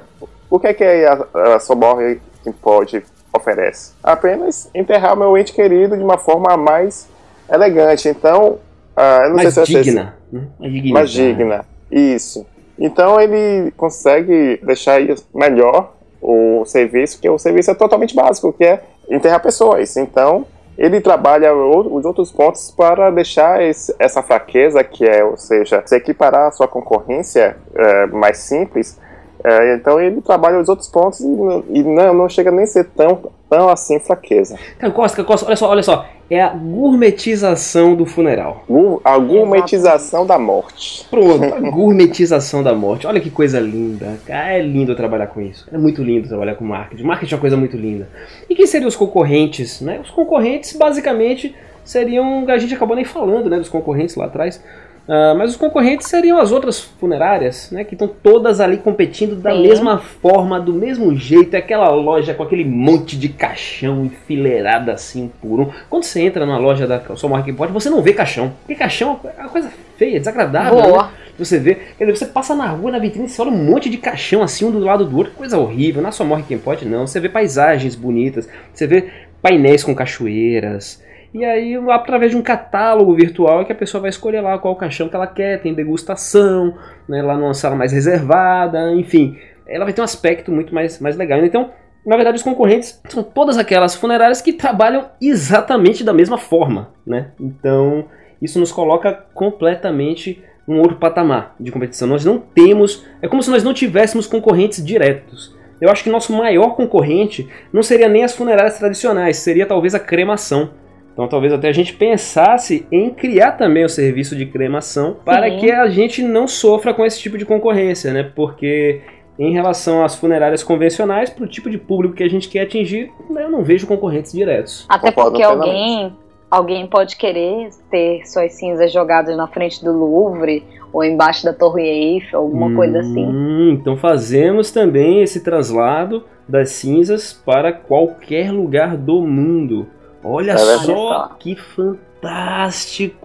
o 0.50 0.58
que 0.58 0.66
é 0.66 0.74
que 0.74 0.84
a, 0.84 1.54
a 1.54 1.60
só 1.60 1.74
morre 1.74 2.20
quem 2.42 2.52
pode 2.52 3.02
oferece? 3.32 3.92
Apenas 4.02 4.68
enterrar 4.74 5.16
meu 5.16 5.36
ente 5.36 5.52
querido 5.52 5.96
de 5.96 6.02
uma 6.02 6.18
forma 6.18 6.56
mais 6.56 7.08
elegante. 7.50 8.08
Então, 8.08 8.58
uh, 8.96 9.28
não 9.28 9.36
mais 9.36 9.54
sei 9.54 9.66
se 9.66 9.72
digna. 9.72 10.16
Né? 10.32 10.46
Mais 10.92 11.10
digna. 11.10 11.64
Isso. 11.90 12.46
Então 12.78 13.20
ele 13.20 13.70
consegue 13.76 14.58
deixar 14.62 15.00
melhor 15.34 15.92
o 16.20 16.64
serviço, 16.64 17.20
que 17.20 17.28
o 17.28 17.38
serviço 17.38 17.70
é 17.70 17.74
totalmente 17.74 18.14
básico, 18.14 18.52
que 18.52 18.64
é 18.64 18.82
enterrar 19.08 19.40
pessoas. 19.40 19.96
Então, 19.96 20.46
ele 20.76 21.00
trabalha 21.00 21.54
os 21.54 22.04
outros 22.04 22.32
pontos 22.32 22.70
para 22.70 23.10
deixar 23.10 23.62
esse, 23.62 23.94
essa 23.98 24.22
fraqueza, 24.22 24.82
que 24.82 25.04
é, 25.04 25.22
ou 25.24 25.36
seja, 25.36 25.82
se 25.84 25.94
equiparar 25.96 26.48
a 26.48 26.50
sua 26.50 26.66
concorrência 26.66 27.56
é, 27.74 28.06
mais 28.06 28.38
simples. 28.38 28.98
É, 29.44 29.74
então 29.74 30.00
ele 30.00 30.20
trabalha 30.20 30.58
os 30.58 30.68
outros 30.68 30.88
pontos 30.88 31.20
e, 31.20 31.26
e, 31.70 31.82
não, 31.82 32.14
não 32.14 32.28
chega 32.28 32.50
nem 32.50 32.64
a 32.64 32.66
ser 32.66 32.84
tão, 32.84 33.30
tão 33.50 33.68
assim 33.68 33.98
fraqueza. 33.98 34.56
Cara, 34.78 34.92
Costa, 34.92 35.24
Costa, 35.24 35.46
olha 35.46 35.56
só, 35.56 35.68
olha 35.68 35.82
só. 35.82 36.06
É 36.30 36.40
a 36.40 36.48
gourmetização 36.48 37.94
do 37.94 38.06
funeral. 38.06 38.64
A 39.04 39.18
gourmetização 39.18 40.24
da 40.24 40.38
morte. 40.38 41.06
Pronto, 41.10 41.44
a 41.44 41.60
gourmetização 41.70 42.62
da 42.62 42.72
morte. 42.74 43.06
Olha 43.06 43.20
que 43.20 43.30
coisa 43.30 43.60
linda. 43.60 44.18
Cara, 44.26 44.54
é 44.54 44.62
lindo 44.62 44.94
trabalhar 44.96 45.26
com 45.26 45.42
isso. 45.42 45.66
É 45.70 45.76
muito 45.76 46.02
lindo 46.02 46.28
trabalhar 46.28 46.54
com 46.54 46.64
marketing. 46.64 47.02
Marketing 47.02 47.34
é 47.34 47.36
uma 47.36 47.40
coisa 47.40 47.56
muito 47.56 47.76
linda. 47.76 48.08
E 48.48 48.54
quem 48.54 48.66
seriam 48.66 48.88
os 48.88 48.96
concorrentes? 48.96 49.82
Né? 49.82 50.00
Os 50.00 50.10
concorrentes, 50.10 50.74
basicamente, 50.74 51.54
seriam. 51.84 52.48
A 52.48 52.56
gente 52.56 52.74
acabou 52.74 52.96
nem 52.96 53.04
falando 53.04 53.50
né, 53.50 53.58
dos 53.58 53.68
concorrentes 53.68 54.16
lá 54.16 54.24
atrás. 54.24 54.62
Uh, 55.06 55.36
mas 55.36 55.50
os 55.50 55.56
concorrentes 55.56 56.06
seriam 56.06 56.38
as 56.38 56.52
outras 56.52 56.80
funerárias, 56.80 57.70
né? 57.72 57.82
Que 57.82 57.94
estão 57.94 58.06
todas 58.06 58.60
ali 58.60 58.76
competindo 58.76 59.34
da 59.34 59.52
Sim. 59.52 59.62
mesma 59.62 59.98
forma, 59.98 60.60
do 60.60 60.72
mesmo 60.72 61.14
jeito. 61.16 61.54
É 61.54 61.58
aquela 61.58 61.90
loja 61.90 62.34
com 62.34 62.42
aquele 62.42 62.64
monte 62.64 63.18
de 63.18 63.28
caixão 63.28 64.04
enfileirado 64.04 64.90
assim 64.90 65.30
por 65.40 65.60
um. 65.60 65.70
Quando 65.90 66.04
você 66.04 66.20
entra 66.22 66.46
na 66.46 66.56
loja 66.56 66.86
da 66.86 67.02
Só 67.16 67.28
Morre 67.28 67.42
Quem 67.42 67.54
Pode, 67.54 67.72
você 67.72 67.90
não 67.90 68.00
vê 68.00 68.12
caixão. 68.12 68.52
Porque 68.60 68.76
caixão 68.76 69.18
é 69.36 69.40
uma 69.40 69.48
coisa 69.48 69.70
feia, 69.96 70.18
desagradável. 70.18 70.80
Boa. 70.80 71.02
Né? 71.04 71.10
Você 71.38 71.58
vê, 71.58 71.74
quer 71.98 72.04
dizer, 72.04 72.18
você 72.18 72.26
passa 72.26 72.54
na 72.54 72.66
rua, 72.66 72.92
na 72.92 72.98
vitrine, 72.98 73.28
você 73.28 73.40
olha 73.40 73.50
um 73.50 73.64
monte 73.64 73.88
de 73.88 73.96
caixão 73.96 74.42
assim, 74.42 74.64
um 74.64 74.70
do 74.70 74.78
lado 74.78 75.04
do 75.04 75.16
outro, 75.16 75.32
coisa 75.32 75.58
horrível, 75.58 76.02
não 76.02 76.10
é 76.10 76.12
só 76.12 76.24
morre 76.24 76.44
quem 76.46 76.58
pode, 76.58 76.84
não. 76.84 77.06
Você 77.06 77.18
vê 77.18 77.28
paisagens 77.28 77.96
bonitas, 77.96 78.48
você 78.72 78.86
vê 78.86 79.08
painéis 79.40 79.82
com 79.82 79.94
cachoeiras. 79.94 81.02
E 81.34 81.44
aí, 81.44 81.74
através 81.90 82.30
de 82.30 82.36
um 82.36 82.42
catálogo 82.42 83.14
virtual, 83.14 83.62
é 83.62 83.64
que 83.64 83.72
a 83.72 83.76
pessoa 83.76 84.02
vai 84.02 84.10
escolher 84.10 84.40
lá 84.40 84.58
qual 84.58 84.76
caixão 84.76 85.08
que 85.08 85.16
ela 85.16 85.26
quer, 85.26 85.62
tem 85.62 85.72
degustação, 85.72 86.76
né, 87.08 87.22
lá 87.22 87.36
numa 87.36 87.54
sala 87.54 87.74
mais 87.74 87.92
reservada, 87.92 88.92
enfim. 88.92 89.38
Ela 89.66 89.84
vai 89.84 89.94
ter 89.94 90.02
um 90.02 90.04
aspecto 90.04 90.52
muito 90.52 90.74
mais, 90.74 91.00
mais 91.00 91.16
legal. 91.16 91.42
Então, 91.42 91.70
na 92.04 92.16
verdade, 92.16 92.36
os 92.36 92.42
concorrentes 92.42 93.00
são 93.08 93.22
todas 93.22 93.56
aquelas 93.56 93.94
funerárias 93.94 94.42
que 94.42 94.52
trabalham 94.52 95.08
exatamente 95.20 96.04
da 96.04 96.12
mesma 96.12 96.36
forma, 96.36 96.90
né? 97.06 97.30
Então, 97.40 98.06
isso 98.40 98.58
nos 98.58 98.72
coloca 98.72 99.12
completamente 99.32 100.42
num 100.66 100.80
outro 100.80 100.96
patamar 100.96 101.54
de 101.58 101.70
competição. 101.70 102.08
Nós 102.08 102.24
não 102.24 102.38
temos, 102.38 103.06
é 103.22 103.28
como 103.28 103.42
se 103.42 103.50
nós 103.50 103.64
não 103.64 103.72
tivéssemos 103.72 104.26
concorrentes 104.26 104.84
diretos. 104.84 105.56
Eu 105.80 105.90
acho 105.90 106.04
que 106.04 106.10
nosso 106.10 106.32
maior 106.32 106.76
concorrente 106.76 107.48
não 107.72 107.82
seria 107.82 108.08
nem 108.08 108.22
as 108.22 108.34
funerárias 108.34 108.78
tradicionais, 108.78 109.38
seria 109.38 109.66
talvez 109.66 109.94
a 109.94 110.00
cremação. 110.00 110.70
Então 111.12 111.28
talvez 111.28 111.52
até 111.52 111.68
a 111.68 111.72
gente 111.72 111.94
pensasse 111.94 112.86
em 112.90 113.10
criar 113.10 113.52
também 113.52 113.84
o 113.84 113.88
serviço 113.88 114.34
de 114.34 114.46
cremação 114.46 115.16
para 115.24 115.50
Sim. 115.50 115.58
que 115.58 115.70
a 115.70 115.88
gente 115.88 116.22
não 116.22 116.48
sofra 116.48 116.94
com 116.94 117.04
esse 117.04 117.20
tipo 117.20 117.36
de 117.36 117.44
concorrência, 117.44 118.12
né? 118.12 118.30
Porque 118.34 119.00
em 119.38 119.52
relação 119.52 120.04
às 120.04 120.14
funerárias 120.14 120.62
convencionais, 120.62 121.30
para 121.30 121.44
o 121.44 121.48
tipo 121.48 121.70
de 121.70 121.78
público 121.78 122.14
que 122.14 122.22
a 122.22 122.28
gente 122.28 122.48
quer 122.48 122.62
atingir, 122.62 123.10
eu 123.28 123.50
não 123.50 123.62
vejo 123.62 123.86
concorrentes 123.86 124.32
diretos. 124.32 124.86
Até 124.88 125.10
porque 125.10 125.42
alguém, 125.42 126.14
alguém 126.50 126.86
pode 126.86 127.16
querer 127.16 127.70
ter 127.90 128.24
suas 128.26 128.52
cinzas 128.54 128.92
jogadas 128.92 129.36
na 129.36 129.46
frente 129.46 129.82
do 129.84 129.92
Louvre 129.92 130.62
ou 130.92 131.02
embaixo 131.02 131.44
da 131.44 131.52
Torre 131.52 131.82
Eiffel, 131.82 132.40
alguma 132.40 132.66
hum, 132.66 132.76
coisa 132.76 133.00
assim. 133.00 133.70
Então 133.72 133.96
fazemos 133.96 134.70
também 134.70 135.22
esse 135.22 135.42
traslado 135.42 136.24
das 136.46 136.70
cinzas 136.70 137.32
para 137.32 137.72
qualquer 137.72 138.52
lugar 138.52 138.96
do 138.96 139.22
mundo. 139.22 139.86
Olha, 140.24 140.52
é 140.52 140.56
só 140.56 141.30
que 141.38 141.56
fantástico! 141.56 143.22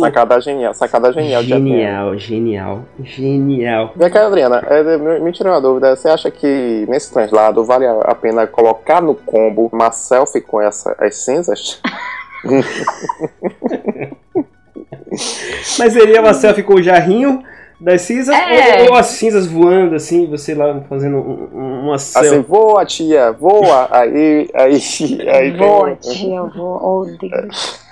Sacada 0.00 0.40
genial, 0.40 0.72
sacada 0.72 1.12
genial. 1.12 1.42
Genial, 1.42 2.16
genial, 2.18 2.84
genial. 3.02 3.92
Vem 3.94 4.10
cá, 4.10 4.26
Adriana, 4.26 4.64
é, 4.66 4.96
me 5.20 5.30
tirou 5.32 5.52
uma 5.52 5.60
dúvida. 5.60 5.94
Você 5.94 6.08
acha 6.08 6.30
que 6.30 6.86
nesse 6.88 7.12
translado 7.12 7.62
vale 7.64 7.86
a 7.86 8.14
pena 8.14 8.46
colocar 8.46 9.02
no 9.02 9.14
combo 9.14 9.68
uma 9.70 9.90
selfie 9.92 10.40
com 10.40 10.58
essa, 10.60 10.96
as 10.98 11.16
cinzas? 11.16 11.82
Mas 15.78 15.92
seria 15.92 16.22
uma 16.22 16.32
selfie 16.32 16.62
com 16.62 16.76
o 16.76 16.82
jarrinho 16.82 17.42
das 17.82 18.02
cinzas 18.02 18.34
é. 18.34 18.82
ou, 18.82 18.90
ou, 18.90 18.96
as 18.96 19.06
cinzas 19.06 19.46
voando 19.46 19.96
assim, 19.96 20.26
você 20.30 20.54
lá 20.54 20.80
fazendo 20.88 21.18
uma 21.18 21.98
selfie? 21.98 22.28
Assim, 22.28 22.42
voa 22.42 22.84
tia, 22.84 23.32
voa, 23.32 23.88
aí, 23.90 24.48
aí, 24.54 24.78
aí 25.28 25.50
Voa 25.56 25.96
tia, 25.96 26.42
voa, 26.44 26.80
oh 26.80 27.04
Deus. 27.04 27.82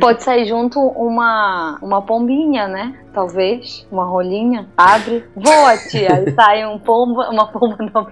Pode 0.00 0.22
sair 0.22 0.46
junto 0.46 0.80
uma, 0.80 1.78
uma 1.82 2.02
pombinha, 2.02 2.66
né? 2.66 2.94
Talvez. 3.12 3.86
Uma 3.92 4.04
rolinha. 4.04 4.66
Abre. 4.76 5.24
Voa, 5.36 5.76
tia. 5.76 6.14
Aí 6.14 6.32
sai 6.32 6.66
um 6.66 6.78
pomba, 6.78 7.28
uma 7.28 7.46
pomba 7.52 7.76
no 7.78 8.06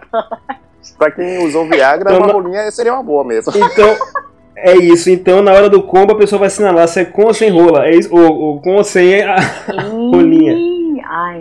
Pra 0.99 1.11
quem 1.11 1.45
usou 1.45 1.67
Viagra, 1.67 2.13
então, 2.13 2.25
uma 2.25 2.33
rolinha 2.33 2.71
seria 2.71 2.93
uma 2.93 3.03
boa 3.03 3.25
mesmo. 3.25 3.53
Então. 3.57 3.97
É 4.63 4.77
isso, 4.77 5.09
então 5.09 5.41
na 5.41 5.53
hora 5.53 5.71
do 5.71 5.83
combo 5.83 6.13
a 6.13 6.19
pessoa 6.19 6.41
vai 6.41 6.49
assinalar 6.49 6.87
se 6.87 7.01
é 7.01 7.05
com 7.05 7.25
ou 7.25 7.33
sem 7.33 7.51
rola, 7.51 7.87
é 7.87 7.95
isso, 7.95 8.15
ou, 8.15 8.31
ou 8.31 8.61
com 8.61 8.77
ou 8.77 8.85
sem 8.85 9.23
a 9.23 9.37
rolinha. 10.13 10.50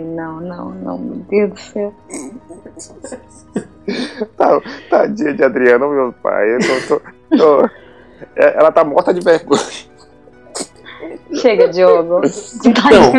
não, 0.00 0.40
não, 0.40 0.70
não, 0.70 0.98
meu 0.98 1.18
Deus 1.28 1.50
do 1.50 1.58
céu. 1.58 1.92
tá, 4.36 4.60
tadinha 4.88 5.34
de 5.34 5.44
Adriano, 5.44 5.90
meu 5.90 6.14
pai. 6.22 6.54
Eu 6.54 6.58
tô, 6.58 6.80
tô, 6.88 6.98
tô, 7.36 7.66
é, 8.34 8.56
ela 8.56 8.72
tá 8.72 8.82
morta 8.82 9.12
de 9.12 9.20
vergonha. 9.20 9.60
Chega, 11.34 11.68
Diogo. 11.68 12.22
Tá 12.22 12.28
então, 12.66 13.12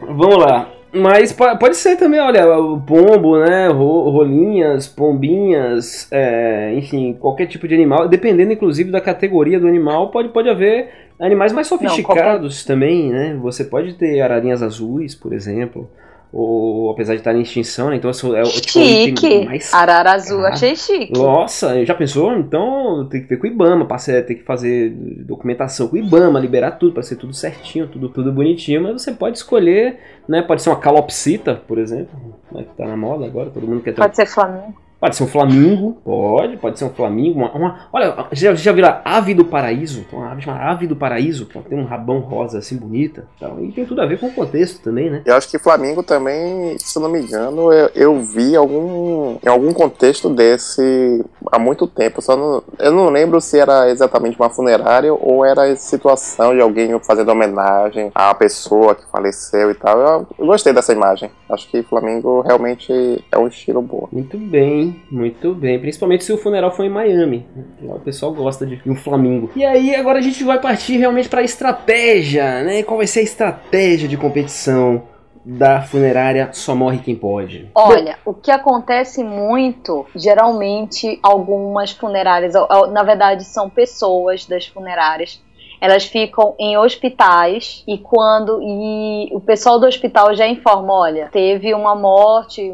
vamos 0.00 0.38
lá. 0.38 0.68
Mas 0.92 1.32
pode 1.32 1.76
ser 1.76 1.94
também, 1.96 2.18
olha, 2.18 2.58
o 2.58 2.80
pombo, 2.80 3.38
né? 3.38 3.68
Rolinhas, 3.68 4.88
pombinhas, 4.88 6.08
é, 6.10 6.74
enfim, 6.74 7.12
qualquer 7.12 7.46
tipo 7.46 7.68
de 7.68 7.74
animal. 7.74 8.08
Dependendo, 8.08 8.52
inclusive, 8.52 8.90
da 8.90 9.00
categoria 9.00 9.60
do 9.60 9.68
animal, 9.68 10.10
pode, 10.10 10.30
pode 10.30 10.48
haver 10.48 11.07
animais 11.20 11.52
mais 11.52 11.66
sofisticados 11.66 12.60
Não, 12.60 12.74
também, 12.74 13.10
né? 13.10 13.38
Você 13.42 13.64
pode 13.64 13.94
ter 13.94 14.20
ararinhas 14.20 14.62
azuis, 14.62 15.14
por 15.14 15.32
exemplo 15.32 15.88
ou 16.32 16.90
apesar 16.90 17.14
de 17.14 17.20
estar 17.20 17.34
em 17.34 17.40
extinção, 17.40 17.88
né? 17.88 17.96
Então 17.96 18.10
é, 18.10 18.40
é 18.40 18.42
tipo, 18.42 18.70
chique. 18.70 19.44
mais 19.46 19.72
Arara 19.72 20.12
azul, 20.12 20.44
achei 20.44 20.76
chique. 20.76 21.12
Nossa, 21.12 21.84
já 21.84 21.94
pensou? 21.94 22.36
Então 22.36 23.06
tem 23.10 23.22
que 23.22 23.28
ver 23.28 23.38
com 23.38 23.46
o 23.46 23.50
Ibama, 23.50 23.86
tem 24.26 24.36
que 24.36 24.42
fazer 24.42 24.90
documentação 24.90 25.88
com 25.88 25.96
o 25.96 25.98
Ibama, 25.98 26.38
liberar 26.38 26.72
tudo 26.72 26.92
para 26.92 27.02
ser 27.02 27.16
tudo 27.16 27.32
certinho, 27.32 27.88
tudo, 27.88 28.10
tudo 28.10 28.30
bonitinho, 28.30 28.82
mas 28.82 29.02
você 29.02 29.12
pode 29.12 29.38
escolher, 29.38 29.98
né? 30.28 30.42
Pode 30.42 30.62
ser 30.62 30.68
uma 30.68 30.78
calopsita, 30.78 31.62
por 31.66 31.78
exemplo, 31.78 32.18
né? 32.52 32.64
que 32.64 32.76
tá 32.76 32.86
na 32.86 32.96
moda 32.96 33.24
agora, 33.24 33.50
todo 33.50 33.66
mundo 33.66 33.82
quer 33.82 33.92
ter. 33.94 34.00
Pode 34.02 34.16
ser 34.16 34.26
Flamengo. 34.26 34.87
Pode 35.00 35.14
ser 35.14 35.22
um 35.22 35.28
flamingo, 35.28 35.96
pode, 36.04 36.56
pode 36.56 36.78
ser 36.78 36.84
um 36.84 36.90
flamingo. 36.90 37.38
Uma, 37.38 37.52
uma 37.52 37.88
olha, 37.92 38.26
já, 38.32 38.52
já 38.54 38.72
viram 38.72 38.88
a 38.88 39.16
ave 39.16 39.32
do 39.32 39.44
paraíso? 39.44 40.04
Tem 40.10 40.18
uma 40.18 40.32
ave 40.32 40.42
chamada 40.42 40.64
ave 40.64 40.88
do 40.88 40.96
paraíso, 40.96 41.46
que 41.46 41.56
tem 41.60 41.78
um 41.78 41.84
rabão 41.84 42.18
rosa 42.18 42.58
assim 42.58 42.76
bonita. 42.76 43.24
Então, 43.36 43.62
e 43.62 43.70
tem 43.70 43.86
tudo 43.86 44.02
a 44.02 44.06
ver 44.06 44.18
com 44.18 44.26
o 44.26 44.32
contexto 44.32 44.82
também, 44.82 45.08
né? 45.08 45.22
Eu 45.24 45.36
acho 45.36 45.48
que 45.48 45.58
flamingo 45.58 46.02
também, 46.02 46.76
se 46.80 46.98
não 46.98 47.08
me 47.08 47.20
engano, 47.20 47.72
eu, 47.72 47.90
eu 47.94 48.20
vi 48.22 48.56
algum, 48.56 49.36
em 49.44 49.48
algum 49.48 49.72
contexto 49.72 50.28
desse 50.28 51.24
há 51.52 51.60
muito 51.60 51.86
tempo. 51.86 52.20
Só 52.20 52.36
não, 52.36 52.62
eu 52.80 52.90
não 52.90 53.08
lembro 53.08 53.40
se 53.40 53.56
era 53.56 53.88
exatamente 53.90 54.36
uma 54.36 54.50
funerária 54.50 55.14
ou 55.14 55.44
era 55.44 55.62
a 55.62 55.76
situação 55.76 56.52
de 56.52 56.60
alguém 56.60 56.98
fazendo 57.04 57.30
homenagem 57.30 58.10
à 58.12 58.34
pessoa 58.34 58.96
que 58.96 59.08
faleceu 59.12 59.70
e 59.70 59.74
tal. 59.74 59.96
Eu, 60.00 60.26
eu 60.36 60.46
gostei 60.46 60.72
dessa 60.72 60.92
imagem. 60.92 61.30
Acho 61.48 61.70
que 61.70 61.84
flamingo 61.84 62.40
realmente 62.40 63.24
é 63.30 63.38
um 63.38 63.46
estilo 63.46 63.80
bom. 63.80 64.08
Muito 64.10 64.36
bem 64.36 64.87
muito 65.10 65.54
bem. 65.54 65.78
Principalmente 65.78 66.24
se 66.24 66.32
o 66.32 66.38
funeral 66.38 66.70
foi 66.70 66.86
em 66.86 66.90
Miami. 66.90 67.46
Lá 67.82 67.96
o 67.96 68.00
pessoal 68.00 68.32
gosta 68.32 68.66
de 68.66 68.80
um 68.86 68.94
Flamengo. 68.94 69.50
E 69.56 69.64
aí 69.64 69.94
agora 69.94 70.18
a 70.18 70.22
gente 70.22 70.44
vai 70.44 70.60
partir 70.60 70.96
realmente 70.96 71.28
para 71.28 71.40
a 71.40 71.44
estratégia, 71.44 72.62
né? 72.62 72.82
Qual 72.82 72.98
vai 72.98 73.06
ser 73.06 73.20
a 73.20 73.24
estratégia 73.24 74.08
de 74.08 74.16
competição? 74.16 75.02
da 75.50 75.80
funerária 75.80 76.50
só 76.52 76.74
morre 76.74 76.98
quem 76.98 77.16
pode? 77.16 77.70
Olha, 77.74 78.18
o 78.22 78.34
que 78.34 78.50
acontece 78.50 79.24
muito, 79.24 80.04
geralmente 80.14 81.18
algumas 81.22 81.90
funerárias, 81.90 82.52
na 82.92 83.02
verdade 83.02 83.44
são 83.44 83.70
pessoas 83.70 84.44
das 84.44 84.66
funerárias 84.66 85.42
elas 85.80 86.04
ficam 86.04 86.54
em 86.58 86.76
hospitais 86.76 87.84
e 87.86 87.98
quando 87.98 88.60
e 88.62 89.28
o 89.32 89.40
pessoal 89.40 89.78
do 89.78 89.86
hospital 89.86 90.34
já 90.34 90.46
informa, 90.46 90.92
olha, 90.92 91.28
teve 91.30 91.72
uma 91.74 91.94
morte, 91.94 92.72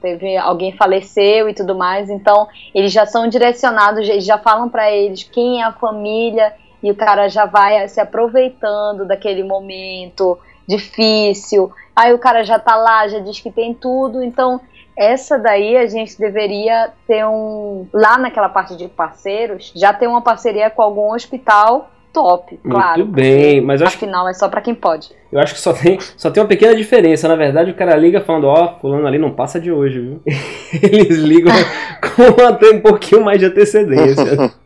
teve 0.00 0.36
alguém 0.36 0.72
faleceu 0.72 1.48
e 1.48 1.54
tudo 1.54 1.74
mais, 1.74 2.08
então 2.08 2.48
eles 2.74 2.92
já 2.92 3.06
são 3.06 3.28
direcionados, 3.28 4.08
eles 4.08 4.24
já 4.24 4.38
falam 4.38 4.68
para 4.68 4.90
eles 4.90 5.22
quem 5.22 5.60
é 5.60 5.64
a 5.64 5.72
família 5.72 6.54
e 6.82 6.90
o 6.90 6.96
cara 6.96 7.28
já 7.28 7.44
vai 7.44 7.86
se 7.88 8.00
aproveitando 8.00 9.06
daquele 9.06 9.42
momento 9.42 10.38
difícil. 10.66 11.70
Aí 11.94 12.14
o 12.14 12.18
cara 12.18 12.42
já 12.42 12.58
tá 12.58 12.76
lá, 12.76 13.06
já 13.08 13.18
diz 13.18 13.40
que 13.40 13.50
tem 13.50 13.74
tudo, 13.74 14.22
então 14.22 14.60
essa 14.96 15.38
daí 15.38 15.76
a 15.76 15.86
gente 15.86 16.18
deveria 16.18 16.92
ter 17.06 17.26
um 17.26 17.86
lá 17.92 18.16
naquela 18.16 18.48
parte 18.48 18.76
de 18.76 18.88
parceiros, 18.88 19.72
já 19.74 19.92
ter 19.92 20.06
uma 20.06 20.22
parceria 20.22 20.70
com 20.70 20.82
algum 20.82 21.14
hospital 21.14 21.90
top, 22.12 22.58
claro. 22.58 23.04
Muito 23.04 23.12
bem, 23.12 23.60
mas 23.60 23.80
acho 23.80 23.96
afinal 23.96 24.28
é 24.28 24.34
só 24.34 24.48
para 24.48 24.60
quem 24.60 24.74
pode. 24.74 25.10
Eu 25.32 25.38
acho 25.38 25.54
que 25.54 25.60
só 25.60 25.72
tem, 25.72 25.98
só 26.16 26.30
tem 26.30 26.42
uma 26.42 26.48
pequena 26.48 26.74
diferença. 26.74 27.28
Na 27.28 27.36
verdade, 27.36 27.70
o 27.70 27.74
cara 27.74 27.96
liga 27.96 28.20
falando, 28.20 28.44
ó, 28.44 28.64
oh, 28.64 28.80
fulano 28.80 29.06
ali 29.06 29.18
não 29.18 29.32
passa 29.32 29.60
de 29.60 29.70
hoje, 29.70 30.00
viu? 30.00 30.22
Eles 30.82 31.18
ligam 31.18 31.52
com 32.16 32.46
até 32.46 32.70
um 32.70 32.80
pouquinho 32.80 33.24
mais 33.24 33.38
de 33.38 33.46
antecedência. 33.46 34.52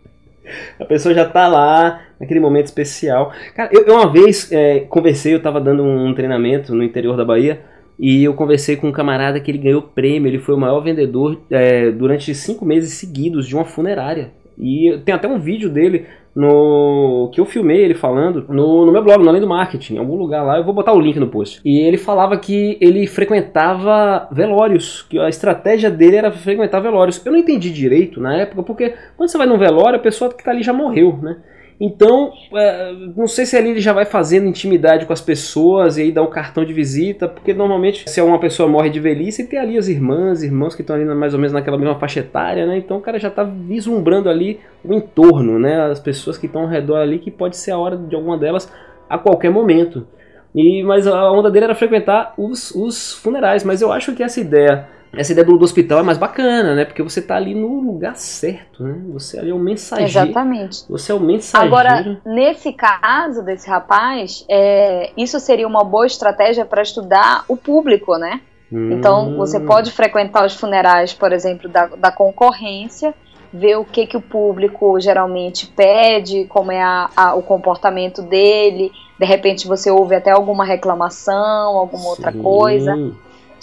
A 0.78 0.84
pessoa 0.84 1.14
já 1.14 1.24
tá 1.24 1.48
lá, 1.48 2.02
naquele 2.20 2.38
momento 2.38 2.66
especial. 2.66 3.32
Cara, 3.54 3.70
eu, 3.72 3.82
eu 3.86 3.94
uma 3.94 4.10
vez 4.10 4.52
é, 4.52 4.80
conversei, 4.80 5.34
eu 5.34 5.42
tava 5.42 5.60
dando 5.60 5.82
um 5.82 6.14
treinamento 6.14 6.74
no 6.74 6.84
interior 6.84 7.16
da 7.16 7.24
Bahia. 7.24 7.60
E 7.98 8.24
eu 8.24 8.34
conversei 8.34 8.76
com 8.76 8.88
um 8.88 8.92
camarada 8.92 9.38
que 9.38 9.50
ele 9.50 9.58
ganhou 9.58 9.80
prêmio, 9.80 10.28
ele 10.28 10.40
foi 10.40 10.54
o 10.54 10.58
maior 10.58 10.80
vendedor 10.80 11.40
é, 11.48 11.90
durante 11.92 12.34
cinco 12.34 12.64
meses 12.64 12.94
seguidos 12.94 13.46
de 13.46 13.54
uma 13.54 13.64
funerária. 13.64 14.32
E 14.58 15.00
tem 15.04 15.14
até 15.14 15.28
um 15.28 15.38
vídeo 15.38 15.68
dele 15.68 16.06
no 16.34 17.30
que 17.32 17.40
eu 17.40 17.46
filmei 17.46 17.78
ele 17.78 17.94
falando 17.94 18.44
no, 18.48 18.84
no 18.84 18.92
meu 18.92 19.02
blog, 19.02 19.22
no 19.22 19.28
Além 19.28 19.40
do 19.40 19.46
Marketing, 19.46 19.94
em 19.94 19.98
algum 19.98 20.16
lugar 20.16 20.42
lá, 20.42 20.58
eu 20.58 20.64
vou 20.64 20.74
botar 20.74 20.92
o 20.92 21.00
link 21.00 21.18
no 21.18 21.28
post. 21.28 21.60
E 21.64 21.78
ele 21.78 21.96
falava 21.96 22.36
que 22.36 22.76
ele 22.80 23.06
frequentava 23.06 24.28
velórios, 24.32 25.02
que 25.02 25.18
a 25.18 25.28
estratégia 25.28 25.90
dele 25.90 26.16
era 26.16 26.32
frequentar 26.32 26.80
velórios. 26.80 27.24
Eu 27.24 27.32
não 27.32 27.38
entendi 27.38 27.70
direito 27.70 28.20
na 28.20 28.36
época, 28.36 28.62
porque 28.62 28.94
quando 29.16 29.28
você 29.28 29.38
vai 29.38 29.46
num 29.46 29.58
velório, 29.58 29.98
a 29.98 30.02
pessoa 30.02 30.32
que 30.32 30.42
tá 30.42 30.50
ali 30.50 30.62
já 30.62 30.72
morreu, 30.72 31.18
né? 31.22 31.36
Então, 31.80 32.32
é, 32.54 32.92
não 33.16 33.26
sei 33.26 33.44
se 33.44 33.56
ali 33.56 33.70
ele 33.70 33.80
já 33.80 33.92
vai 33.92 34.04
fazendo 34.04 34.46
intimidade 34.46 35.06
com 35.06 35.12
as 35.12 35.20
pessoas 35.20 35.98
e 35.98 36.02
aí 36.02 36.12
dá 36.12 36.22
um 36.22 36.30
cartão 36.30 36.64
de 36.64 36.72
visita, 36.72 37.26
porque 37.26 37.52
normalmente 37.52 38.08
se 38.08 38.20
uma 38.20 38.38
pessoa 38.38 38.68
morre 38.68 38.90
de 38.90 39.00
velhice, 39.00 39.46
tem 39.46 39.58
ali 39.58 39.76
as 39.76 39.88
irmãs, 39.88 40.42
irmãos 40.42 40.74
que 40.74 40.82
estão 40.82 40.94
ali 40.94 41.04
mais 41.04 41.34
ou 41.34 41.40
menos 41.40 41.52
naquela 41.52 41.76
mesma 41.76 41.98
faixa 41.98 42.20
etária, 42.20 42.64
né? 42.66 42.78
Então 42.78 42.98
o 42.98 43.00
cara 43.00 43.18
já 43.18 43.28
está 43.28 43.42
vislumbrando 43.42 44.28
ali 44.28 44.60
o 44.84 44.94
entorno, 44.94 45.58
né? 45.58 45.90
As 45.90 45.98
pessoas 45.98 46.38
que 46.38 46.46
estão 46.46 46.62
ao 46.62 46.68
redor 46.68 46.96
ali, 46.96 47.18
que 47.18 47.30
pode 47.30 47.56
ser 47.56 47.72
a 47.72 47.78
hora 47.78 47.96
de 47.96 48.14
alguma 48.14 48.38
delas 48.38 48.72
a 49.08 49.18
qualquer 49.18 49.50
momento. 49.50 50.06
E, 50.54 50.84
mas 50.84 51.06
a 51.06 51.32
onda 51.32 51.50
dele 51.50 51.64
era 51.64 51.74
frequentar 51.74 52.34
os, 52.38 52.70
os 52.70 53.12
funerais, 53.14 53.64
mas 53.64 53.82
eu 53.82 53.90
acho 53.90 54.14
que 54.14 54.22
essa 54.22 54.40
ideia 54.40 54.86
essa 55.16 55.32
ideia 55.32 55.46
do, 55.46 55.56
do, 55.56 55.64
hospital 55.64 56.00
é 56.00 56.02
mais 56.02 56.18
bacana, 56.18 56.74
né? 56.74 56.84
Porque 56.84 57.02
você 57.02 57.20
tá 57.20 57.36
ali 57.36 57.54
no 57.54 57.80
lugar 57.80 58.16
certo, 58.16 58.82
né? 58.82 59.00
Você 59.12 59.38
ali 59.38 59.50
é 59.50 59.54
o 59.54 59.58
mensageiro. 59.58 60.10
Exatamente. 60.10 60.84
Você 60.88 61.12
é 61.12 61.14
o 61.14 61.20
mensageiro. 61.20 61.74
Agora, 61.74 62.20
nesse 62.24 62.72
caso 62.72 63.42
desse 63.42 63.68
rapaz, 63.68 64.44
é, 64.48 65.10
isso 65.16 65.38
seria 65.40 65.66
uma 65.66 65.84
boa 65.84 66.06
estratégia 66.06 66.64
para 66.64 66.82
estudar 66.82 67.44
o 67.48 67.56
público, 67.56 68.16
né? 68.16 68.40
Hum. 68.72 68.92
Então, 68.92 69.36
você 69.36 69.60
pode 69.60 69.90
frequentar 69.90 70.44
os 70.44 70.54
funerais, 70.54 71.12
por 71.12 71.32
exemplo, 71.32 71.68
da, 71.68 71.86
da 71.86 72.10
concorrência, 72.10 73.14
ver 73.52 73.76
o 73.76 73.84
que, 73.84 74.06
que 74.06 74.16
o 74.16 74.20
público 74.20 74.98
geralmente 75.00 75.66
pede, 75.66 76.44
como 76.46 76.72
é 76.72 76.82
a, 76.82 77.08
a, 77.16 77.34
o 77.34 77.42
comportamento 77.42 78.22
dele. 78.22 78.90
De 79.18 79.26
repente, 79.26 79.66
você 79.66 79.90
ouve 79.90 80.16
até 80.16 80.30
alguma 80.30 80.64
reclamação, 80.64 81.78
alguma 81.78 82.02
Sim. 82.02 82.08
outra 82.08 82.32
coisa 82.32 83.14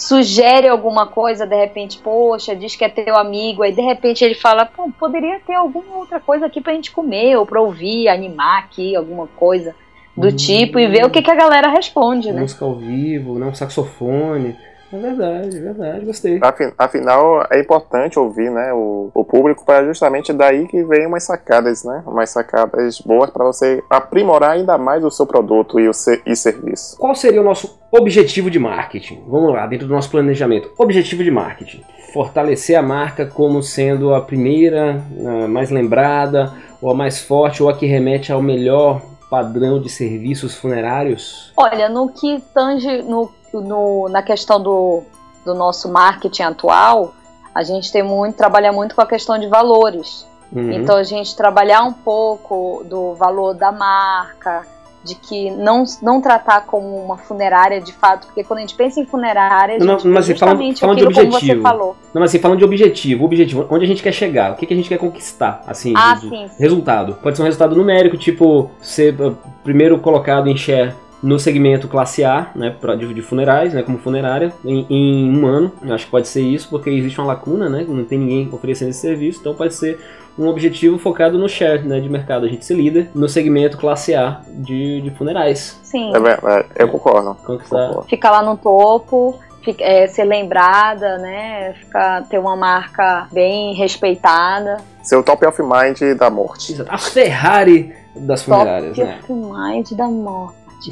sugere 0.01 0.67
alguma 0.67 1.05
coisa, 1.05 1.45
de 1.45 1.55
repente, 1.55 1.99
poxa, 1.99 2.55
diz 2.55 2.75
que 2.75 2.83
é 2.83 2.89
teu 2.89 3.15
amigo, 3.15 3.61
aí 3.61 3.71
de 3.71 3.81
repente 3.81 4.25
ele 4.25 4.33
fala, 4.33 4.65
pô, 4.65 4.89
poderia 4.99 5.39
ter 5.45 5.53
alguma 5.53 5.97
outra 5.97 6.19
coisa 6.19 6.47
aqui 6.47 6.59
pra 6.59 6.73
gente 6.73 6.89
comer, 6.89 7.37
ou 7.37 7.45
pra 7.45 7.61
ouvir, 7.61 8.07
animar 8.07 8.59
aqui, 8.63 8.95
alguma 8.95 9.27
coisa 9.27 9.75
do 10.17 10.29
hum, 10.29 10.35
tipo, 10.35 10.79
e 10.79 10.87
ver 10.87 11.05
o 11.05 11.09
que, 11.11 11.21
que 11.21 11.29
a 11.29 11.35
galera 11.35 11.69
responde, 11.69 12.31
né? 12.31 12.41
Música 12.41 12.65
ao 12.65 12.75
vivo, 12.75 13.37
né? 13.37 13.45
Um 13.45 13.53
saxofone. 13.53 14.57
É 14.93 14.97
verdade, 14.97 15.57
é 15.57 15.61
verdade, 15.61 16.05
gostei. 16.05 16.39
Afinal, 16.77 17.47
é 17.49 17.59
importante 17.59 18.19
ouvir 18.19 18.51
né, 18.51 18.73
o, 18.73 19.09
o 19.13 19.23
público 19.23 19.65
para 19.65 19.85
justamente 19.85 20.33
daí 20.33 20.67
que 20.67 20.83
vem 20.83 21.07
umas 21.07 21.23
sacadas, 21.23 21.83
né? 21.83 22.03
Umas 22.05 22.29
sacadas 22.29 22.99
boas 22.99 23.29
para 23.29 23.45
você 23.45 23.81
aprimorar 23.89 24.51
ainda 24.51 24.77
mais 24.77 25.03
o 25.03 25.09
seu 25.09 25.25
produto 25.25 25.79
e 25.79 25.87
o 25.87 25.93
ser, 25.93 26.21
e 26.25 26.35
serviço. 26.35 26.97
Qual 26.97 27.15
seria 27.15 27.41
o 27.41 27.43
nosso 27.43 27.79
objetivo 27.91 28.51
de 28.51 28.59
marketing? 28.59 29.23
Vamos 29.27 29.53
lá, 29.53 29.65
dentro 29.65 29.87
do 29.87 29.93
nosso 29.93 30.11
planejamento. 30.11 30.71
Objetivo 30.77 31.23
de 31.23 31.31
marketing. 31.31 31.83
Fortalecer 32.13 32.77
a 32.77 32.81
marca 32.81 33.25
como 33.25 33.63
sendo 33.63 34.13
a 34.13 34.19
primeira, 34.19 35.01
a 35.43 35.47
mais 35.47 35.71
lembrada, 35.71 36.51
ou 36.81 36.91
a 36.91 36.93
mais 36.93 37.21
forte, 37.21 37.63
ou 37.63 37.69
a 37.69 37.73
que 37.73 37.85
remete 37.85 38.31
ao 38.31 38.41
melhor 38.41 39.01
padrão 39.29 39.79
de 39.79 39.87
serviços 39.89 40.53
funerários? 40.55 41.53
Olha, 41.55 41.87
no 41.87 42.09
que 42.09 42.43
tange 42.53 43.01
no 43.03 43.31
no, 43.59 44.07
na 44.09 44.21
questão 44.21 44.61
do, 44.61 45.03
do 45.43 45.53
nosso 45.53 45.91
marketing 45.91 46.43
atual, 46.43 47.13
a 47.53 47.63
gente 47.63 47.91
tem 47.91 48.03
muito, 48.03 48.35
trabalha 48.35 48.71
muito 48.71 48.95
com 48.95 49.01
a 49.01 49.05
questão 49.05 49.37
de 49.37 49.47
valores. 49.47 50.25
Uhum. 50.51 50.71
Então 50.71 50.97
a 50.97 51.03
gente 51.03 51.35
trabalhar 51.35 51.83
um 51.83 51.93
pouco 51.93 52.83
do 52.85 53.13
valor 53.15 53.53
da 53.53 53.71
marca, 53.71 54.65
de 55.03 55.15
que 55.15 55.49
não, 55.49 55.83
não 56.01 56.21
tratar 56.21 56.65
como 56.65 56.95
uma 56.97 57.17
funerária 57.17 57.81
de 57.81 57.91
fato, 57.91 58.27
porque 58.27 58.43
quando 58.43 58.59
a 58.59 58.61
gente 58.61 58.75
pensa 58.75 58.99
em 58.99 59.05
funerária, 59.05 59.77
a 59.77 59.79
gente 59.79 60.05
não, 60.05 60.11
mas 60.11 60.25
justamente 60.25 60.81
falando, 60.81 60.97
de 60.97 61.05
objetivo. 61.05 61.61
falou. 61.61 61.95
Não, 62.13 62.21
mas 62.21 62.29
assim, 62.29 62.39
falando 62.39 62.59
de 62.59 62.65
objetivo, 62.65 63.25
objetivo, 63.25 63.65
onde 63.69 63.85
a 63.85 63.87
gente 63.87 64.03
quer 64.03 64.11
chegar, 64.11 64.51
o 64.51 64.55
que, 64.55 64.65
que 64.65 64.73
a 64.73 64.77
gente 64.77 64.89
quer 64.89 64.99
conquistar, 64.99 65.63
assim, 65.65 65.93
ah, 65.95 66.13
de, 66.15 66.29
sim, 66.29 66.47
sim. 66.47 66.61
resultado. 66.61 67.15
Pode 67.15 67.35
ser 67.35 67.41
um 67.41 67.45
resultado 67.45 67.75
numérico, 67.75 68.15
tipo, 68.15 68.69
ser 68.79 69.19
uh, 69.19 69.35
primeiro 69.63 69.97
colocado 69.99 70.47
em 70.47 70.55
share 70.55 70.93
no 71.21 71.39
segmento 71.39 71.87
classe 71.87 72.23
A, 72.23 72.49
né, 72.55 72.75
de, 72.97 73.13
de 73.13 73.21
funerais, 73.21 73.73
né, 73.73 73.83
como 73.83 73.99
funerária, 73.99 74.51
em, 74.65 74.85
em, 74.89 75.37
um 75.37 75.45
ano. 75.45 75.71
Eu 75.83 75.93
acho 75.93 76.05
que 76.05 76.11
pode 76.11 76.27
ser 76.27 76.41
isso, 76.41 76.69
porque 76.69 76.89
existe 76.89 77.19
uma 77.19 77.27
lacuna, 77.27 77.69
né, 77.69 77.85
não 77.87 78.03
tem 78.03 78.17
ninguém 78.17 78.49
oferecendo 78.51 78.89
esse 78.89 79.01
serviço, 79.01 79.39
então 79.41 79.53
pode 79.53 79.73
ser 79.73 79.99
um 80.37 80.47
objetivo 80.47 80.97
focado 80.97 81.37
no 81.37 81.47
share 81.47 81.87
né, 81.87 81.99
de 81.99 82.09
mercado, 82.09 82.45
a 82.45 82.49
gente 82.49 82.65
ser 82.65 82.75
líder 82.75 83.09
no 83.13 83.27
segmento 83.29 83.77
classe 83.77 84.15
A 84.15 84.41
de, 84.47 85.01
de 85.01 85.11
funerais. 85.11 85.79
Sim. 85.83 86.11
É, 86.15 86.79
é, 86.79 86.83
eu 86.83 86.87
concordo. 86.87 87.35
concordo. 87.35 88.03
Ficar 88.03 88.31
lá 88.31 88.41
no 88.41 88.57
topo, 88.57 89.39
fica, 89.63 89.83
é, 89.83 90.07
ser 90.07 90.23
lembrada, 90.23 91.17
né, 91.19 91.73
ficar, 91.73 92.23
ter 92.27 92.39
uma 92.39 92.55
marca 92.55 93.27
bem 93.31 93.75
respeitada. 93.75 94.77
Ser 95.03 95.17
o 95.17 95.23
top 95.23 95.45
of 95.45 95.61
mind 95.61 96.17
da 96.17 96.29
morte. 96.29 96.83
A 96.87 96.97
Ferrari 96.97 97.93
das 98.15 98.43
funerárias, 98.43 98.95
top 98.95 99.07
né? 99.07 99.19
Top 99.21 99.33
of 99.33 99.51
mind 99.51 99.91
da 99.91 100.07
morte 100.07 100.60
morte. 100.89 100.91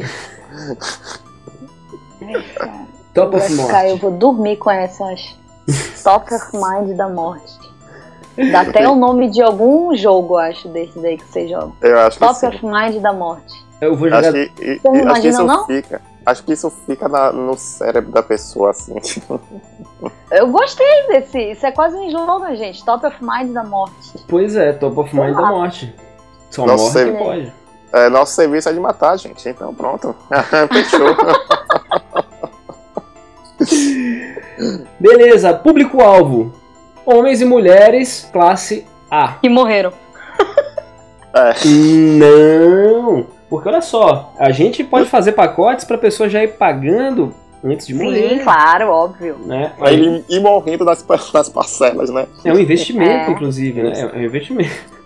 Top 3.13 3.35
of 3.35 3.53
Morte. 3.53 3.87
Eu 3.87 3.97
vou 3.97 4.11
dormir 4.11 4.57
com 4.57 4.69
essas 4.69 5.35
Top 6.03 6.33
of 6.33 6.49
Mind 6.53 6.95
da 6.95 7.09
morte. 7.09 7.59
Dá 8.51 8.61
até 8.61 8.87
o 8.87 8.95
nome 8.95 9.29
de 9.29 9.41
algum 9.41 9.95
jogo, 9.95 10.37
acho, 10.37 10.69
desses 10.69 11.03
aí 11.03 11.17
que 11.17 11.25
você 11.25 11.47
joga. 11.47 11.73
Eu 11.81 11.99
acho 11.99 12.19
Top 12.19 12.39
que 12.39 12.45
of 12.45 12.65
Mind 12.65 13.01
da 13.01 13.11
morte. 13.11 13.67
Eu 13.81 13.95
vou 13.95 14.09
jogar. 14.09 14.29
Acho 14.29 14.31
que, 14.53 14.79
você 14.81 14.89
não 14.89 15.11
acho 15.11 15.21
que 15.21 15.27
isso 15.27 15.43
não? 15.43 15.65
fica. 15.65 16.01
Acho 16.25 16.43
que 16.43 16.53
isso 16.53 16.69
fica 16.85 17.07
na, 17.09 17.31
no 17.31 17.57
cérebro 17.57 18.11
da 18.11 18.21
pessoa, 18.21 18.69
assim. 18.71 18.95
Eu 20.31 20.47
gostei 20.47 21.07
desse. 21.07 21.39
Isso 21.51 21.65
é 21.65 21.71
quase 21.71 21.95
um 21.95 22.03
slogan, 22.09 22.55
gente. 22.55 22.83
Top 22.85 23.05
of 23.05 23.17
Mind 23.21 23.51
da 23.51 23.63
morte. 23.63 24.13
Pois 24.27 24.55
é, 24.55 24.73
Top 24.73 24.99
of 24.99 25.15
Mind 25.15 25.35
da 25.35 25.47
morte. 25.47 25.93
Só 26.49 26.65
Nossa, 26.65 26.83
morte 26.83 27.11
você... 27.11 27.17
pode. 27.17 27.58
É, 27.91 28.09
nosso 28.09 28.33
serviço 28.33 28.69
é 28.69 28.73
de 28.73 28.79
matar, 28.79 29.17
gente. 29.17 29.47
Então 29.47 29.73
pronto. 29.73 30.15
Fechou. 30.71 31.15
Beleza, 34.99 35.53
público-alvo. 35.53 36.53
Homens 37.05 37.41
e 37.41 37.45
mulheres, 37.45 38.29
classe 38.31 38.85
A. 39.09 39.33
Que 39.41 39.49
morreram. 39.49 39.91
É. 41.33 41.53
Não! 41.65 43.27
Porque 43.49 43.67
olha 43.67 43.81
só, 43.81 44.33
a 44.37 44.51
gente 44.51 44.83
pode 44.83 45.09
fazer 45.09 45.31
pacotes 45.31 45.85
para 45.85 45.97
pessoa 45.97 46.29
já 46.29 46.43
ir 46.43 46.49
pagando 46.49 47.33
antes 47.63 47.87
de 47.87 47.93
morrer. 47.93 48.29
Sim, 48.29 48.39
claro, 48.39 48.89
óbvio. 48.89 49.37
Né? 49.45 49.71
Aí, 49.79 50.23
e 50.29 50.39
morrendo 50.39 50.85
das, 50.85 51.01
das 51.03 51.49
parcelas, 51.49 52.09
né? 52.09 52.27
É 52.43 52.53
um 52.53 52.59
investimento, 52.59 53.29
é. 53.29 53.31
inclusive, 53.31 53.81
né? 53.81 53.93
É 53.95 54.17
um 54.17 54.23
investimento. 54.23 54.99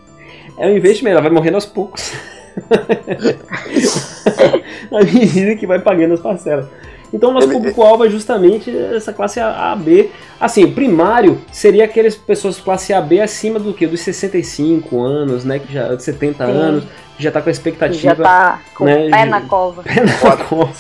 É 0.58 0.68
um 0.68 0.76
investimento, 0.76 1.14
ela 1.14 1.22
vai 1.22 1.32
morrendo 1.32 1.56
aos 1.56 1.66
poucos. 1.66 2.14
na 4.92 5.02
medida 5.02 5.56
que 5.56 5.68
vai 5.68 5.80
pagando 5.80 6.14
as 6.14 6.20
parcelas. 6.20 6.68
Então 7.14 7.30
o 7.30 7.34
nosso 7.34 7.50
público-alvo 7.50 8.06
é 8.06 8.10
justamente 8.10 8.76
essa 8.76 9.14
classe 9.14 9.40
A, 9.40 9.76
B. 9.76 10.10
Assim, 10.40 10.64
o 10.64 10.72
primário 10.74 11.40
seria 11.52 11.86
aquelas 11.86 12.16
pessoas 12.16 12.60
classe 12.60 12.92
A, 12.92 13.00
B 13.00 13.22
acima 13.22 13.60
do 13.60 13.72
que? 13.72 13.86
Dos 13.86 14.02
65 14.02 15.00
anos, 15.00 15.46
né? 15.46 15.60
Que 15.60 15.72
já, 15.72 15.94
de 15.94 16.04
70 16.04 16.44
Sim. 16.44 16.52
anos, 16.52 16.84
que 17.16 17.22
já 17.22 17.30
está 17.30 17.40
com 17.40 17.50
a 17.50 17.52
expectativa. 17.52 18.02
Já 18.02 18.16
tá 18.16 18.62
com 18.76 18.86
né, 18.86 19.10
pé 19.12 19.26
na 19.26 19.42
cova. 19.42 19.84
Pé 19.86 20.04
na 20.04 20.38
cova. 20.38 20.74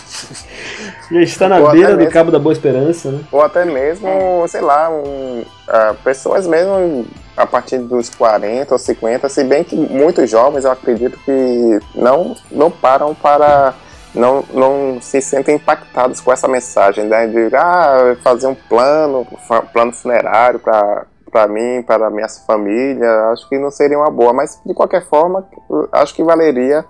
já 1.11 1.21
está 1.21 1.47
na 1.47 1.59
Ou 1.59 1.71
beira 1.71 1.91
do 1.91 1.97
mesmo, 1.97 2.11
Cabo 2.11 2.31
da 2.31 2.39
Boa 2.39 2.53
Esperança, 2.53 3.11
né? 3.11 3.19
Ou 3.31 3.41
até 3.41 3.63
mesmo, 3.63 4.07
é. 4.07 4.47
sei 4.47 4.61
lá, 4.61 4.89
um, 4.89 5.41
uh, 5.41 5.93
pessoas 6.03 6.47
mesmo 6.47 7.05
a 7.37 7.45
partir 7.45 7.79
dos 7.79 8.09
40 8.09 8.73
ou 8.73 8.79
50, 8.79 9.29
se 9.29 9.43
bem 9.43 9.63
que 9.63 9.75
muitos 9.75 10.29
jovens 10.29 10.65
eu 10.65 10.71
acredito 10.71 11.17
que 11.23 11.79
não, 11.95 12.35
não 12.51 12.71
param 12.71 13.13
para. 13.13 13.73
Não, 14.13 14.43
não 14.53 15.01
se 15.01 15.21
sentem 15.21 15.55
impactados 15.55 16.21
com 16.21 16.31
essa 16.31 16.47
mensagem, 16.47 17.05
né? 17.05 17.27
De 17.27 17.55
ah, 17.55 18.15
fazer 18.23 18.47
um 18.47 18.55
plano, 18.55 19.25
plano 19.71 19.91
funerário 19.91 20.59
para 20.59 21.07
para 21.31 21.47
mim, 21.47 21.81
para 21.81 22.11
minha 22.11 22.27
família, 22.45 23.31
acho 23.31 23.49
que 23.49 23.57
não 23.57 23.71
seria 23.71 23.97
uma 23.97 24.11
boa, 24.11 24.31
mas 24.31 24.61
de 24.63 24.71
qualquer 24.71 25.03
forma, 25.07 25.43
acho 25.91 26.13
que 26.13 26.23
valeria 26.23 26.85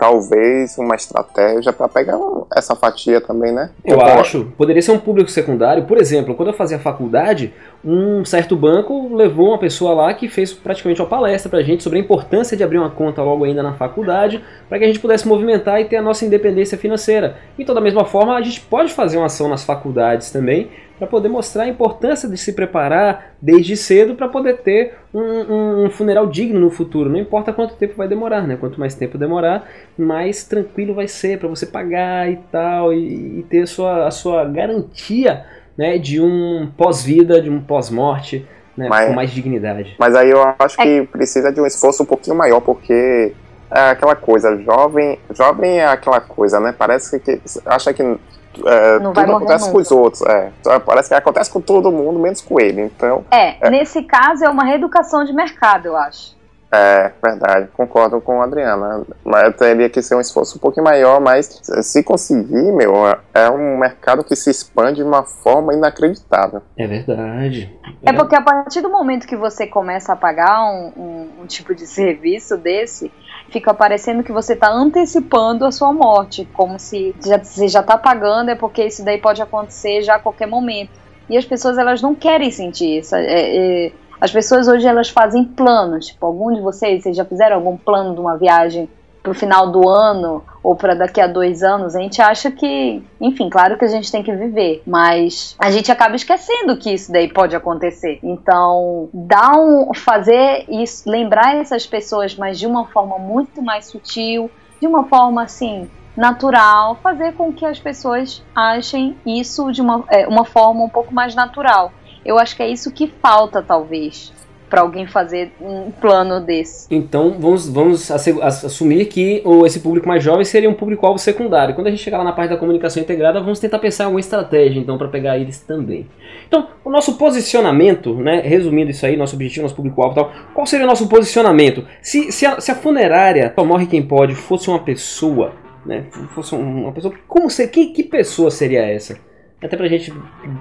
talvez 0.00 0.78
uma 0.78 0.94
estratégia 0.94 1.74
para 1.74 1.86
pegar 1.86 2.18
essa 2.56 2.74
fatia 2.74 3.20
também, 3.20 3.52
né? 3.52 3.68
Eu 3.84 4.00
acho. 4.00 4.46
Poderia 4.56 4.80
ser 4.80 4.92
um 4.92 4.98
público 4.98 5.30
secundário. 5.30 5.84
Por 5.84 5.98
exemplo, 5.98 6.34
quando 6.34 6.48
eu 6.48 6.54
fazia 6.54 6.78
faculdade, 6.78 7.52
um 7.84 8.24
certo 8.24 8.56
banco 8.56 9.14
levou 9.14 9.48
uma 9.48 9.58
pessoa 9.58 9.92
lá 9.92 10.14
que 10.14 10.26
fez 10.26 10.54
praticamente 10.54 11.02
uma 11.02 11.08
palestra 11.08 11.50
para 11.50 11.58
a 11.58 11.62
gente 11.62 11.82
sobre 11.82 11.98
a 11.98 12.00
importância 12.02 12.56
de 12.56 12.64
abrir 12.64 12.78
uma 12.78 12.88
conta 12.88 13.22
logo 13.22 13.44
ainda 13.44 13.62
na 13.62 13.74
faculdade, 13.74 14.42
para 14.70 14.78
que 14.78 14.84
a 14.84 14.86
gente 14.86 15.00
pudesse 15.00 15.28
movimentar 15.28 15.78
e 15.82 15.84
ter 15.84 15.96
a 15.96 16.02
nossa 16.02 16.24
independência 16.24 16.78
financeira. 16.78 17.36
Então, 17.58 17.74
da 17.74 17.80
mesma 17.80 18.06
forma, 18.06 18.34
a 18.34 18.40
gente 18.40 18.62
pode 18.62 18.94
fazer 18.94 19.18
uma 19.18 19.26
ação 19.26 19.50
nas 19.50 19.64
faculdades 19.64 20.30
também, 20.30 20.70
para 21.00 21.08
poder 21.08 21.30
mostrar 21.30 21.62
a 21.62 21.68
importância 21.68 22.28
de 22.28 22.36
se 22.36 22.52
preparar 22.52 23.34
desde 23.40 23.74
cedo 23.74 24.14
para 24.14 24.28
poder 24.28 24.58
ter 24.58 24.96
um, 25.14 25.86
um, 25.86 25.90
funeral 25.90 26.26
digno 26.26 26.60
no 26.60 26.70
futuro. 26.70 27.08
Não 27.08 27.18
importa 27.18 27.54
quanto 27.54 27.74
tempo 27.74 27.94
vai 27.96 28.06
demorar, 28.06 28.46
né? 28.46 28.58
Quanto 28.60 28.78
mais 28.78 28.94
tempo 28.94 29.16
demorar, 29.16 29.66
mais 29.96 30.44
tranquilo 30.44 30.94
vai 30.94 31.08
ser 31.08 31.38
para 31.38 31.48
você 31.48 31.64
pagar 31.64 32.30
e 32.30 32.36
tal, 32.52 32.92
e, 32.92 33.38
e 33.38 33.46
ter 33.48 33.62
a 33.62 33.66
sua, 33.66 34.06
a 34.06 34.10
sua 34.10 34.44
garantia 34.44 35.46
né, 35.74 35.96
de 35.96 36.20
um 36.20 36.70
pós-vida, 36.76 37.40
de 37.40 37.48
um 37.48 37.62
pós-morte, 37.62 38.46
né, 38.76 38.86
com 38.86 39.14
mais 39.14 39.30
dignidade. 39.30 39.96
Mas 39.98 40.14
aí 40.14 40.28
eu 40.28 40.42
acho 40.58 40.76
que 40.76 41.08
precisa 41.10 41.50
de 41.50 41.62
um 41.62 41.66
esforço 41.66 42.02
um 42.02 42.06
pouquinho 42.06 42.36
maior, 42.36 42.60
porque 42.60 43.32
é 43.70 43.90
aquela 43.90 44.16
coisa, 44.16 44.56
jovem, 44.58 45.18
jovem 45.30 45.78
é 45.78 45.86
aquela 45.86 46.20
coisa, 46.20 46.58
né? 46.58 46.74
Parece 46.76 47.20
que 47.20 47.40
acha 47.66 47.92
que 47.92 48.02
é, 48.02 48.98
tudo 48.98 49.20
acontece 49.20 49.66
nunca. 49.66 49.72
com 49.72 49.78
os 49.78 49.90
outros. 49.90 50.22
É. 50.22 50.50
Parece 50.84 51.08
que 51.08 51.14
acontece 51.14 51.50
com 51.50 51.60
todo 51.60 51.92
mundo, 51.92 52.18
menos 52.18 52.40
com 52.40 52.60
ele. 52.60 52.82
Então. 52.82 53.24
É, 53.30 53.66
é, 53.66 53.70
nesse 53.70 54.02
caso 54.02 54.44
é 54.44 54.48
uma 54.48 54.64
reeducação 54.64 55.24
de 55.24 55.32
mercado, 55.32 55.86
eu 55.86 55.96
acho. 55.96 56.38
É, 56.72 57.10
verdade, 57.20 57.68
concordo 57.72 58.20
com 58.20 58.40
a 58.40 58.44
Adriana. 58.44 59.02
Mas 59.24 59.56
teria 59.56 59.90
que 59.90 60.00
ser 60.00 60.14
um 60.14 60.20
esforço 60.20 60.56
um 60.56 60.60
pouquinho 60.60 60.84
maior, 60.84 61.20
mas 61.20 61.60
se 61.82 62.02
conseguir, 62.02 62.70
meu, 62.72 62.94
é 63.34 63.50
um 63.50 63.76
mercado 63.76 64.22
que 64.22 64.36
se 64.36 64.50
expande 64.50 64.98
de 64.98 65.02
uma 65.02 65.24
forma 65.24 65.74
inacreditável. 65.74 66.62
É 66.78 66.86
verdade. 66.86 67.76
É, 68.04 68.10
é 68.10 68.12
porque 68.12 68.36
a 68.36 68.40
partir 68.40 68.82
do 68.82 68.88
momento 68.88 69.26
que 69.26 69.36
você 69.36 69.66
começa 69.66 70.12
a 70.12 70.16
pagar 70.16 70.62
um, 70.62 70.92
um, 70.96 71.42
um 71.42 71.46
tipo 71.46 71.74
de 71.74 71.88
serviço 71.88 72.56
desse, 72.56 73.10
fica 73.50 73.74
parecendo 73.74 74.22
que 74.22 74.32
você 74.32 74.54
está 74.54 74.70
antecipando 74.70 75.64
a 75.64 75.72
sua 75.72 75.92
morte, 75.92 76.48
como 76.52 76.78
se 76.78 77.14
já, 77.24 77.38
você 77.38 77.68
já 77.68 77.80
está 77.80 77.98
pagando, 77.98 78.50
é 78.50 78.54
porque 78.54 78.84
isso 78.84 79.04
daí 79.04 79.18
pode 79.18 79.42
acontecer 79.42 80.02
já 80.02 80.16
a 80.16 80.18
qualquer 80.18 80.46
momento. 80.46 80.90
E 81.28 81.36
as 81.36 81.44
pessoas 81.44 81.76
elas 81.76 82.00
não 82.00 82.14
querem 82.14 82.50
sentir 82.50 82.98
isso. 82.98 83.14
É, 83.14 83.86
é, 83.86 83.92
as 84.20 84.32
pessoas 84.32 84.68
hoje 84.68 84.86
elas 84.86 85.08
fazem 85.08 85.44
planos. 85.44 86.06
Tipo, 86.06 86.26
algum 86.26 86.52
de 86.52 86.60
vocês, 86.60 87.02
vocês 87.02 87.16
já 87.16 87.24
fizeram 87.24 87.56
algum 87.56 87.76
plano 87.76 88.14
de 88.14 88.20
uma 88.20 88.36
viagem 88.36 88.88
para 89.22 89.32
o 89.32 89.34
final 89.34 89.70
do 89.70 89.88
ano 89.88 90.42
ou 90.62 90.74
para 90.76 90.94
daqui 90.94 91.20
a 91.20 91.26
dois 91.26 91.62
anos, 91.62 91.94
a 91.94 92.00
gente 92.00 92.20
acha 92.20 92.50
que, 92.50 93.02
enfim, 93.20 93.48
claro 93.48 93.78
que 93.78 93.84
a 93.84 93.88
gente 93.88 94.10
tem 94.10 94.22
que 94.22 94.34
viver, 94.34 94.82
mas 94.86 95.56
a 95.58 95.70
gente 95.70 95.90
acaba 95.90 96.16
esquecendo 96.16 96.76
que 96.76 96.92
isso 96.92 97.10
daí 97.10 97.32
pode 97.32 97.54
acontecer. 97.54 98.18
Então, 98.22 99.08
dar 99.12 99.52
um, 99.56 99.92
fazer 99.94 100.64
isso, 100.68 101.08
lembrar 101.08 101.56
essas 101.56 101.86
pessoas, 101.86 102.34
mas 102.34 102.58
de 102.58 102.66
uma 102.66 102.86
forma 102.86 103.18
muito 103.18 103.62
mais 103.62 103.86
sutil, 103.86 104.50
de 104.80 104.86
uma 104.86 105.04
forma 105.04 105.42
assim 105.42 105.88
natural, 106.16 106.96
fazer 107.02 107.32
com 107.34 107.52
que 107.52 107.64
as 107.64 107.78
pessoas 107.78 108.42
achem 108.54 109.16
isso 109.24 109.70
de 109.72 109.80
uma, 109.80 110.04
é, 110.08 110.26
uma 110.26 110.44
forma 110.44 110.82
um 110.84 110.88
pouco 110.88 111.14
mais 111.14 111.34
natural. 111.34 111.92
Eu 112.24 112.38
acho 112.38 112.54
que 112.54 112.62
é 112.62 112.68
isso 112.68 112.90
que 112.90 113.06
falta, 113.06 113.62
talvez, 113.62 114.32
para 114.70 114.82
alguém 114.82 115.06
fazer 115.06 115.52
um 115.60 115.90
plano 115.90 116.40
desse. 116.40 116.86
Então 116.90 117.36
vamos, 117.38 117.68
vamos 117.68 118.10
assumir 118.10 119.06
que 119.06 119.42
esse 119.66 119.80
público 119.80 120.06
mais 120.06 120.22
jovem 120.22 120.44
seria 120.44 120.70
um 120.70 120.74
público-alvo 120.74 121.18
secundário. 121.18 121.74
Quando 121.74 121.88
a 121.88 121.90
gente 121.90 122.02
chegar 122.02 122.18
lá 122.18 122.24
na 122.24 122.32
parte 122.32 122.50
da 122.50 122.56
comunicação 122.56 123.02
integrada, 123.02 123.40
vamos 123.40 123.58
tentar 123.58 123.80
pensar 123.80 124.04
em 124.04 124.06
alguma 124.06 124.20
estratégia 124.20 124.78
então 124.78 124.96
para 124.96 125.08
pegar 125.08 125.36
eles 125.36 125.58
também. 125.58 126.06
Então, 126.46 126.68
o 126.84 126.90
nosso 126.90 127.18
posicionamento, 127.18 128.14
né, 128.14 128.40
resumindo 128.40 128.90
isso 128.90 129.04
aí, 129.04 129.16
nosso 129.16 129.34
objetivo, 129.34 129.64
nosso 129.64 129.74
público-alvo 129.74 130.14
tal, 130.14 130.32
qual 130.54 130.66
seria 130.66 130.86
o 130.86 130.88
nosso 130.88 131.08
posicionamento? 131.08 131.84
Se, 132.00 132.30
se, 132.30 132.46
a, 132.46 132.60
se 132.60 132.70
a 132.70 132.74
funerária 132.74 133.52
Só 133.54 133.64
Morre 133.64 133.86
Quem 133.86 134.02
Pode 134.02 134.34
fosse 134.34 134.68
uma 134.68 134.78
pessoa, 134.78 135.52
né, 135.84 136.04
fosse 136.34 136.54
uma 136.54 136.92
pessoa, 136.92 137.12
como 137.26 137.50
ser, 137.50 137.68
que, 137.68 137.86
que 137.86 138.04
pessoa 138.04 138.50
seria 138.50 138.82
essa? 138.82 139.18
Até 139.62 139.76
pra 139.76 139.88
gente 139.88 140.12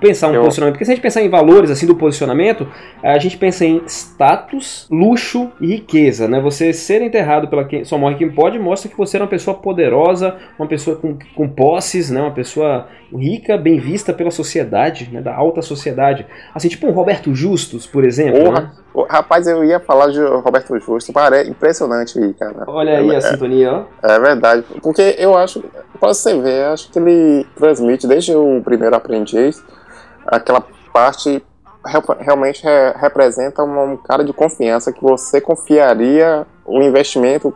pensar 0.02 0.30
um 0.30 0.34
Eu... 0.34 0.44
posicionamento. 0.44 0.74
Porque 0.74 0.86
se 0.86 0.92
a 0.92 0.96
gente 0.96 1.02
pensar 1.02 1.22
em 1.22 1.30
valores 1.30 1.72
assim 1.72 1.86
do 1.86 1.96
posicionamento, 1.96 2.68
a 3.02 3.18
gente 3.18 3.38
pensa 3.38 3.66
em 3.66 3.82
status, 3.86 4.88
luxo 4.92 5.52
e 5.62 5.68
riqueza, 5.68 6.28
né? 6.28 6.40
Você 6.42 6.74
ser 6.74 7.02
enterrado 7.02 7.48
pela 7.48 7.64
quem 7.64 7.86
só 7.86 7.98
morre 7.98 8.16
quem 8.16 8.30
pode 8.30 8.60
mostra 8.60 8.90
que 8.90 8.98
você 8.98 9.18
é 9.18 9.22
uma 9.22 9.28
pessoa 9.28 9.56
poderosa, 9.56 10.36
uma 10.58 10.68
pessoa 10.68 10.98
com, 10.98 11.18
com 11.34 11.48
posses, 11.48 12.10
né? 12.10 12.22
Uma 12.22 12.32
pessoa 12.32 12.88
rica, 13.16 13.58
bem 13.58 13.80
vista 13.80 14.14
pela 14.14 14.32
sociedade, 14.32 15.10
né? 15.12 15.22
Da 15.22 15.34
alta 15.34 15.62
sociedade. 15.62 16.26
Assim, 16.54 16.68
tipo 16.68 16.88
um 16.88 16.92
Roberto 16.92 17.34
Justus, 17.34 17.88
por 17.88 18.04
exemplo. 18.04 18.44
Porra. 18.44 18.62
Né? 18.62 18.72
Rapaz, 19.04 19.48
eu 19.48 19.64
ia 19.64 19.80
falar 19.80 20.08
de 20.08 20.22
Roberto 20.22 20.78
Justo, 20.80 21.14
parece 21.14 21.50
impressionante, 21.50 22.36
cara. 22.40 22.64
Olha 22.68 22.98
aí 22.98 23.10
é, 23.12 23.16
a 23.16 23.22
sintonia, 23.22 23.74
ó. 23.74 24.08
É 24.08 24.20
verdade, 24.20 24.66
porque 24.82 25.16
eu 25.18 25.38
acho, 25.38 25.64
para 26.00 26.14
você 26.14 26.40
ver, 26.40 26.66
acho 26.66 26.90
que 26.92 27.00
ele 27.00 27.46
transmite 27.56 28.08
desde 28.08 28.36
o 28.36 28.62
primeiro 28.64 28.96
aprendiz 28.96 29.64
aquela 30.32 30.64
parte 30.94 31.44
realmente 32.20 32.64
representa 32.96 33.64
um 33.64 33.96
cara 33.98 34.24
de 34.24 34.34
confiança 34.34 34.92
que 34.92 35.02
você 35.02 35.40
confiaria 35.40 36.46
o 36.66 36.82
investimento 36.82 37.54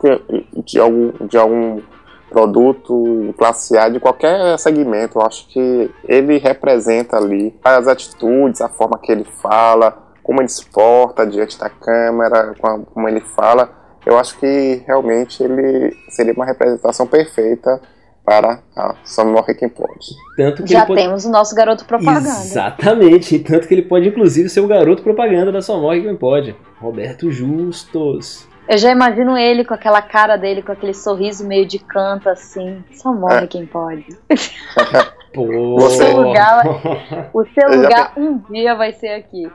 de 0.65 0.79
algum, 0.79 1.11
de 1.27 1.37
algum 1.37 1.81
produto 2.29 3.33
classe 3.37 3.77
A 3.77 3.89
de 3.89 3.99
qualquer 3.99 4.57
segmento. 4.57 5.19
Eu 5.19 5.25
acho 5.25 5.47
que 5.49 5.91
ele 6.07 6.37
representa 6.37 7.17
ali 7.17 7.53
as 7.63 7.87
atitudes, 7.87 8.61
a 8.61 8.69
forma 8.69 8.97
que 8.97 9.11
ele 9.11 9.25
fala, 9.25 9.97
como 10.23 10.41
ele 10.41 10.49
se 10.49 10.65
porta 10.65 11.27
diante 11.27 11.59
da 11.59 11.69
câmera, 11.69 12.55
como 12.93 13.07
ele 13.07 13.19
fala, 13.19 13.69
eu 14.05 14.17
acho 14.17 14.39
que 14.39 14.83
realmente 14.87 15.43
ele 15.43 15.95
seria 16.09 16.33
uma 16.33 16.45
representação 16.45 17.05
perfeita 17.05 17.81
para 18.25 18.59
a 18.75 18.95
Só 19.03 19.25
Morre 19.25 19.53
Quem 19.53 19.67
Pode. 19.67 20.15
Tanto 20.37 20.63
que 20.63 20.71
Já 20.71 20.85
pode... 20.85 21.01
temos 21.01 21.25
o 21.25 21.29
nosso 21.29 21.53
garoto 21.53 21.85
propaganda. 21.85 22.29
Exatamente, 22.29 23.37
tanto 23.39 23.67
que 23.67 23.73
ele 23.73 23.81
pode 23.83 24.07
inclusive 24.07 24.47
ser 24.49 24.61
o 24.61 24.67
garoto 24.67 25.03
propaganda 25.03 25.51
da 25.51 25.61
Só 25.61 25.77
Morre 25.77 26.01
Quem 26.01 26.15
Pode. 26.15 26.55
Roberto 26.79 27.29
Justos. 27.29 28.47
Eu 28.67 28.77
já 28.77 28.91
imagino 28.91 29.37
ele 29.37 29.65
com 29.65 29.73
aquela 29.73 30.01
cara 30.01 30.37
dele, 30.37 30.61
com 30.61 30.71
aquele 30.71 30.93
sorriso 30.93 31.45
meio 31.45 31.65
de 31.65 31.79
canto 31.79 32.29
assim. 32.29 32.81
Só 32.91 33.13
morre 33.13 33.43
é. 33.43 33.47
quem 33.47 33.65
pode. 33.65 34.05
Pô. 35.33 35.75
O 35.75 35.89
seu 35.89 36.21
lugar, 36.21 36.63
o 37.33 37.45
seu 37.45 37.81
lugar 37.81 38.13
um 38.15 38.37
dia 38.49 38.73
vai 38.75 38.93
ser 38.93 39.09
aqui. 39.09 39.51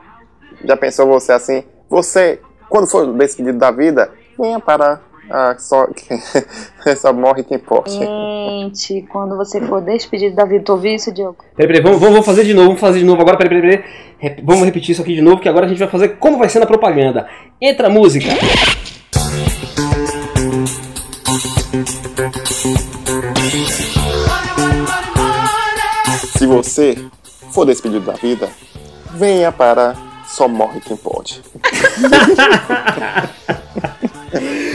Já 0.64 0.76
pensou 0.76 1.06
você 1.06 1.32
assim? 1.32 1.64
Você, 1.88 2.40
quando 2.68 2.86
for 2.86 3.06
despedido 3.12 3.58
da 3.58 3.70
vida, 3.70 4.10
venha 4.38 4.60
para 4.60 5.00
a 5.30 5.56
só, 5.58 5.86
só 6.96 7.12
morre 7.12 7.44
quem 7.44 7.58
pode. 7.58 7.92
Gente, 7.92 9.06
quando 9.10 9.36
você 9.36 9.60
for 9.60 9.80
despedido 9.80 10.34
da 10.34 10.44
vida, 10.44 10.64
tu 10.64 10.72
ouviu 10.72 10.94
isso, 10.94 11.12
Diogo? 11.12 11.38
Peraí, 11.54 11.68
peraí, 11.68 11.82
vamos, 11.82 12.00
vamos 12.00 12.26
fazer 12.26 12.44
de 12.44 12.54
novo, 12.54 12.68
vamos 12.68 12.80
fazer 12.80 13.00
de 13.00 13.04
novo. 13.04 13.20
Agora, 13.20 13.36
peraí, 13.36 13.60
peraí, 13.60 13.78
peraí. 14.20 14.44
Vamos 14.44 14.64
repetir 14.64 14.92
isso 14.92 15.02
aqui 15.02 15.14
de 15.14 15.22
novo, 15.22 15.40
que 15.40 15.48
agora 15.48 15.66
a 15.66 15.68
gente 15.68 15.78
vai 15.78 15.88
fazer 15.88 16.16
como 16.18 16.38
vai 16.38 16.48
ser 16.48 16.58
na 16.58 16.66
propaganda. 16.66 17.28
Entra 17.60 17.88
a 17.88 17.90
música. 17.90 18.28
Se 26.36 26.46
você 26.46 26.96
for 27.52 27.64
despedido 27.64 28.06
da 28.06 28.14
vida, 28.14 28.48
venha 29.14 29.52
para 29.52 30.07
só 30.28 30.46
morre 30.46 30.80
quem 30.80 30.96
pode. 30.96 31.42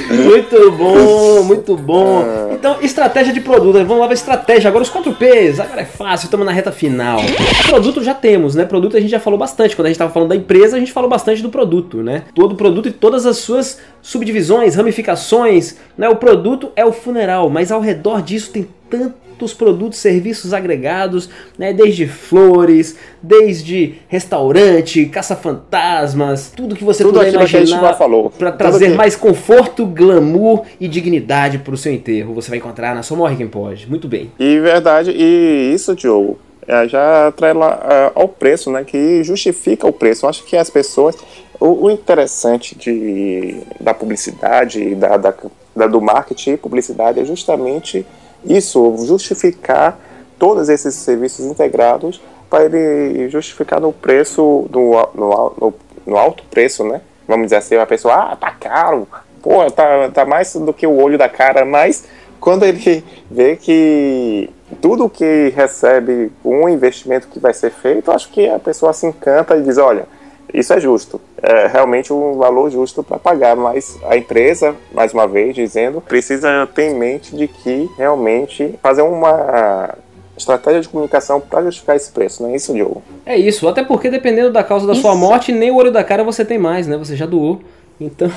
muito 0.09 0.71
bom, 0.71 1.43
muito 1.43 1.77
bom. 1.77 2.23
É. 2.23 2.53
Então, 2.55 2.77
estratégia 2.81 3.33
de 3.33 3.39
produto. 3.39 3.73
Vamos 3.73 3.99
lá 3.99 4.05
para 4.05 4.13
estratégia. 4.13 4.67
Agora 4.67 4.83
os 4.83 4.89
4 4.89 5.13
P's. 5.13 5.59
Agora 5.59 5.81
é 5.81 5.85
fácil, 5.85 6.25
estamos 6.25 6.45
na 6.45 6.51
reta 6.51 6.71
final. 6.71 7.19
Produto 7.67 8.03
já 8.03 8.13
temos, 8.13 8.55
né? 8.55 8.65
Produto 8.65 8.97
a 8.97 8.99
gente 8.99 9.11
já 9.11 9.19
falou 9.19 9.37
bastante. 9.37 9.75
Quando 9.75 9.85
a 9.87 9.89
gente 9.89 9.95
estava 9.95 10.11
falando 10.11 10.29
da 10.29 10.35
empresa, 10.35 10.75
a 10.75 10.79
gente 10.79 10.91
falou 10.91 11.09
bastante 11.09 11.41
do 11.41 11.49
produto, 11.49 12.01
né? 12.01 12.23
Todo 12.33 12.55
produto 12.55 12.89
e 12.89 12.91
todas 12.91 13.25
as 13.25 13.37
suas 13.37 13.79
subdivisões, 14.01 14.75
ramificações. 14.75 15.77
Né? 15.97 16.09
O 16.09 16.15
produto 16.15 16.71
é 16.75 16.83
o 16.85 16.91
funeral, 16.91 17.49
mas 17.49 17.71
ao 17.71 17.79
redor 17.79 18.21
disso 18.21 18.51
tem 18.51 18.67
tanto 18.93 19.43
os 19.43 19.53
produtos, 19.53 19.97
serviços 19.97 20.53
agregados, 20.53 21.27
né, 21.57 21.73
desde 21.73 22.07
flores, 22.07 22.95
desde 23.21 23.95
restaurante, 24.07 25.05
caça-fantasmas, 25.07 26.53
tudo 26.55 26.75
que 26.75 26.83
você 26.83 27.03
tudo 27.03 27.17
puder 27.17 27.33
imaginar 27.33 27.97
para 28.37 28.51
trazer 28.51 28.91
que... 28.91 28.95
mais 28.95 29.15
conforto, 29.15 29.85
glamour 29.85 30.63
e 30.79 30.87
dignidade 30.87 31.57
para 31.57 31.73
o 31.73 31.77
seu 31.77 31.91
enterro. 31.91 32.33
Você 32.35 32.49
vai 32.49 32.59
encontrar 32.59 32.95
na 32.95 33.01
Só 33.01 33.15
Morre 33.15 33.35
Quem 33.35 33.47
Pode. 33.47 33.89
Muito 33.89 34.07
bem. 34.07 34.31
E 34.39 34.59
verdade, 34.59 35.11
e 35.11 35.73
isso, 35.73 35.95
Diogo, 35.95 36.39
é, 36.67 36.87
já 36.87 37.27
atrela 37.27 37.85
é, 37.89 38.11
ao 38.13 38.27
preço, 38.27 38.71
né, 38.71 38.83
que 38.83 39.23
justifica 39.23 39.87
o 39.87 39.91
preço. 39.91 40.25
Eu 40.25 40.29
acho 40.29 40.43
que 40.45 40.55
as 40.55 40.69
pessoas... 40.69 41.17
O, 41.59 41.85
o 41.85 41.91
interessante 41.91 42.77
de, 42.77 43.57
da 43.79 43.93
publicidade, 43.93 44.95
da, 44.95 45.15
da, 45.17 45.33
da, 45.75 45.87
do 45.87 46.01
marketing 46.01 46.51
e 46.53 46.57
publicidade 46.57 47.19
é 47.19 47.25
justamente 47.25 48.05
isso, 48.45 48.95
justificar 49.05 49.99
todos 50.37 50.69
esses 50.69 50.95
serviços 50.95 51.45
integrados 51.45 52.21
para 52.49 52.65
ele 52.65 53.29
justificar 53.29 53.79
no 53.79 53.91
preço, 53.91 54.67
no, 54.71 54.91
no, 55.15 55.53
no, 55.59 55.73
no 56.05 56.17
alto 56.17 56.43
preço, 56.51 56.83
né? 56.83 57.01
Vamos 57.27 57.45
dizer 57.45 57.55
assim, 57.55 57.75
a 57.75 57.85
pessoa, 57.85 58.13
ah, 58.13 58.35
tá 58.35 58.51
caro, 58.51 59.07
pô, 59.41 59.69
tá, 59.71 60.09
tá 60.13 60.25
mais 60.25 60.53
do 60.53 60.73
que 60.73 60.85
o 60.85 60.95
olho 60.95 61.17
da 61.17 61.29
cara, 61.29 61.65
mas 61.65 62.05
quando 62.39 62.63
ele 62.63 63.03
vê 63.31 63.55
que 63.55 64.49
tudo 64.81 65.09
que 65.09 65.53
recebe 65.55 66.31
um 66.43 66.67
investimento 66.67 67.27
que 67.27 67.39
vai 67.39 67.53
ser 67.53 67.71
feito, 67.71 68.11
acho 68.11 68.29
que 68.29 68.47
a 68.49 68.59
pessoa 68.59 68.93
se 68.93 69.07
encanta 69.07 69.55
e 69.55 69.63
diz, 69.63 69.77
olha, 69.77 70.05
isso 70.53 70.73
é 70.73 70.79
justo, 70.79 71.19
é 71.43 71.67
realmente 71.67 72.13
um 72.13 72.37
valor 72.37 72.71
justo 72.71 73.03
para 73.03 73.19
pagar, 73.19 73.53
mas 73.53 73.99
a 74.05 74.15
empresa, 74.15 74.73
mais 74.93 75.13
uma 75.13 75.27
vez 75.27 75.53
dizendo, 75.53 75.99
precisa 75.99 76.65
ter 76.73 76.91
em 76.91 76.95
mente 76.95 77.35
de 77.35 77.49
que 77.49 77.89
realmente 77.97 78.79
fazer 78.81 79.01
uma 79.01 79.93
estratégia 80.37 80.79
de 80.79 80.87
comunicação 80.87 81.41
para 81.41 81.63
justificar 81.63 81.97
esse 81.97 82.11
preço, 82.11 82.41
não 82.41 82.49
é 82.49 82.55
isso, 82.55 82.73
Diogo? 82.73 83.03
É 83.25 83.37
isso, 83.37 83.67
até 83.67 83.83
porque 83.83 84.09
dependendo 84.09 84.51
da 84.51 84.63
causa 84.63 84.87
da 84.87 84.93
isso. 84.93 85.01
sua 85.01 85.15
morte, 85.15 85.51
nem 85.51 85.69
o 85.69 85.75
olho 85.75 85.91
da 85.91 86.03
cara 86.03 86.23
você 86.23 86.45
tem 86.45 86.57
mais, 86.57 86.87
né? 86.87 86.97
Você 86.97 87.15
já 87.15 87.25
doou. 87.25 87.61
Então. 87.99 88.31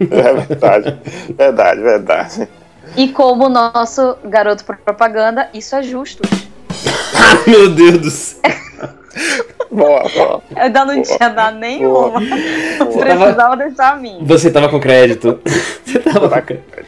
É 0.00 0.32
verdade, 0.34 0.98
verdade, 1.36 1.80
verdade. 1.80 2.48
E 2.96 3.08
como 3.08 3.48
nosso 3.48 4.16
garoto 4.24 4.64
propaganda, 4.64 5.48
isso 5.52 5.76
é 5.76 5.82
justo. 5.82 6.22
ah, 7.14 7.48
meu 7.48 7.70
Deus 7.70 7.98
do 7.98 8.10
céu. 8.10 8.40
Boa, 9.70 10.02
boa. 10.14 10.42
Eu 10.50 10.62
ainda 10.62 10.84
não 10.84 11.02
tinha 11.02 11.28
dado 11.28 11.58
nenhuma. 11.58 12.20
Não 12.20 12.92
precisava 12.98 13.56
deixar 13.56 13.92
a 13.92 13.96
mim. 13.96 14.18
Você 14.22 14.50
tava 14.50 14.68
com 14.68 14.78
crédito. 14.80 15.40
Você 15.84 15.98
tava 15.98 16.28
com 16.28 16.40
crédito. 16.42 16.86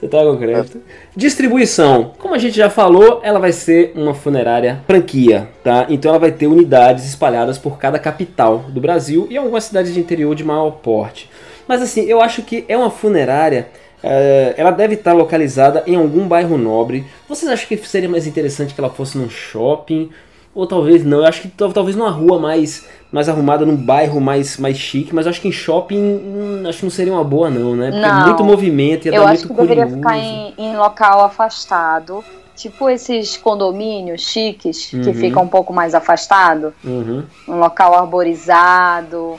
Você 0.00 0.08
tava 0.08 0.32
com 0.32 0.38
crédito. 0.38 0.82
Distribuição. 1.14 2.12
Como 2.18 2.34
a 2.34 2.38
gente 2.38 2.56
já 2.56 2.68
falou, 2.68 3.20
ela 3.22 3.38
vai 3.38 3.52
ser 3.52 3.92
uma 3.94 4.14
funerária 4.14 4.82
franquia, 4.86 5.48
tá? 5.62 5.86
Então 5.88 6.10
ela 6.10 6.18
vai 6.18 6.32
ter 6.32 6.46
unidades 6.46 7.04
espalhadas 7.06 7.56
por 7.56 7.78
cada 7.78 7.98
capital 7.98 8.64
do 8.68 8.80
Brasil 8.80 9.26
e 9.30 9.36
algumas 9.36 9.64
cidades 9.64 9.94
de 9.94 10.00
interior 10.00 10.34
de 10.34 10.42
maior 10.42 10.70
porte. 10.70 11.30
Mas 11.68 11.80
assim, 11.80 12.02
eu 12.02 12.20
acho 12.20 12.42
que 12.42 12.64
é 12.68 12.76
uma 12.76 12.90
funerária 12.90 13.68
é, 14.02 14.54
ela 14.56 14.72
deve 14.72 14.94
estar 14.94 15.12
localizada 15.12 15.84
em 15.86 15.94
algum 15.94 16.26
bairro 16.26 16.58
nobre. 16.58 17.04
Vocês 17.28 17.50
acham 17.50 17.68
que 17.68 17.76
seria 17.88 18.08
mais 18.08 18.26
interessante 18.26 18.74
que 18.74 18.80
ela 18.80 18.90
fosse 18.90 19.16
num 19.16 19.30
shopping? 19.30 20.10
Ou 20.54 20.66
talvez 20.66 21.02
não, 21.04 21.18
eu 21.18 21.24
acho 21.26 21.42
que 21.42 21.48
talvez 21.48 21.96
numa 21.96 22.10
rua 22.10 22.38
mais, 22.38 22.86
mais 23.10 23.26
arrumada, 23.28 23.64
num 23.64 23.74
bairro 23.76 24.20
mais, 24.20 24.58
mais 24.58 24.76
chique, 24.76 25.14
mas 25.14 25.24
eu 25.24 25.30
acho 25.30 25.40
que 25.40 25.48
em 25.48 25.52
shopping 25.52 25.96
hum, 25.98 26.62
acho 26.68 26.78
que 26.80 26.84
não 26.84 26.90
seria 26.90 27.12
uma 27.12 27.24
boa 27.24 27.48
não, 27.48 27.74
né? 27.74 27.90
Porque 27.90 28.04
é 28.06 28.10
Não. 28.12 28.20
é 28.20 28.24
muito 28.26 28.44
movimento, 28.44 29.06
ia 29.06 29.14
Eu 29.14 29.22
dar 29.22 29.30
acho 29.30 29.46
muito 29.46 29.54
que 29.54 29.60
deveria 29.62 29.84
curioso. 29.86 29.96
ficar 30.02 30.18
em, 30.18 30.54
em 30.58 30.76
local 30.76 31.24
afastado. 31.24 32.22
Tipo 32.54 32.90
esses 32.90 33.34
condomínios 33.38 34.20
chiques 34.28 34.86
que 34.90 34.96
Uhum. 34.96 35.14
ficam 35.14 35.42
um 35.44 35.48
pouco 35.48 35.72
mais 35.72 35.94
afastado. 35.94 36.74
Uhum. 36.84 37.22
Um 37.48 37.58
local 37.58 37.94
arborizado, 37.94 39.36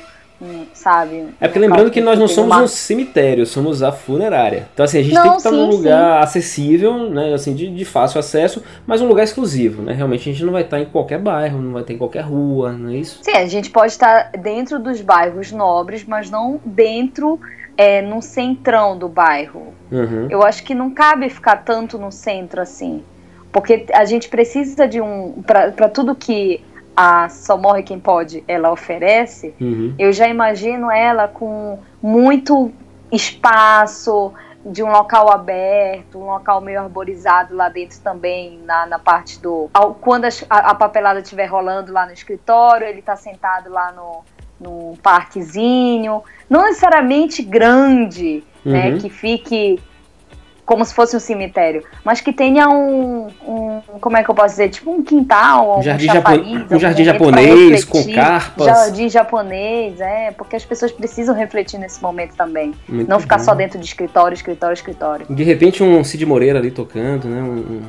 sabe? 0.73 1.27
É 1.39 1.47
porque 1.47 1.59
lembrando 1.59 1.89
que 1.91 2.01
nós 2.01 2.17
não 2.19 2.27
somos 2.27 2.51
uma- 2.55 2.63
um 2.63 2.67
cemitério, 2.67 3.45
somos 3.45 3.81
a 3.83 3.91
funerária. 3.91 4.67
Então 4.73 4.83
assim, 4.85 4.99
a 4.99 5.03
gente 5.03 5.13
Não, 5.13 5.21
tem 5.23 5.31
que 5.31 5.37
estar 5.37 5.51
num 5.51 5.71
sim, 5.71 5.77
lugar 5.77 6.23
acessível, 6.23 7.09
né, 7.09 7.33
assim, 7.33 7.53
de, 7.53 7.69
de 7.69 7.85
fácil 7.85 8.19
acesso, 8.19 8.63
mas 8.85 9.01
um 9.01 9.07
lugar 9.07 9.23
exclusivo, 9.23 9.81
né? 9.81 9.93
Realmente 9.93 10.29
a 10.29 10.31
gente 10.33 10.43
não 10.43 10.53
vai 10.53 10.63
estar 10.63 10.79
em 10.79 10.85
qualquer 10.85 11.19
bairro, 11.19 11.61
não 11.61 11.73
vai 11.73 11.83
ter 11.83 11.93
em 11.93 11.97
qualquer 11.97 12.21
rua, 12.21 12.71
não 12.71 12.89
é 12.89 12.95
isso? 12.95 13.19
Sim, 13.21 13.31
a 13.37 13.45
gente 13.47 13.69
pode 13.69 13.91
estar 13.91 14.31
dentro 14.31 14.79
dos 14.79 15.01
bairros 15.01 15.51
nobres, 15.51 16.03
mas 16.05 16.29
não 16.29 16.59
dentro, 16.65 17.39
é, 17.77 18.01
no 18.01 18.21
centrão 18.21 18.97
do 18.97 19.07
bairro. 19.09 19.73
Uhum. 19.91 20.27
Eu 20.29 20.43
acho 20.43 20.63
que 20.63 20.75
não 20.75 20.91
cabe 20.91 21.29
ficar 21.29 21.57
tanto 21.57 21.97
no 21.97 22.11
centro 22.11 22.61
assim. 22.61 23.03
Porque 23.51 23.85
a 23.93 24.03
gente 24.05 24.29
precisa 24.29 24.87
de 24.87 24.99
um. 24.99 25.43
Para 25.45 25.87
tudo 25.87 26.15
que 26.15 26.61
a 26.95 27.27
Só 27.29 27.57
Morre 27.57 27.83
Quem 27.83 27.99
Pode 27.99 28.43
ela 28.47 28.71
oferece, 28.71 29.53
Uhum. 29.59 29.95
eu 29.97 30.11
já 30.13 30.27
imagino 30.27 30.91
ela 30.91 31.27
com 31.27 31.79
muito 32.01 32.71
espaço, 33.11 34.31
de 34.65 34.81
um 34.81 34.89
local 34.89 35.29
aberto, 35.29 36.17
um 36.17 36.25
local 36.27 36.61
meio 36.61 36.79
arborizado 36.79 37.53
lá 37.53 37.67
dentro 37.67 37.99
também, 37.99 38.59
na, 38.65 38.85
na 38.85 38.97
parte 38.97 39.37
do. 39.41 39.69
ao- 39.73 39.93
Quando 39.93 40.23
a, 40.25 40.29
a 40.49 40.73
papelada 40.75 41.19
estiver 41.19 41.47
rolando 41.47 41.91
lá 41.91 42.05
no 42.05 42.13
escritório, 42.13 42.87
ele 42.87 43.01
tá 43.01 43.15
sentado 43.17 43.69
lá 43.69 43.91
no, 43.91 44.21
no 44.59 44.97
parquezinho. 45.03 46.23
Não 46.49 46.61
necessariamente 46.63 47.41
grande, 47.43 48.41
né? 48.63 48.91
Uhum. 48.91 48.97
Que 48.99 49.09
fique 49.09 49.81
como 50.65 50.83
se 50.85 50.93
fosse 50.93 51.15
um 51.15 51.19
cemitério, 51.19 51.83
mas 52.03 52.21
que 52.21 52.31
tenha 52.31 52.69
um, 52.69 53.27
um 53.45 53.81
como 53.99 54.17
é 54.17 54.23
que 54.23 54.29
eu 54.29 54.35
posso 54.35 54.49
dizer, 54.51 54.69
tipo 54.69 54.91
um 54.91 55.03
quintal, 55.03 55.79
Um 55.79 55.83
jardim, 55.83 56.05
chafariz, 56.07 56.59
japo- 56.59 56.75
um 56.75 56.79
jardim 56.79 57.03
japonês 57.03 57.83
com 57.85 58.03
carpas. 58.13 58.65
Jardim 58.65 59.09
japonês, 59.09 59.99
é, 59.99 60.31
porque 60.31 60.55
as 60.55 60.63
pessoas 60.65 60.91
precisam 60.91 61.35
refletir 61.35 61.77
nesse 61.79 62.01
momento 62.01 62.35
também. 62.35 62.73
Muito 62.87 63.09
não 63.09 63.19
ficar 63.19 63.37
bom. 63.37 63.43
só 63.43 63.53
dentro 63.53 63.77
de 63.79 63.85
escritório, 63.85 64.33
escritório, 64.35 64.73
escritório. 64.73 65.25
De 65.29 65.43
repente 65.43 65.83
um 65.83 66.03
Cid 66.03 66.25
Moreira 66.25 66.59
ali 66.59 66.71
tocando, 66.71 67.27
né? 67.27 67.41
Um, 67.41 67.47
um- 67.57 67.81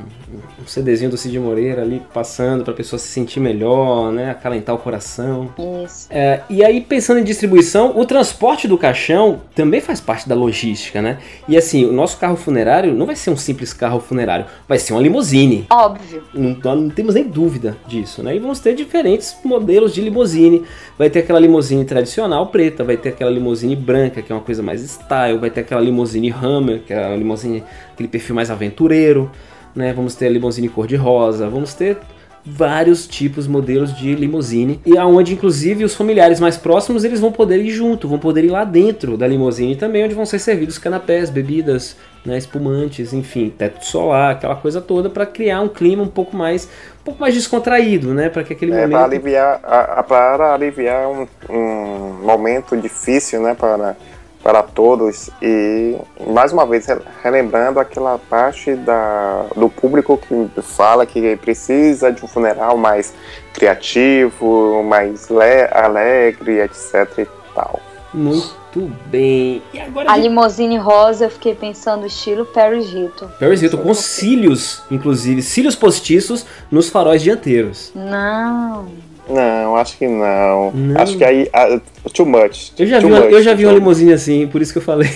CDzinho 0.66 1.10
do 1.10 1.16
Cid 1.16 1.38
Moreira 1.38 1.82
ali 1.82 2.02
passando 2.12 2.64
pra 2.64 2.72
pessoa 2.72 2.98
se 2.98 3.06
sentir 3.08 3.38
melhor, 3.38 4.10
né? 4.10 4.30
Acalentar 4.30 4.74
o 4.74 4.78
coração. 4.78 5.50
Isso. 5.84 6.06
É, 6.10 6.40
e 6.48 6.64
aí, 6.64 6.80
pensando 6.80 7.20
em 7.20 7.24
distribuição, 7.24 7.92
o 7.96 8.04
transporte 8.06 8.66
do 8.66 8.76
caixão 8.78 9.42
também 9.54 9.80
faz 9.80 10.00
parte 10.00 10.28
da 10.28 10.34
logística, 10.34 11.00
né? 11.02 11.18
E 11.46 11.56
assim, 11.56 11.84
o 11.84 11.92
nosso 11.92 12.16
carro 12.18 12.34
funerário 12.36 12.63
não 12.94 13.06
vai 13.06 13.16
ser 13.16 13.30
um 13.30 13.36
simples 13.36 13.72
carro 13.72 14.00
funerário, 14.00 14.46
vai 14.68 14.78
ser 14.78 14.92
uma 14.92 15.02
limusine. 15.02 15.66
Óbvio. 15.70 16.22
Não, 16.32 16.76
não 16.76 16.90
temos 16.90 17.14
nem 17.14 17.24
dúvida 17.24 17.76
disso, 17.86 18.22
né? 18.22 18.34
E 18.34 18.38
vamos 18.38 18.60
ter 18.60 18.74
diferentes 18.74 19.36
modelos 19.44 19.92
de 19.92 20.00
limusine. 20.00 20.62
Vai 20.98 21.10
ter 21.10 21.20
aquela 21.20 21.38
limusine 21.38 21.84
tradicional 21.84 22.46
preta, 22.48 22.82
vai 22.82 22.96
ter 22.96 23.10
aquela 23.10 23.30
limusine 23.30 23.76
branca, 23.76 24.22
que 24.22 24.32
é 24.32 24.34
uma 24.34 24.42
coisa 24.42 24.62
mais 24.62 24.80
style, 24.82 25.38
vai 25.38 25.50
ter 25.50 25.60
aquela 25.60 25.80
limusine 25.80 26.30
Hammer, 26.30 26.80
que 26.80 26.92
é 26.92 27.04
a 27.04 27.16
limusine, 27.16 27.62
aquele 27.92 28.08
perfil 28.08 28.34
mais 28.34 28.50
aventureiro, 28.50 29.30
né? 29.74 29.92
Vamos 29.92 30.14
ter 30.14 30.26
a 30.26 30.30
limusine 30.30 30.68
cor-de-rosa, 30.68 31.48
vamos 31.48 31.74
ter 31.74 31.98
vários 32.44 33.06
tipos, 33.06 33.46
modelos 33.46 33.96
de 33.96 34.14
limusine 34.14 34.78
e 34.84 34.98
aonde 34.98 35.32
inclusive 35.32 35.82
os 35.82 35.94
familiares 35.94 36.38
mais 36.38 36.56
próximos 36.56 37.02
eles 37.02 37.18
vão 37.18 37.32
poder 37.32 37.58
ir 37.58 37.70
junto, 37.70 38.06
vão 38.06 38.18
poder 38.18 38.44
ir 38.44 38.50
lá 38.50 38.64
dentro 38.64 39.16
da 39.16 39.26
limusine 39.26 39.76
também, 39.76 40.04
onde 40.04 40.14
vão 40.14 40.26
ser 40.26 40.38
servidos 40.38 40.76
canapés, 40.76 41.30
bebidas, 41.30 41.96
né, 42.24 42.38
espumantes, 42.38 43.12
enfim, 43.12 43.50
teto 43.50 43.84
solar, 43.84 44.32
aquela 44.32 44.56
coisa 44.56 44.80
toda 44.80 45.10
para 45.10 45.26
criar 45.26 45.60
um 45.60 45.68
clima 45.68 46.02
um 46.02 46.08
pouco 46.08 46.36
mais, 46.36 46.64
um 47.00 47.04
pouco 47.04 47.20
mais 47.20 47.34
descontraído, 47.34 48.14
né, 48.14 48.28
para 48.30 48.44
que 48.44 48.52
aquele 48.54 48.72
É, 48.72 48.88
para 48.88 49.02
momento 49.02 49.04
aliviar, 49.04 49.60
a, 49.62 50.00
a- 50.00 50.02
para 50.02 50.54
aliviar 50.54 51.08
um, 51.08 51.26
um 51.50 52.12
momento 52.24 52.76
difícil, 52.76 53.42
né, 53.42 53.54
para, 53.54 53.96
para 54.42 54.62
todos 54.62 55.30
e 55.40 55.96
mais 56.26 56.52
uma 56.52 56.66
vez 56.66 56.86
re- 56.86 57.00
relembrando 57.22 57.78
aquela 57.78 58.18
parte 58.18 58.74
da, 58.74 59.46
do 59.56 59.68
público 59.68 60.18
que 60.18 60.62
fala 60.62 61.06
que 61.06 61.36
precisa 61.36 62.10
de 62.12 62.24
um 62.24 62.28
funeral 62.28 62.76
mais 62.78 63.14
criativo, 63.52 64.82
mais 64.84 65.28
le, 65.28 65.68
alegre, 65.72 66.60
etc 66.60 67.18
e 67.18 67.26
tal. 67.54 67.80
muito 68.12 68.63
bem. 68.80 69.62
E 69.72 69.80
agora 69.80 70.08
A 70.08 70.12
a 70.12 70.16
gente... 70.16 70.28
limousine 70.28 70.76
rosa 70.76 71.26
eu 71.26 71.30
fiquei 71.30 71.54
pensando 71.54 72.06
estilo 72.06 72.44
Paris 72.44 72.92
Hilton. 72.92 73.28
Paris 73.38 73.62
Hilton 73.62 73.78
com 73.78 73.94
cílios, 73.94 74.82
inclusive, 74.90 75.42
cílios 75.42 75.74
postiços 75.74 76.44
nos 76.70 76.88
faróis 76.88 77.22
dianteiros. 77.22 77.92
Não. 77.94 78.86
Não, 79.28 79.76
acho 79.76 79.96
que 79.96 80.06
não. 80.06 80.70
Não. 80.72 81.00
Acho 81.00 81.16
que 81.16 81.24
aí 81.24 81.48
ah, 81.52 81.80
too 82.12 82.26
much. 82.26 82.72
Eu 82.78 82.86
já 82.86 82.98
vi, 82.98 83.06
too 83.06 83.10
uma, 83.10 83.20
much, 83.20 83.32
eu 83.32 83.42
já 83.42 83.54
vi 83.54 83.64
uma 83.64 83.74
limusine 83.74 84.12
assim, 84.12 84.46
por 84.46 84.60
isso 84.60 84.72
que 84.72 84.78
eu 84.78 84.82
falei. 84.82 85.10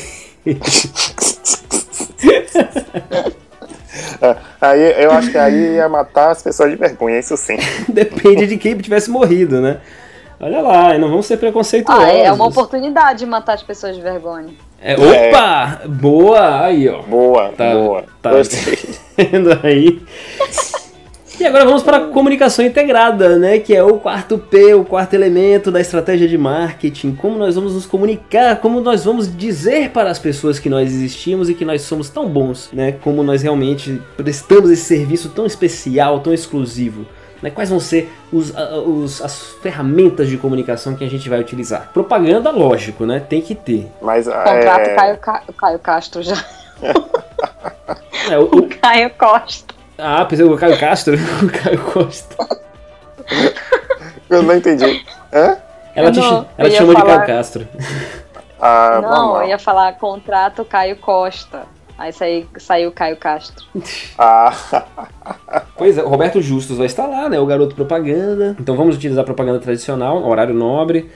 Ah, 4.22 4.36
Aí 4.60 5.02
eu 5.02 5.12
acho 5.12 5.30
que 5.30 5.38
aí 5.38 5.74
ia 5.74 5.88
matar 5.88 6.32
as 6.32 6.42
pessoas 6.42 6.70
de 6.70 6.76
vergonha, 6.76 7.18
isso 7.18 7.36
sim. 7.36 7.56
Depende 7.88 8.46
de 8.46 8.56
quem 8.56 8.76
tivesse 8.76 9.08
morrido, 9.10 9.60
né? 9.60 9.78
Olha 10.40 10.60
lá, 10.60 10.94
e 10.94 10.98
não 10.98 11.08
vamos 11.08 11.26
ser 11.26 11.36
preconceituosos. 11.36 12.04
Ah, 12.04 12.12
é 12.12 12.30
uma 12.32 12.46
oportunidade 12.46 13.20
de 13.20 13.26
matar 13.26 13.54
as 13.54 13.62
pessoas 13.62 13.96
de 13.96 14.02
vergonha. 14.02 14.54
É, 14.80 14.94
opa! 14.94 15.80
Boa! 15.88 16.64
Aí, 16.64 16.88
ó. 16.88 17.02
Boa, 17.02 17.48
Tá, 17.56 17.72
boa. 17.74 18.04
tá. 18.22 18.30
Gostei. 18.32 18.78
Vendo 19.16 19.58
aí? 19.64 20.00
E 21.40 21.46
agora 21.46 21.64
vamos 21.64 21.84
para 21.84 21.96
a 21.98 22.00
comunicação 22.08 22.64
integrada, 22.64 23.38
né? 23.38 23.58
Que 23.60 23.74
é 23.74 23.82
o 23.82 23.98
quarto 23.98 24.38
P, 24.38 24.74
o 24.74 24.84
quarto 24.84 25.14
elemento 25.14 25.70
da 25.70 25.80
estratégia 25.80 26.26
de 26.26 26.36
marketing. 26.36 27.14
Como 27.14 27.38
nós 27.38 27.54
vamos 27.54 27.74
nos 27.74 27.86
comunicar, 27.86 28.56
como 28.60 28.80
nós 28.80 29.04
vamos 29.04 29.36
dizer 29.36 29.90
para 29.90 30.10
as 30.10 30.18
pessoas 30.18 30.58
que 30.58 30.68
nós 30.68 30.88
existimos 30.92 31.48
e 31.48 31.54
que 31.54 31.64
nós 31.64 31.82
somos 31.82 32.08
tão 32.10 32.28
bons, 32.28 32.70
né? 32.72 32.92
Como 33.02 33.22
nós 33.22 33.42
realmente 33.42 34.00
prestamos 34.16 34.68
esse 34.70 34.82
serviço 34.82 35.28
tão 35.28 35.46
especial, 35.46 36.18
tão 36.20 36.32
exclusivo. 36.34 37.06
Né? 37.42 37.50
Quais 37.50 37.70
vão 37.70 37.78
ser 37.80 38.12
os, 38.32 38.52
os- 38.86 39.22
as 39.22 39.38
ferramentas 39.62 40.28
de 40.28 40.36
comunicação 40.36 40.94
que 40.96 41.04
a 41.04 41.08
gente 41.08 41.28
vai 41.28 41.38
utilizar? 41.40 41.90
Propaganda, 41.92 42.50
lógico, 42.50 43.06
né? 43.06 43.20
Tem 43.20 43.40
que 43.40 43.54
ter. 43.54 43.90
Mas 44.02 44.26
Contrato 44.26 44.80
é, 44.88 44.94
Caio, 44.94 45.18
Ca- 45.18 45.42
Caio 45.56 45.78
Castro 45.78 46.22
já. 46.22 46.36
É, 48.30 48.38
o, 48.38 48.42
o- 48.44 48.68
Caio 48.68 49.10
Costa. 49.16 49.74
ah, 49.96 50.22
pensei 50.24 50.44
o 50.44 50.56
Caio 50.56 50.78
Castro, 50.78 51.14
o 51.42 51.50
Caio 51.62 51.78
Costa. 51.80 52.36
eu 54.28 54.42
não 54.42 54.54
entendi. 54.54 55.04
Hã? 55.32 55.56
Ela 55.94 56.12
te, 56.12 56.18
não, 56.20 56.46
ela 56.58 56.68
te 56.70 56.76
chamou 56.76 56.94
de 56.94 57.00
falar- 57.00 57.16
Caio 57.24 57.26
Castro. 57.38 57.68
Ah, 58.60 59.00
Não, 59.00 59.40
eu 59.42 59.48
ia 59.48 59.58
falar 59.58 59.92
contrato 59.98 60.64
Caio 60.64 60.96
Costa. 60.96 61.62
Aí 61.98 62.12
saiu, 62.12 62.46
saiu 62.56 62.92
Caio 62.92 63.16
Castro. 63.16 63.64
Ah, 64.16 64.52
Pois 65.76 65.96
é, 65.96 66.02
o 66.02 66.08
Roberto 66.08 66.40
Justus 66.40 66.76
vai 66.76 66.86
estar 66.86 67.06
lá, 67.06 67.28
né? 67.28 67.38
O 67.38 67.46
garoto 67.46 67.74
propaganda. 67.74 68.56
Então 68.60 68.76
vamos 68.76 68.96
utilizar 68.96 69.22
a 69.22 69.24
propaganda 69.24 69.58
tradicional, 69.58 70.24
horário 70.28 70.54
nobre. 70.54 71.08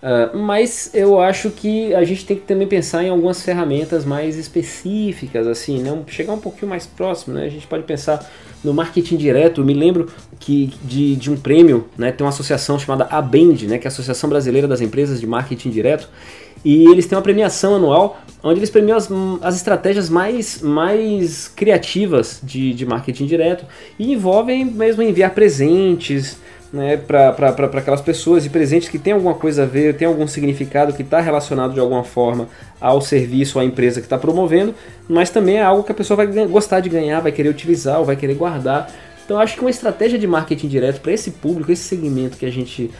Uh, 0.00 0.38
mas 0.38 0.94
eu 0.94 1.20
acho 1.20 1.50
que 1.50 1.92
a 1.92 2.04
gente 2.04 2.24
tem 2.24 2.36
que 2.36 2.44
também 2.44 2.68
pensar 2.68 3.02
em 3.02 3.08
algumas 3.08 3.42
ferramentas 3.42 4.04
mais 4.04 4.36
específicas, 4.36 5.46
assim, 5.46 5.82
né? 5.82 5.90
chegar 6.06 6.32
um 6.32 6.38
pouquinho 6.38 6.70
mais 6.70 6.86
próximo, 6.86 7.34
né? 7.34 7.44
A 7.44 7.48
gente 7.48 7.66
pode 7.66 7.82
pensar 7.82 8.24
no 8.62 8.72
marketing 8.72 9.16
direto. 9.16 9.60
Eu 9.60 9.64
me 9.64 9.74
lembro 9.74 10.08
que 10.38 10.72
de, 10.84 11.16
de 11.16 11.30
um 11.30 11.36
prêmio, 11.36 11.86
né? 11.98 12.12
Tem 12.12 12.24
uma 12.24 12.30
associação 12.30 12.78
chamada 12.78 13.08
ABEND, 13.10 13.66
né? 13.66 13.76
Que 13.76 13.86
é 13.86 13.88
a 13.88 13.92
Associação 13.92 14.30
Brasileira 14.30 14.68
das 14.68 14.80
Empresas 14.80 15.20
de 15.20 15.26
Marketing 15.26 15.70
Direto. 15.70 16.08
E 16.64 16.90
eles 16.90 17.06
têm 17.06 17.16
uma 17.16 17.22
premiação 17.22 17.76
anual 17.76 18.20
onde 18.42 18.60
eles 18.60 18.70
premiam 18.70 18.96
as, 18.96 19.08
as 19.42 19.56
estratégias 19.56 20.08
mais, 20.08 20.62
mais 20.62 21.48
criativas 21.48 22.40
de, 22.42 22.72
de 22.72 22.86
marketing 22.86 23.26
direto 23.26 23.64
e 23.98 24.12
envolvem 24.12 24.64
mesmo 24.64 25.02
enviar 25.02 25.30
presentes, 25.34 26.38
né, 26.72 26.98
para 26.98 27.48
aquelas 27.78 28.00
pessoas 28.00 28.44
e 28.44 28.50
presentes 28.50 28.88
que 28.88 28.98
tem 28.98 29.14
alguma 29.14 29.34
coisa 29.34 29.62
a 29.62 29.66
ver, 29.66 29.96
tem 29.96 30.06
algum 30.06 30.26
significado 30.26 30.92
que 30.92 31.02
está 31.02 31.20
relacionado 31.20 31.72
de 31.72 31.80
alguma 31.80 32.04
forma 32.04 32.48
ao 32.80 33.00
serviço 33.00 33.58
à 33.58 33.64
empresa 33.64 34.00
que 34.00 34.06
está 34.06 34.18
promovendo, 34.18 34.74
mas 35.08 35.30
também 35.30 35.56
é 35.56 35.62
algo 35.62 35.82
que 35.82 35.92
a 35.92 35.94
pessoa 35.94 36.16
vai 36.16 36.26
gostar 36.46 36.80
de 36.80 36.88
ganhar, 36.88 37.20
vai 37.20 37.32
querer 37.32 37.48
utilizar 37.48 37.98
ou 37.98 38.04
vai 38.04 38.16
querer 38.16 38.34
guardar. 38.34 38.90
Então 39.24 39.38
acho 39.38 39.54
que 39.54 39.60
uma 39.60 39.70
estratégia 39.70 40.18
de 40.18 40.26
marketing 40.26 40.68
direto 40.68 41.00
para 41.00 41.12
esse 41.12 41.30
público, 41.32 41.72
esse 41.72 41.84
segmento 41.84 42.36
que 42.36 42.46
a 42.46 42.52
gente 42.52 42.90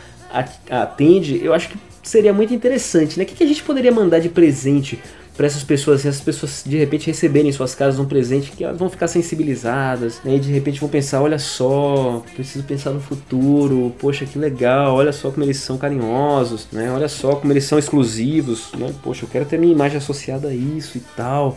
atende, 0.71 1.43
eu 1.43 1.55
acho 1.55 1.71
que 1.71 1.79
seria 2.09 2.33
muito 2.33 2.53
interessante. 2.53 3.19
Né? 3.19 3.25
O 3.25 3.27
que 3.27 3.45
a 3.45 3.47
gente 3.47 3.63
poderia 3.63 3.93
mandar 3.93 4.19
de 4.19 4.29
presente 4.29 4.99
para 5.39 5.47
essas 5.47 5.63
pessoas, 5.63 6.01
assim, 6.01 6.09
essas 6.09 6.21
pessoas 6.21 6.65
de 6.67 6.77
repente 6.77 7.07
receberem 7.07 7.49
em 7.49 7.53
suas 7.53 7.73
casas 7.73 8.01
um 8.01 8.05
presente 8.05 8.51
que 8.51 8.65
elas 8.65 8.77
vão 8.77 8.91
ficar 8.91 9.07
sensibilizadas, 9.07 10.21
né? 10.25 10.35
E 10.35 10.41
de 10.41 10.51
repente 10.51 10.81
vão 10.81 10.89
pensar, 10.89 11.23
olha 11.23 11.39
só, 11.39 12.25
preciso 12.35 12.65
pensar 12.65 12.91
no 12.91 13.01
futuro, 13.01 13.95
poxa, 14.01 14.27
que 14.27 14.37
legal, 14.37 14.97
olha 14.97 15.13
só 15.13 15.31
como 15.31 15.45
eles 15.45 15.59
são 15.59 15.79
carinhosos, 15.79 16.67
né? 16.73 16.91
Olha 16.91 17.09
só 17.09 17.37
como 17.37 17.53
eles 17.53 17.63
são 17.63 17.79
exclusivos, 17.79 18.73
né? 18.77 18.93
Poxa, 19.01 19.27
eu 19.27 19.29
quero 19.29 19.45
ter 19.45 19.61
minha 19.61 19.73
imagem 19.73 19.99
associada 19.99 20.49
a 20.49 20.55
isso 20.55 20.99
e 20.99 21.03
tal. 21.17 21.57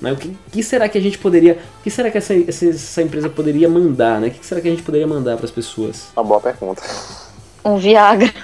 Né? 0.00 0.10
O 0.10 0.16
que, 0.16 0.36
que, 0.50 0.62
será 0.64 0.88
que 0.88 0.98
a 0.98 1.00
gente 1.00 1.16
poderia. 1.16 1.58
O 1.78 1.82
que 1.84 1.90
será 1.90 2.10
que 2.10 2.18
essa, 2.18 2.34
essa 2.34 3.02
empresa 3.02 3.28
poderia 3.28 3.68
mandar, 3.68 4.20
né? 4.20 4.26
O 4.26 4.30
que 4.32 4.44
será 4.44 4.60
que 4.60 4.66
a 4.66 4.70
gente 4.72 4.82
poderia 4.82 5.06
mandar 5.06 5.36
para 5.36 5.44
as 5.44 5.52
pessoas? 5.52 6.08
Uma 6.16 6.24
boa 6.24 6.40
pergunta. 6.40 6.82
Um 7.64 7.76
Viagra. 7.76 8.34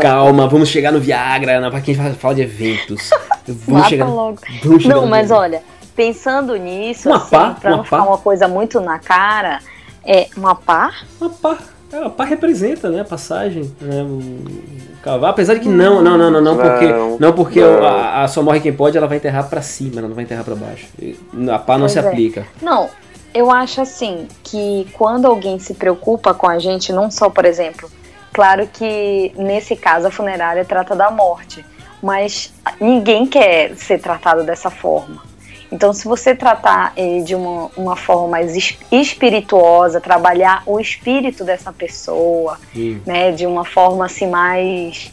Calma, 0.00 0.48
vamos 0.48 0.68
chegar 0.68 0.92
no 0.92 1.00
Viagra, 1.00 1.70
pra 1.70 1.80
quem 1.80 1.94
fala 1.94 2.34
de 2.34 2.42
eventos. 2.42 3.10
Vamos 3.46 3.66
Mata 3.66 3.88
chegar, 3.88 4.06
logo. 4.06 4.38
Vamos 4.62 4.82
chegar 4.82 4.94
não, 4.94 5.06
mas 5.06 5.30
olha, 5.30 5.62
pensando 5.94 6.56
nisso, 6.56 7.08
uma 7.08 7.18
assim, 7.18 7.30
pá, 7.30 7.56
pra 7.60 7.70
não 7.70 7.84
ficar 7.84 8.02
uma 8.02 8.18
coisa 8.18 8.48
muito 8.48 8.80
na 8.80 8.98
cara, 8.98 9.60
é 10.04 10.28
uma 10.36 10.54
pá? 10.54 10.92
Uma 11.20 11.30
pá. 11.30 11.58
É, 11.92 12.04
a 12.04 12.08
pá 12.08 12.24
representa, 12.24 12.88
né, 12.88 13.00
a 13.00 13.04
passagem, 13.04 13.70
né, 13.80 14.02
o 14.04 15.00
cavalo. 15.02 15.26
Apesar 15.26 15.54
de 15.54 15.60
que 15.60 15.68
não, 15.68 16.00
não, 16.00 16.16
não, 16.16 16.30
não, 16.30 16.40
não, 16.40 16.56
porque, 16.56 16.86
não, 17.18 17.32
porque 17.32 17.60
não. 17.60 17.84
A, 17.84 18.22
a 18.22 18.28
Só 18.28 18.42
Morre 18.42 18.60
Quem 18.60 18.72
Pode, 18.72 18.96
ela 18.96 19.08
vai 19.08 19.16
enterrar 19.16 19.50
para 19.50 19.60
cima, 19.60 19.98
ela 19.98 20.06
não 20.06 20.14
vai 20.14 20.22
enterrar 20.22 20.44
para 20.44 20.54
baixo. 20.54 20.86
A 21.52 21.58
pá 21.58 21.74
não 21.74 21.80
pois 21.80 21.92
se 21.92 21.98
é. 21.98 22.02
aplica. 22.02 22.46
Não, 22.62 22.88
eu 23.34 23.50
acho 23.50 23.80
assim, 23.80 24.28
que 24.44 24.86
quando 24.92 25.26
alguém 25.26 25.58
se 25.58 25.74
preocupa 25.74 26.32
com 26.32 26.48
a 26.48 26.58
gente, 26.58 26.92
não 26.92 27.10
só, 27.10 27.28
por 27.28 27.44
exemplo, 27.44 27.90
Claro 28.32 28.68
que 28.72 29.32
nesse 29.36 29.74
caso 29.76 30.06
a 30.06 30.10
funerária 30.10 30.64
trata 30.64 30.94
da 30.94 31.10
morte, 31.10 31.64
mas 32.02 32.52
ninguém 32.80 33.26
quer 33.26 33.74
ser 33.76 33.98
tratado 33.98 34.44
dessa 34.44 34.70
forma. 34.70 35.22
Então, 35.72 35.92
se 35.92 36.06
você 36.06 36.34
tratar 36.34 36.92
eh, 36.96 37.20
de 37.20 37.34
uma, 37.34 37.70
uma 37.76 37.96
forma 37.96 38.26
mais 38.26 38.56
espirituosa, 38.90 40.00
trabalhar 40.00 40.64
o 40.66 40.80
espírito 40.80 41.44
dessa 41.44 41.72
pessoa, 41.72 42.58
né, 43.06 43.30
de 43.30 43.46
uma 43.46 43.64
forma 43.64 44.04
assim 44.04 44.26
mais 44.26 45.12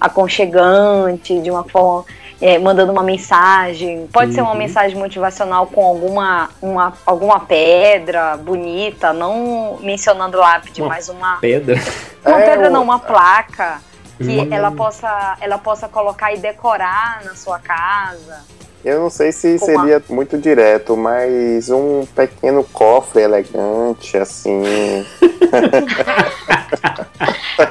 aconchegante, 0.00 1.40
de 1.40 1.50
uma 1.50 1.62
forma 1.64 2.04
é, 2.40 2.58
mandando 2.58 2.92
uma 2.92 3.02
mensagem. 3.02 4.06
Pode 4.12 4.28
uhum. 4.28 4.34
ser 4.34 4.40
uma 4.42 4.52
uhum. 4.52 4.58
mensagem 4.58 4.98
motivacional 4.98 5.66
com 5.66 5.84
alguma, 5.84 6.50
uma, 6.60 6.92
alguma 7.04 7.40
pedra 7.40 8.36
bonita, 8.36 9.12
não 9.12 9.78
mencionando 9.80 10.38
lápide, 10.38 10.82
uma 10.82 10.88
mas 10.88 11.08
uma. 11.08 11.36
Pedra? 11.36 11.76
Uma 12.24 12.40
é, 12.40 12.50
pedra, 12.50 12.70
não, 12.70 12.82
uma 12.82 12.98
placa. 12.98 13.80
Que 14.18 14.38
uhum. 14.38 14.48
ela, 14.50 14.70
possa, 14.70 15.36
ela 15.42 15.58
possa 15.58 15.88
colocar 15.88 16.32
e 16.32 16.38
decorar 16.38 17.22
na 17.22 17.34
sua 17.34 17.58
casa. 17.58 18.44
Eu 18.86 19.00
não 19.00 19.10
sei 19.10 19.32
se 19.32 19.58
seria 19.58 20.00
muito 20.08 20.38
direto, 20.38 20.96
mas 20.96 21.68
um 21.70 22.06
pequeno 22.06 22.62
cofre 22.62 23.20
elegante, 23.22 24.16
assim. 24.16 24.62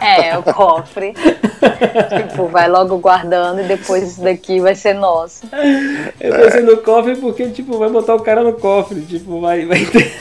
é, 0.01 0.37
o 0.37 0.43
cofre. 0.43 1.13
tipo, 1.13 2.47
vai 2.47 2.67
logo 2.67 2.97
guardando 2.97 3.61
e 3.61 3.63
depois 3.63 4.03
isso 4.11 4.21
daqui 4.21 4.59
vai 4.59 4.75
ser 4.75 4.93
nosso. 4.93 5.45
É, 6.19 6.29
vai 6.29 6.51
ser 6.51 6.63
no 6.63 6.75
cofre 6.79 7.15
porque, 7.15 7.49
tipo, 7.49 7.77
vai 7.77 7.89
botar 7.89 8.15
o 8.15 8.21
cara 8.21 8.43
no 8.43 8.51
cofre, 8.51 8.99
tipo, 8.99 9.39
vai, 9.39 9.65
vai 9.65 9.85
ter. 9.85 10.13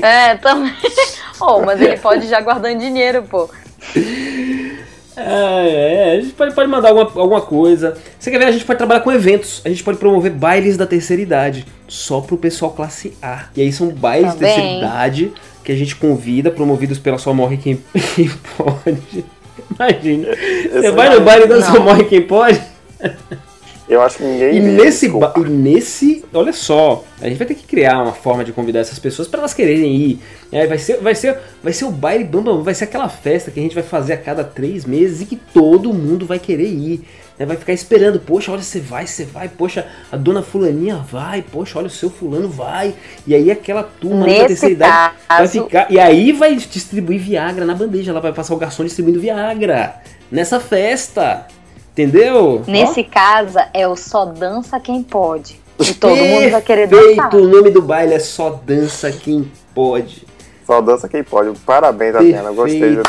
é, 0.00 0.36
também. 0.36 0.72
oh, 1.42 1.60
mas 1.62 1.80
ele 1.80 1.96
pode 1.96 2.28
já 2.28 2.40
guardando 2.40 2.78
dinheiro, 2.78 3.24
pô. 3.24 3.50
É, 5.16 6.12
é, 6.14 6.16
a 6.16 6.20
gente 6.20 6.32
pode, 6.32 6.54
pode 6.54 6.68
mandar 6.68 6.88
alguma, 6.88 7.20
alguma 7.20 7.40
coisa. 7.40 7.96
Você 8.18 8.30
quer 8.30 8.38
ver? 8.38 8.46
A 8.46 8.52
gente 8.52 8.64
pode 8.64 8.78
trabalhar 8.78 9.00
com 9.00 9.12
eventos. 9.12 9.60
A 9.64 9.68
gente 9.68 9.84
pode 9.84 9.98
promover 9.98 10.32
bailes 10.32 10.76
da 10.76 10.86
terceira 10.86 11.22
idade. 11.22 11.66
Só 11.86 12.20
pro 12.20 12.36
pessoal 12.36 12.72
classe 12.72 13.16
A. 13.20 13.46
E 13.54 13.62
aí 13.62 13.72
são 13.72 13.88
bailes 13.88 14.34
tá 14.34 14.34
da 14.34 14.46
terceira 14.46 14.78
idade 14.78 15.32
que 15.62 15.70
a 15.70 15.76
gente 15.76 15.94
convida, 15.96 16.50
promovidos 16.50 16.98
pela 16.98 17.18
Só 17.18 17.32
Morre 17.32 17.56
Quem, 17.56 17.78
quem 18.16 18.30
Pode. 18.56 19.24
Imagina. 19.78 20.28
Você 20.72 20.90
vai 20.90 21.14
no 21.14 21.20
baile 21.20 21.46
da 21.46 21.62
Só 21.62 21.80
Morre 21.80 22.04
Quem 22.04 22.22
Pode? 22.22 22.60
Eu 23.92 24.00
acho 24.00 24.16
que 24.16 24.24
ninguém. 24.24 24.56
E 24.56 24.60
nesse, 24.60 25.06
e 25.06 25.48
nesse. 25.50 26.24
Olha 26.32 26.52
só, 26.52 27.04
a 27.20 27.28
gente 27.28 27.36
vai 27.36 27.46
ter 27.46 27.54
que 27.54 27.64
criar 27.64 28.02
uma 28.02 28.12
forma 28.12 28.42
de 28.42 28.50
convidar 28.50 28.80
essas 28.80 28.98
pessoas 28.98 29.28
para 29.28 29.40
elas 29.40 29.52
quererem 29.52 29.94
ir. 29.94 30.20
É, 30.50 30.66
vai, 30.66 30.78
ser, 30.78 30.96
vai, 30.96 31.14
ser, 31.14 31.38
vai 31.62 31.72
ser 31.74 31.84
o 31.84 31.90
baile 31.90 32.24
bamba, 32.24 32.56
vai 32.62 32.74
ser 32.74 32.84
aquela 32.84 33.08
festa 33.10 33.50
que 33.50 33.60
a 33.60 33.62
gente 33.62 33.74
vai 33.74 33.82
fazer 33.82 34.14
a 34.14 34.16
cada 34.16 34.42
três 34.42 34.86
meses 34.86 35.20
e 35.20 35.26
que 35.26 35.36
todo 35.36 35.92
mundo 35.92 36.24
vai 36.24 36.38
querer 36.38 36.68
ir. 36.68 37.06
Né? 37.38 37.44
Vai 37.44 37.56
ficar 37.56 37.74
esperando, 37.74 38.18
poxa, 38.18 38.50
olha, 38.50 38.62
você 38.62 38.80
vai, 38.80 39.06
você 39.06 39.26
vai, 39.26 39.48
poxa, 39.48 39.86
a 40.10 40.16
dona 40.16 40.42
fulaninha 40.42 40.96
vai, 40.96 41.42
poxa, 41.42 41.78
olha, 41.78 41.88
o 41.88 41.90
seu 41.90 42.08
fulano 42.08 42.48
vai. 42.48 42.94
E 43.26 43.34
aí 43.34 43.50
aquela 43.50 43.82
turma 43.82 44.26
da 44.26 44.46
terceira 44.46 44.74
idade 44.74 45.14
vai 45.28 45.48
ficar. 45.48 45.90
E 45.90 46.00
aí 46.00 46.32
vai 46.32 46.54
distribuir 46.56 47.20
Viagra 47.20 47.66
na 47.66 47.74
bandeja. 47.74 48.10
Ela 48.10 48.20
vai 48.20 48.32
passar 48.32 48.54
o 48.54 48.58
garçom 48.58 48.84
distribuindo 48.84 49.20
Viagra 49.20 49.96
nessa 50.30 50.58
festa. 50.58 51.46
Entendeu? 51.92 52.62
Nesse 52.66 53.00
Ó. 53.00 53.04
caso, 53.12 53.58
é 53.74 53.86
o 53.86 53.94
só 53.94 54.24
dança 54.24 54.80
quem 54.80 55.02
pode. 55.02 55.60
E 55.78 55.92
todo 55.94 56.14
Perfeito. 56.14 56.40
mundo 56.40 56.50
vai 56.50 56.62
querer 56.62 56.86
dançar. 56.86 57.34
O 57.34 57.46
nome 57.46 57.70
do 57.70 57.82
baile 57.82 58.14
é 58.14 58.18
só 58.18 58.50
dança 58.64 59.12
quem 59.12 59.50
pode. 59.74 60.26
Só 60.66 60.80
dança 60.80 61.08
quem 61.08 61.22
pode. 61.22 61.58
Parabéns, 61.60 62.14
Adriana. 62.14 62.50
Gostei 62.52 62.94
do 62.94 63.02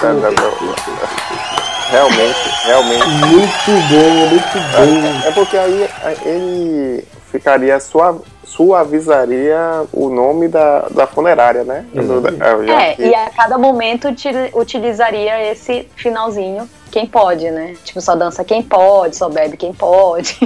Realmente, 1.89 2.39
realmente. 2.65 3.07
Muito 3.07 3.71
bom, 3.89 4.09
muito 4.29 4.53
bom. 4.71 5.23
É, 5.23 5.27
é 5.27 5.31
porque 5.31 5.57
aí 5.57 5.89
ele 6.25 7.03
ficaria 7.31 7.79
suave, 7.79 8.21
suavizaria 8.43 9.83
o 9.93 10.09
nome 10.09 10.47
da, 10.47 10.87
da 10.89 11.05
funerária, 11.05 11.63
né? 11.63 11.85
É, 11.95 13.03
é, 13.03 13.07
e 13.07 13.15
a 13.15 13.29
cada 13.29 13.57
momento 13.57 14.07
utilizaria 14.53 15.51
esse 15.51 15.87
finalzinho 15.95 16.67
quem 16.93 17.07
pode, 17.07 17.49
né? 17.49 17.73
Tipo, 17.83 17.99
só 17.99 18.15
dança 18.15 18.43
quem 18.43 18.61
pode, 18.61 19.15
só 19.15 19.27
bebe 19.27 19.57
quem 19.57 19.73
pode. 19.73 20.37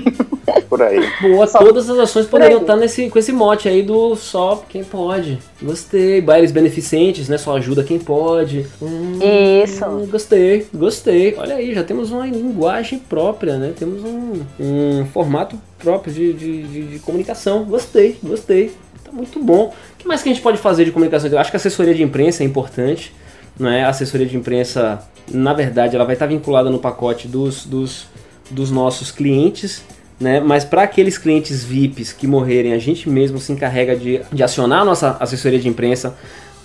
Por 0.70 0.82
aí. 0.82 1.06
Boa, 1.22 1.46
só 1.46 1.60
todas 1.60 1.90
as 1.90 2.00
ações 2.00 2.26
poderiam 2.26 2.62
estar 2.62 2.78
nesse, 2.78 3.10
com 3.10 3.20
esse 3.20 3.34
mote 3.34 3.68
aí 3.68 3.84
do 3.84 4.16
só 4.16 4.64
quem 4.70 4.82
pode. 4.82 5.40
Gostei. 5.62 6.22
Bailes 6.22 6.54
beneficentes, 6.54 7.28
né? 7.28 7.38
Só 7.38 7.58
ajuda 7.58 7.84
quem 7.84 8.00
pode. 8.00 8.66
Hum, 8.82 9.20
Isso. 9.62 9.84
Gostei, 10.10 10.66
gostei. 10.74 11.36
Olha 11.38 11.56
aí, 11.56 11.74
já 11.76 11.84
temos 11.84 12.12
uma 12.12 12.26
linguagem 12.26 12.98
própria, 12.98 13.58
né? 13.58 13.74
Temos 13.78 14.02
um, 14.06 14.42
um 14.58 15.06
formato 15.08 15.60
próprio 15.78 16.14
de, 16.14 16.32
de, 16.32 16.64
de, 16.64 16.84
de 16.94 17.00
comunicação. 17.00 17.66
Gostei, 17.66 18.18
gostei. 18.24 18.72
Tá 19.04 19.12
muito 19.12 19.44
bom. 19.44 19.74
O 19.94 19.98
que 19.98 20.08
mais 20.08 20.24
que 20.24 20.30
a 20.30 20.34
gente 20.34 20.42
pode 20.42 20.60
fazer 20.60 20.86
de 20.86 20.94
comunicação? 20.94 21.30
Eu 21.30 21.40
acho 21.40 21.52
que 21.52 21.58
a 21.58 21.60
assessoria 21.60 21.94
de 21.94 22.04
imprensa 22.04 22.42
é 22.42 22.46
importante. 22.46 23.14
Não 23.60 23.70
é? 23.70 23.84
A 23.84 23.90
assessoria 23.90 24.26
de 24.26 24.38
imprensa 24.38 25.06
na 25.32 25.54
verdade, 25.54 25.96
ela 25.96 26.06
vai 26.06 26.14
estar 26.14 26.26
vinculada 26.26 26.70
no 26.70 26.80
pacote 26.80 27.28
dos, 27.28 27.66
dos, 27.66 28.08
dos 28.50 28.72
nossos 28.72 29.12
clientes, 29.12 29.84
né? 30.20 30.40
Mas 30.40 30.66
para 30.66 30.84
aqueles 30.84 31.18
clientes 31.18 31.64
VIPs 31.64 32.14
que 32.14 32.26
morrerem, 32.26 32.74
a 32.74 32.80
gente 32.80 33.10
mesmo 33.10 33.40
se 33.40 33.52
encarrega 33.52 33.96
de, 33.96 34.22
de 34.32 34.44
acionar 34.44 34.82
a 34.82 34.86
nossa 34.86 35.18
assessoria 35.20 35.60
de 35.60 35.68
imprensa 35.68 36.16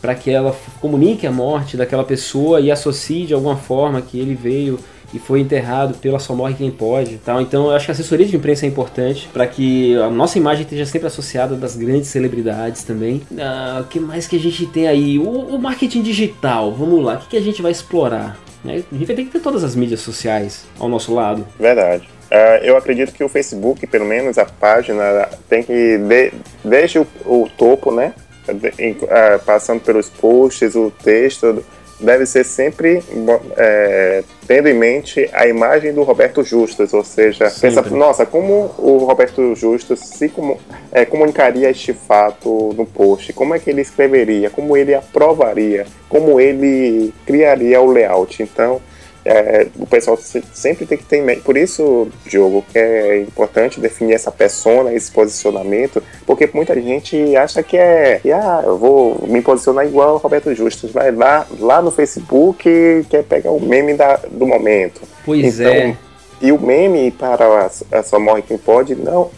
para 0.00 0.14
que 0.14 0.30
ela 0.30 0.56
comunique 0.80 1.26
a 1.26 1.30
morte 1.30 1.76
daquela 1.76 2.02
pessoa 2.02 2.60
e 2.60 2.70
associe 2.70 3.26
de 3.26 3.34
alguma 3.34 3.56
forma 3.56 4.00
que 4.00 4.18
ele 4.18 4.34
veio 4.34 4.78
e 5.14 5.18
foi 5.18 5.40
enterrado 5.40 5.94
pela 5.98 6.18
Só 6.18 6.34
Morre 6.34 6.54
Quem 6.54 6.70
Pode. 6.70 7.18
Tal. 7.18 7.40
Então 7.40 7.66
eu 7.66 7.72
acho 7.72 7.84
que 7.84 7.90
a 7.90 7.94
assessoria 7.94 8.26
de 8.26 8.34
imprensa 8.34 8.64
é 8.64 8.68
importante 8.68 9.28
para 9.32 9.46
que 9.46 9.94
a 9.96 10.08
nossa 10.08 10.38
imagem 10.38 10.64
esteja 10.64 10.86
sempre 10.86 11.06
associada 11.06 11.54
das 11.54 11.76
grandes 11.76 12.08
celebridades 12.08 12.82
também. 12.82 13.22
O 13.30 13.40
ah, 13.40 13.84
que 13.88 14.00
mais 14.00 14.26
que 14.26 14.36
a 14.36 14.40
gente 14.40 14.66
tem 14.66 14.88
aí? 14.88 15.18
O, 15.18 15.54
o 15.54 15.58
marketing 15.58 16.02
digital, 16.02 16.72
vamos 16.72 17.04
lá, 17.04 17.14
o 17.14 17.18
que, 17.18 17.28
que 17.28 17.36
a 17.36 17.42
gente 17.42 17.60
vai 17.60 17.70
explorar? 17.70 18.38
Né? 18.64 18.82
A 18.90 18.94
gente 18.94 19.06
ter 19.06 19.24
que 19.24 19.30
ter 19.30 19.40
todas 19.40 19.64
as 19.64 19.74
mídias 19.74 20.00
sociais 20.00 20.64
ao 20.78 20.88
nosso 20.88 21.14
lado. 21.14 21.46
Verdade. 21.58 22.08
Uh, 22.30 22.64
eu 22.64 22.76
acredito 22.76 23.12
que 23.12 23.22
o 23.22 23.28
Facebook, 23.28 23.86
pelo 23.86 24.06
menos 24.06 24.38
a 24.38 24.46
página, 24.46 25.28
tem 25.48 25.62
que, 25.62 25.98
de, 25.98 26.32
desde 26.64 26.98
o, 26.98 27.06
o 27.26 27.48
topo, 27.58 27.92
né? 27.92 28.14
De, 28.46 28.68
uh, 28.68 29.44
passando 29.44 29.80
pelos 29.80 30.08
posts, 30.08 30.74
o 30.74 30.90
texto, 30.90 31.64
deve 32.00 32.26
ser 32.26 32.44
sempre 32.44 33.02
é, 33.56 34.24
tendo 34.46 34.68
em 34.68 34.74
mente 34.74 35.28
a 35.32 35.46
imagem 35.46 35.92
do 35.92 36.02
Roberto 36.02 36.42
Justus, 36.42 36.92
ou 36.92 37.04
seja, 37.04 37.48
sempre. 37.48 37.82
pensa, 37.82 37.96
nossa, 37.96 38.26
como 38.26 38.74
o 38.78 38.98
Roberto 38.98 39.54
Justus 39.54 40.00
se 40.00 40.28
comu 40.28 40.58
é, 40.90 41.04
comunicaria 41.04 41.70
este 41.70 41.92
fato 41.92 42.74
no 42.76 42.84
post, 42.84 43.32
como 43.32 43.54
é 43.54 43.58
que 43.58 43.70
ele 43.70 43.82
escreveria, 43.82 44.50
como 44.50 44.76
ele 44.76 44.94
aprovaria, 44.94 45.86
como 46.08 46.40
ele 46.40 47.12
criaria 47.24 47.80
o 47.80 47.90
layout. 47.90 48.42
Então, 48.42 48.80
é, 49.24 49.68
o 49.78 49.86
pessoal 49.86 50.18
sempre 50.52 50.84
tem 50.84 50.98
que 50.98 51.04
ter 51.04 51.18
em 51.18 51.22
mente. 51.22 51.42
Por 51.42 51.56
isso, 51.56 52.08
Diogo, 52.26 52.64
é 52.74 53.20
importante 53.20 53.80
definir 53.80 54.14
essa 54.14 54.30
persona, 54.30 54.92
esse 54.92 55.10
posicionamento, 55.10 56.02
porque 56.26 56.48
muita 56.52 56.74
gente 56.80 57.36
acha 57.36 57.62
que 57.62 57.76
é, 57.76 58.18
que, 58.20 58.32
ah, 58.32 58.62
eu 58.64 58.76
vou 58.76 59.24
me 59.28 59.40
posicionar 59.40 59.86
igual 59.86 60.14
o 60.14 60.18
Roberto 60.18 60.54
Justus, 60.54 60.90
vai 60.90 61.12
lá, 61.12 61.46
lá 61.58 61.80
no 61.80 61.90
Facebook 61.90 63.06
quer 63.08 63.22
pegar 63.24 63.52
o 63.52 63.60
meme 63.60 63.94
da, 63.94 64.16
do 64.30 64.46
momento. 64.46 65.02
Pois 65.24 65.60
então, 65.60 65.72
é. 65.72 65.96
E 66.40 66.50
o 66.50 66.60
meme 66.60 67.12
para 67.12 67.44
a, 67.46 67.98
a 67.98 68.02
Só 68.02 68.18
Morre 68.18 68.42
Quem 68.42 68.58
Pode, 68.58 68.96
não. 68.96 69.30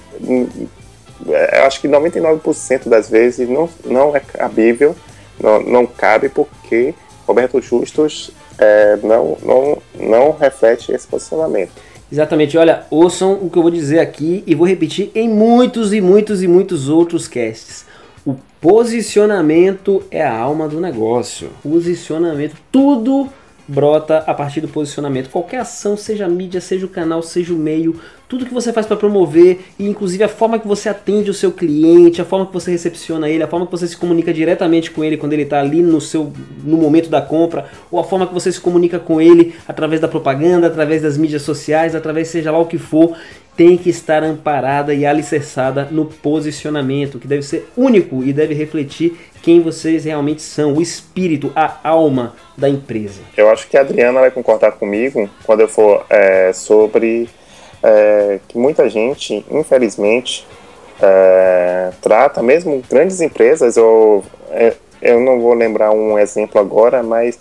É, 1.29 1.61
acho 1.67 1.81
que 1.81 1.89
99% 1.89 2.89
das 2.89 3.11
vezes 3.11 3.49
não, 3.49 3.69
não 3.85 4.17
é 4.17 4.21
cabível, 4.21 4.97
não, 5.39 5.61
não 5.61 5.87
cabe 5.87 6.31
porque 6.31 6.95
Roberto 7.27 7.61
Justus 7.61 8.31
é, 8.59 8.97
não, 9.03 9.37
não, 9.43 9.79
não 9.99 10.33
reflete 10.33 10.93
esse 10.93 11.07
posicionamento. 11.07 11.73
Exatamente, 12.11 12.57
olha, 12.57 12.85
ouçam 12.91 13.33
o 13.33 13.51
que 13.51 13.59
eu 13.59 13.63
vou 13.63 13.71
dizer 13.71 13.99
aqui 13.99 14.45
e 14.47 14.55
vou 14.55 14.67
repetir 14.67 15.11
em 15.15 15.29
muitos 15.29 15.93
e 15.93 16.01
muitos 16.01 16.43
e 16.43 16.49
muitos 16.49 16.89
outros 16.89 17.27
casts. 17.27 17.87
O 18.27 18.37
posicionamento 18.61 20.03
é 20.11 20.23
a 20.23 20.37
alma 20.37 20.69
do 20.69 20.81
negócio. 20.81 21.51
Posicionamento, 21.63 22.57
tudo 22.71 23.29
brota 23.67 24.19
a 24.27 24.35
partir 24.35 24.61
do 24.61 24.69
posicionamento. 24.69 25.31
Qualquer 25.31 25.61
ação, 25.61 25.97
seja 25.97 26.27
a 26.27 26.29
mídia, 26.29 26.61
seja 26.61 26.87
o 26.87 26.89
canal, 26.89 27.23
seja 27.23 27.53
o 27.53 27.57
meio, 27.57 27.99
tudo 28.29 28.47
que 28.47 28.55
você 28.55 28.73
faz 28.73 28.87
para 28.87 28.97
promover 28.97 29.61
e 29.79 29.87
inclusive 29.87 30.25
a 30.25 30.29
forma 30.29 30.59
que 30.59 30.67
você 30.67 30.89
atende 30.89 31.31
o 31.31 31.35
seu 31.35 31.53
cliente, 31.53 32.21
a 32.21 32.25
forma 32.25 32.47
que 32.47 32.53
você 32.53 32.71
recepciona 32.71 33.29
ele, 33.29 33.43
a 33.43 33.47
forma 33.47 33.67
que 33.67 33.73
você 33.73 33.87
se 33.87 33.97
comunica 33.97 34.33
diretamente 34.33 34.91
com 34.91 35.05
ele 35.05 35.17
quando 35.17 35.35
ele 35.35 35.43
está 35.43 35.61
ali 35.61 35.83
no 35.83 36.01
seu 36.01 36.33
no 36.63 36.77
momento 36.77 37.09
da 37.09 37.23
compra, 37.23 37.67
ou 37.91 38.01
a 38.01 38.05
forma 38.05 38.27
que 38.27 38.35
você 38.35 38.51
se 38.51 38.61
comunica 38.61 38.99
com 38.99 39.21
ele 39.21 39.55
através 39.69 40.01
da 40.01 40.09
propaganda, 40.09 40.67
através 40.67 41.03
das 41.03 41.17
mídias 41.17 41.43
sociais, 41.43 41.95
através 41.95 42.29
seja 42.29 42.51
lá 42.51 42.59
o 42.59 42.67
que 42.67 42.79
for, 42.79 43.17
tem 43.57 43.77
que 43.77 43.89
estar 43.89 44.23
amparada 44.23 44.93
e 44.93 45.07
alicerçada 45.07 45.89
no 45.91 46.07
posicionamento, 46.07 47.19
que 47.19 47.29
deve 47.29 47.43
ser 47.43 47.69
único 47.77 48.25
e 48.25 48.33
deve 48.33 48.55
refletir 48.55 49.17
quem 49.43 49.61
vocês 49.61 50.05
realmente 50.05 50.43
são, 50.43 50.75
o 50.75 50.83
espírito, 50.83 51.53
a 51.55 51.79
alma 51.85 52.35
da 52.57 52.69
empresa. 52.69 53.21
Eu 53.37 53.51
acho 53.51 53.69
que 53.69 53.77
a 53.77 53.83
Adriana 53.83 54.21
vai 54.21 54.31
concordar 54.31 54.73
comigo 54.73 55.29
quando 55.45 55.61
eu 55.61 55.69
for 55.69 56.05
é, 56.11 56.53
sobre 56.53 57.29
é, 57.83 58.41
que 58.49 58.59
muita 58.59 58.89
gente, 58.89 59.45
infelizmente, 59.51 60.47
é, 61.01 61.91
trata, 62.01 62.43
mesmo 62.43 62.83
grandes 62.89 63.21
empresas, 63.21 63.77
ou, 63.77 64.25
é, 64.51 64.75
eu 65.03 65.21
não 65.21 65.39
vou 65.39 65.53
lembrar 65.53 65.91
um 65.91 66.19
exemplo 66.19 66.61
agora, 66.61 67.03
mas 67.03 67.39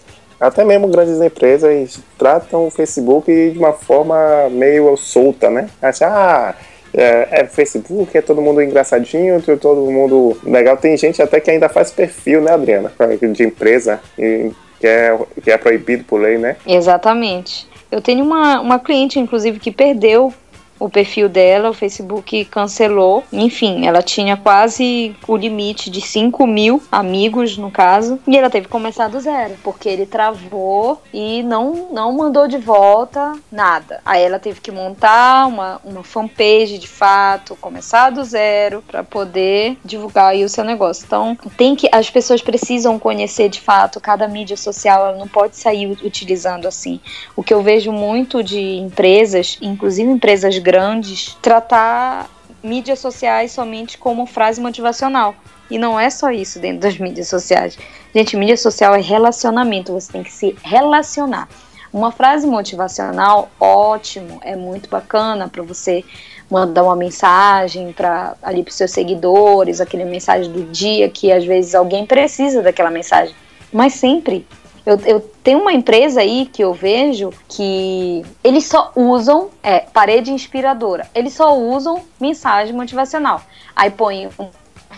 até 0.47 0.65
mesmo 0.65 0.87
grandes 0.87 1.21
empresas 1.21 1.99
tratam 2.17 2.67
o 2.67 2.71
Facebook 2.71 3.51
de 3.51 3.57
uma 3.57 3.73
forma 3.73 4.49
meio 4.49 4.95
solta, 4.97 5.49
né? 5.49 5.69
Acha, 5.81 6.07
ah, 6.07 6.55
é, 6.93 7.27
é, 7.31 7.45
Facebook, 7.45 8.15
é 8.15 8.21
todo 8.21 8.41
mundo 8.41 8.61
engraçadinho, 8.61 9.41
todo 9.59 9.89
mundo 9.89 10.37
legal. 10.43 10.77
Tem 10.77 10.95
gente 10.97 11.21
até 11.21 11.39
que 11.39 11.49
ainda 11.49 11.69
faz 11.69 11.91
perfil, 11.91 12.41
né, 12.41 12.51
Adriana? 12.51 12.91
De 13.31 13.43
empresa, 13.43 13.99
que, 14.15 14.51
é, 14.87 15.17
que 15.41 15.49
é 15.49 15.57
proibido 15.57 16.03
por 16.03 16.21
lei, 16.21 16.37
né? 16.37 16.57
Exatamente. 16.67 17.67
Eu 17.89 18.01
tenho 18.01 18.23
uma, 18.23 18.59
uma 18.59 18.79
cliente, 18.79 19.19
inclusive, 19.19 19.59
que 19.59 19.71
perdeu 19.71 20.33
o 20.79 20.89
perfil 20.89 21.29
dela, 21.29 21.69
o 21.69 21.73
Facebook 21.73 22.45
cancelou. 22.45 23.23
Enfim, 23.31 23.85
ela 23.85 24.01
tinha 24.01 24.35
quase 24.35 25.15
o 25.27 25.37
limite 25.37 25.89
de 25.89 26.01
5 26.01 26.45
mil 26.45 26.83
amigos, 26.91 27.57
no 27.57 27.71
caso, 27.71 28.19
e 28.27 28.37
ela 28.37 28.49
teve 28.49 28.65
que 28.65 28.71
começar 28.71 29.07
do 29.07 29.19
zero, 29.19 29.55
porque 29.63 29.87
ele 29.87 30.05
travou 30.05 31.01
e 31.13 31.41
não, 31.43 31.87
não 31.91 32.11
mandou 32.11 32.47
de 32.47 32.57
volta 32.57 33.33
nada. 33.51 34.01
Aí 34.05 34.21
ela 34.21 34.39
teve 34.39 34.59
que 34.59 34.71
montar 34.71 35.47
uma, 35.47 35.79
uma 35.85 36.03
fanpage 36.03 36.77
de 36.77 36.87
fato, 36.87 37.55
começar 37.55 38.09
do 38.09 38.23
zero, 38.23 38.83
para 38.85 39.03
poder 39.03 39.77
divulgar 39.85 40.31
aí 40.31 40.43
o 40.43 40.49
seu 40.49 40.63
negócio. 40.63 41.05
Então, 41.05 41.37
tem 41.55 41.75
que 41.75 41.87
as 41.91 42.09
pessoas 42.09 42.41
precisam 42.41 42.99
conhecer 42.99 43.47
de 43.47 43.61
fato 43.61 44.01
cada 44.01 44.27
mídia 44.27 44.57
social, 44.57 45.07
ela 45.07 45.17
não 45.17 45.27
pode 45.27 45.55
sair 45.55 45.87
utilizando 46.03 46.67
assim. 46.67 46.99
O 47.35 47.43
que 47.43 47.53
eu 47.53 47.61
vejo 47.61 47.91
muito 47.91 48.43
de 48.43 48.77
empresas, 48.77 49.57
inclusive 49.61 50.09
empresas 50.09 50.57
grandes, 50.57 50.72
grandes 50.73 51.37
tratar 51.39 52.27
mídias 52.63 52.97
sociais 52.97 53.51
somente 53.51 53.95
como 53.95 54.25
frase 54.25 54.59
motivacional. 54.59 55.35
E 55.69 55.77
não 55.77 55.99
é 55.99 56.09
só 56.09 56.31
isso 56.31 56.59
dentro 56.59 56.79
das 56.79 56.97
mídias 56.97 57.27
sociais. 57.27 57.77
Gente, 58.13 58.35
mídia 58.35 58.57
social 58.57 58.95
é 58.95 58.99
relacionamento, 58.99 59.93
você 59.93 60.11
tem 60.11 60.23
que 60.23 60.33
se 60.33 60.55
relacionar. 60.63 61.47
Uma 61.91 62.11
frase 62.11 62.47
motivacional, 62.47 63.51
ótimo, 63.59 64.39
é 64.41 64.55
muito 64.55 64.89
bacana 64.89 65.47
para 65.47 65.61
você 65.61 66.03
mandar 66.49 66.83
uma 66.83 66.95
mensagem 66.95 67.93
para 67.93 68.35
ali 68.41 68.63
para 68.63 68.73
seus 68.73 68.89
seguidores, 68.89 69.79
aquele 69.79 70.05
mensagem 70.05 70.51
do 70.51 70.63
dia 70.71 71.07
que 71.07 71.31
às 71.31 71.45
vezes 71.45 71.75
alguém 71.75 72.03
precisa 72.03 72.63
daquela 72.63 72.89
mensagem. 72.89 73.35
Mas 73.71 73.93
sempre 73.93 74.43
eu, 74.85 74.99
eu 75.05 75.19
tenho 75.43 75.59
uma 75.59 75.71
empresa 75.71 76.21
aí 76.21 76.45
que 76.45 76.63
eu 76.63 76.73
vejo 76.73 77.31
que 77.47 78.23
eles 78.43 78.65
só 78.65 78.91
usam 78.95 79.49
é, 79.61 79.79
parede 79.79 80.31
inspiradora. 80.31 81.07
Eles 81.15 81.33
só 81.33 81.57
usam 81.57 82.01
mensagem 82.19 82.75
motivacional. 82.75 83.41
Aí 83.75 83.89
põe 83.89 84.27
um 84.39 84.49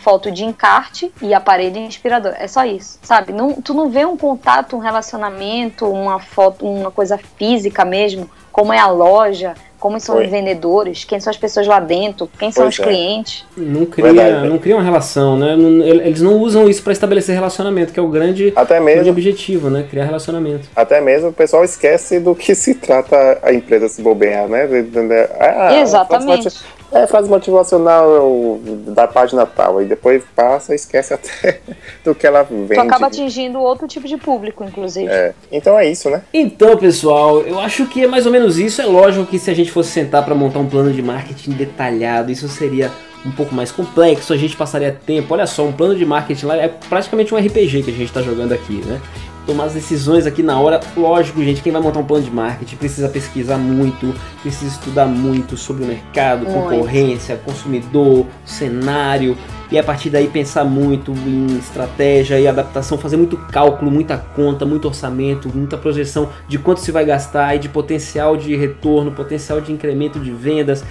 foto 0.06 0.32
de 0.32 0.44
encarte 0.44 1.12
e 1.22 1.34
a 1.34 1.40
parede 1.40 1.80
inspiradora. 1.80 2.36
É 2.40 2.48
só 2.48 2.66
isso, 2.66 3.00
sabe? 3.02 3.32
Não, 3.32 3.54
tu 3.62 3.74
não 3.74 3.90
vê 3.90 4.06
um 4.06 4.18
contato, 4.18 4.76
um 4.76 4.80
relacionamento, 4.80 5.88
uma 5.88 6.20
foto, 6.20 6.66
uma 6.66 6.92
coisa 6.92 7.18
física 7.18 7.86
mesmo, 7.86 8.30
como 8.52 8.74
é 8.74 8.80
a 8.80 8.88
loja, 8.88 9.56
como 9.86 10.00
são 10.00 10.16
Oi. 10.16 10.26
os 10.26 10.32
vendedores, 10.32 11.04
quem 11.04 11.20
são 11.20 11.30
as 11.30 11.38
pessoas 11.38 11.68
lá 11.68 11.80
dentro, 11.80 12.28
quem 12.40 12.52
são 12.52 12.64
pois 12.64 12.74
os 12.74 12.80
é. 12.80 12.84
clientes. 12.84 13.46
Não 13.56 13.86
cria, 13.86 14.44
não 14.44 14.58
cria 14.58 14.76
uma 14.76 14.84
relação, 14.84 15.38
né? 15.38 15.54
Eles 16.04 16.24
não 16.24 16.40
usam 16.40 16.68
isso 16.68 16.82
para 16.82 16.92
estabelecer 16.92 17.36
relacionamento, 17.36 17.94
que 17.94 18.00
é 18.00 18.02
o 18.02 18.08
grande, 18.08 18.52
Até 18.56 18.80
mesmo, 18.80 19.04
grande 19.04 19.10
objetivo, 19.12 19.70
né? 19.70 19.86
Criar 19.88 20.06
relacionamento. 20.06 20.68
Até 20.76 21.00
mesmo 21.00 21.30
o 21.30 21.34
pessoal 21.34 21.64
esquece 21.64 22.20
do 22.20 22.34
que 22.34 22.56
se 22.56 22.74
trata 22.74 23.38
a 23.44 23.54
empresa 23.54 23.88
se 23.88 24.02
bobear, 24.02 24.48
né? 24.48 24.68
Ah, 25.40 25.80
Exatamente 25.80 26.50
é 26.96 27.08
frase 27.08 27.30
motivacional 27.30 28.60
da 28.88 29.08
página 29.08 29.46
tal, 29.46 29.82
e 29.82 29.86
depois 29.86 30.24
passa 30.36 30.74
e 30.74 30.76
esquece 30.76 31.14
até 31.14 31.60
do 32.04 32.16
que 32.16 32.26
ela 32.26 32.43
vende. 32.43 32.74
Tu 32.74 32.80
acaba 32.80 33.08
atingindo 33.08 33.60
outro 33.60 33.88
tipo 33.88 34.08
de 34.08 34.18
público, 34.18 34.64
inclusive. 34.64 35.08
É. 35.12 35.34
Então 35.52 35.78
é 35.78 35.89
isso, 35.89 36.10
né? 36.10 36.22
Então, 36.34 36.78
pessoal, 36.78 37.41
eu 37.41 37.60
acho 37.60 37.86
que 37.88 38.04
é 38.04 38.08
mais 38.08 38.26
ou 38.26 38.32
menos 38.32 38.58
isso. 38.58 38.82
É 38.82 38.86
lógico 38.86 39.26
que 39.26 39.38
se 39.38 39.52
a 39.52 39.54
gente 39.54 39.72
fosse 39.72 39.91
sentar 39.91 40.24
para 40.24 40.34
montar 40.34 40.60
um 40.60 40.70
plano 40.70 40.91
de 40.91 41.02
marketing 41.02 41.52
detalhado, 41.52 42.32
isso 42.32 42.48
seria 42.48 42.91
um 43.26 43.32
pouco 43.32 43.56
mais 43.56 43.72
complexo, 43.72 44.32
a 44.32 44.38
gente 44.38 44.56
passaria 44.56 44.91
tempo. 44.91 45.34
Olha 45.34 45.48
só, 45.48 45.66
um 45.66 45.72
plano 45.72 45.96
de 45.96 46.06
marketing 46.06 46.46
lá 46.46 46.58
é 46.58 46.68
praticamente 46.68 47.34
um 47.34 47.38
RPG 47.38 47.84
que 47.84 47.89
a 47.89 47.93
gente 47.93 48.06
está 48.06 48.22
jogando 48.22 48.54
aqui, 48.54 48.84
né? 48.86 49.02
Tomar 49.46 49.66
as 49.66 49.74
decisões 49.74 50.26
aqui 50.26 50.41
na 50.41 50.60
hora. 50.60 50.80
Lógico, 50.96 51.43
gente, 51.43 51.62
quem 51.62 51.72
vai 51.72 51.82
montar 51.82 52.00
um 52.00 52.06
plano 52.06 52.24
de 52.24 52.32
marketing 52.32 52.76
precisa 52.76 53.08
pesquisar 53.10 53.58
muito, 53.58 54.14
precisa 54.41 54.72
estudar 54.72 55.06
muito 55.06 55.56
sobre 55.58 55.84
o 55.84 55.88
mercado, 55.88 56.46
muito. 56.46 56.54
concorrência, 56.54 57.38
consumidor, 57.38 58.26
cenário, 58.46 59.38
e 59.72 59.80
a 59.80 59.84
partir 59.84 60.10
daí 60.10 60.28
pensar 60.28 60.64
muito 60.64 61.12
em 61.12 61.58
estratégia 61.58 62.39
e 62.39 62.48
adaptação, 62.48 62.98
fazer 62.98 63.18
muito 63.18 63.38
cálculo, 63.38 63.89
muita 63.89 64.18
conta, 64.18 64.66
muito 64.66 64.88
orçamento, 64.88 65.50
muita 65.54 65.78
projeção 65.78 66.30
de 66.48 66.60
quanto 66.60 66.82
se 66.82 66.91
vai 66.91 67.06
gastar 67.06 67.56
e 67.56 67.60
de 67.60 67.70
potencial 67.70 68.38
de 68.38 68.56
retorno, 68.56 69.12
potencial 69.12 69.60
de 69.60 69.72
incremento 69.72 70.20
de 70.20 70.32
vendas. 70.32 70.84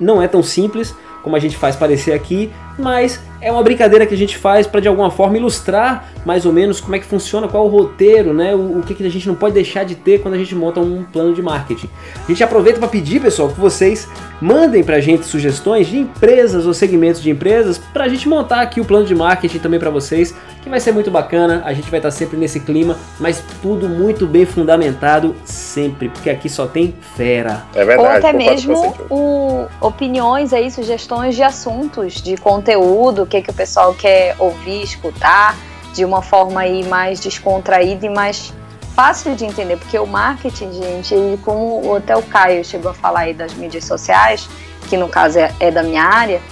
Não 0.00 0.22
é 0.22 0.26
tão 0.26 0.42
simples, 0.42 0.94
como 1.22 1.36
a 1.36 1.38
gente 1.38 1.56
faz 1.56 1.76
parecer 1.76 2.12
aqui, 2.12 2.50
mas 2.78 3.20
é 3.42 3.50
uma 3.50 3.62
brincadeira 3.62 4.06
que 4.06 4.14
a 4.14 4.16
gente 4.16 4.38
faz 4.38 4.66
para 4.66 4.80
de 4.80 4.88
alguma 4.88 5.10
forma 5.10 5.36
ilustrar 5.36 6.12
mais 6.24 6.46
ou 6.46 6.52
menos 6.52 6.80
como 6.80 6.94
é 6.94 6.98
que 6.98 7.04
funciona, 7.04 7.48
qual 7.48 7.64
é 7.64 7.66
o 7.66 7.70
roteiro, 7.70 8.32
né? 8.32 8.54
O, 8.54 8.78
o 8.78 8.82
que, 8.82 8.94
que 8.94 9.04
a 9.04 9.10
gente 9.10 9.26
não 9.26 9.34
pode 9.34 9.54
deixar 9.54 9.84
de 9.84 9.96
ter 9.96 10.20
quando 10.20 10.34
a 10.34 10.38
gente 10.38 10.54
monta 10.54 10.80
um 10.80 11.02
plano 11.02 11.34
de 11.34 11.42
marketing. 11.42 11.88
A 12.24 12.28
gente 12.28 12.44
aproveita 12.44 12.78
para 12.78 12.88
pedir, 12.88 13.20
pessoal, 13.20 13.48
que 13.48 13.58
vocês 13.60 14.08
mandem 14.40 14.84
para 14.84 14.96
a 14.96 15.00
gente 15.00 15.26
sugestões 15.26 15.88
de 15.88 15.98
empresas 15.98 16.66
ou 16.66 16.72
segmentos 16.72 17.20
de 17.20 17.30
empresas 17.30 17.78
para 17.78 18.04
a 18.04 18.08
gente 18.08 18.28
montar 18.28 18.60
aqui 18.60 18.80
o 18.80 18.84
plano 18.84 19.04
de 19.04 19.14
marketing 19.14 19.58
também 19.58 19.80
para 19.80 19.90
vocês, 19.90 20.34
que 20.62 20.68
vai 20.68 20.78
ser 20.78 20.92
muito 20.92 21.10
bacana. 21.10 21.62
A 21.64 21.72
gente 21.72 21.90
vai 21.90 21.98
estar 21.98 22.10
sempre 22.10 22.36
nesse 22.36 22.60
clima, 22.60 22.96
mas 23.18 23.42
tudo 23.60 23.88
muito 23.88 24.26
bem 24.26 24.46
fundamentado 24.46 25.34
sempre, 25.44 26.08
porque 26.08 26.30
aqui 26.30 26.48
só 26.48 26.66
tem 26.66 26.94
fera. 27.16 27.64
É 27.74 27.84
verdade. 27.84 28.00
Ou 28.00 28.06
até 28.06 28.32
mesmo 28.32 28.94
o, 29.10 29.66
opiniões 29.80 30.52
aí, 30.52 30.70
sugestões 30.70 31.34
de 31.34 31.42
assuntos, 31.42 32.22
de 32.22 32.36
conteúdo, 32.36 33.26
que, 33.32 33.40
que 33.40 33.50
o 33.50 33.54
pessoal 33.54 33.94
quer 33.94 34.36
ouvir, 34.38 34.82
escutar, 34.82 35.56
de 35.94 36.04
uma 36.04 36.20
forma 36.20 36.60
aí 36.60 36.84
mais 36.86 37.18
descontraída 37.18 38.04
e 38.04 38.10
mais 38.10 38.52
fácil 38.94 39.34
de 39.34 39.46
entender, 39.46 39.78
porque 39.78 39.98
o 39.98 40.06
marketing, 40.06 40.72
gente, 40.72 41.14
ele, 41.14 41.38
como 41.42 41.96
até 41.96 42.14
o 42.14 42.22
Caio 42.22 42.62
chegou 42.62 42.90
a 42.90 42.94
falar 42.94 43.20
aí 43.20 43.34
das 43.34 43.54
mídias 43.54 43.84
sociais, 43.84 44.48
que 44.88 44.98
no 44.98 45.08
caso 45.08 45.38
é, 45.38 45.50
é 45.60 45.70
da 45.70 45.82
minha 45.82 46.02
área, 46.02 46.42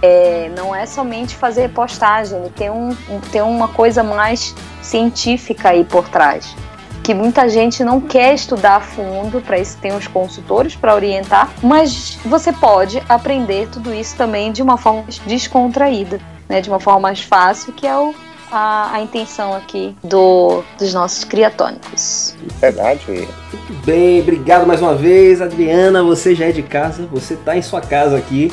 é, 0.00 0.50
não 0.56 0.74
é 0.74 0.86
somente 0.86 1.36
fazer 1.36 1.68
postagem, 1.70 2.38
ele 2.38 2.50
tem, 2.50 2.70
um, 2.70 2.96
um, 3.10 3.20
tem 3.30 3.42
uma 3.42 3.68
coisa 3.68 4.02
mais 4.02 4.54
científica 4.80 5.70
aí 5.70 5.84
por 5.84 6.08
trás. 6.08 6.56
Que 7.10 7.14
muita 7.14 7.48
gente 7.48 7.82
não 7.82 8.00
quer 8.00 8.34
estudar 8.34 8.76
a 8.76 8.80
fundo, 8.80 9.40
para 9.40 9.58
isso 9.58 9.76
tem 9.78 9.92
os 9.92 10.06
consultores 10.06 10.76
para 10.76 10.94
orientar, 10.94 11.52
mas 11.60 12.16
você 12.24 12.52
pode 12.52 13.02
aprender 13.08 13.66
tudo 13.66 13.92
isso 13.92 14.16
também 14.16 14.52
de 14.52 14.62
uma 14.62 14.76
forma 14.76 15.02
descontraída, 15.26 16.20
né, 16.48 16.60
de 16.60 16.68
uma 16.70 16.78
forma 16.78 17.00
mais 17.00 17.20
fácil, 17.20 17.72
que 17.72 17.84
é 17.84 17.98
o 17.98 18.14
a, 18.48 18.94
a 18.94 19.00
intenção 19.00 19.56
aqui 19.56 19.96
do, 20.04 20.62
dos 20.78 20.94
nossos 20.94 21.24
criatônicos. 21.24 22.36
Verdade. 22.60 23.04
Muito 23.08 23.84
bem, 23.84 24.20
obrigado 24.20 24.64
mais 24.64 24.80
uma 24.80 24.94
vez, 24.94 25.42
Adriana. 25.42 26.04
Você 26.04 26.32
já 26.32 26.46
é 26.46 26.52
de 26.52 26.62
casa, 26.62 27.08
você 27.10 27.34
está 27.34 27.56
em 27.56 27.62
sua 27.62 27.80
casa 27.80 28.16
aqui. 28.16 28.52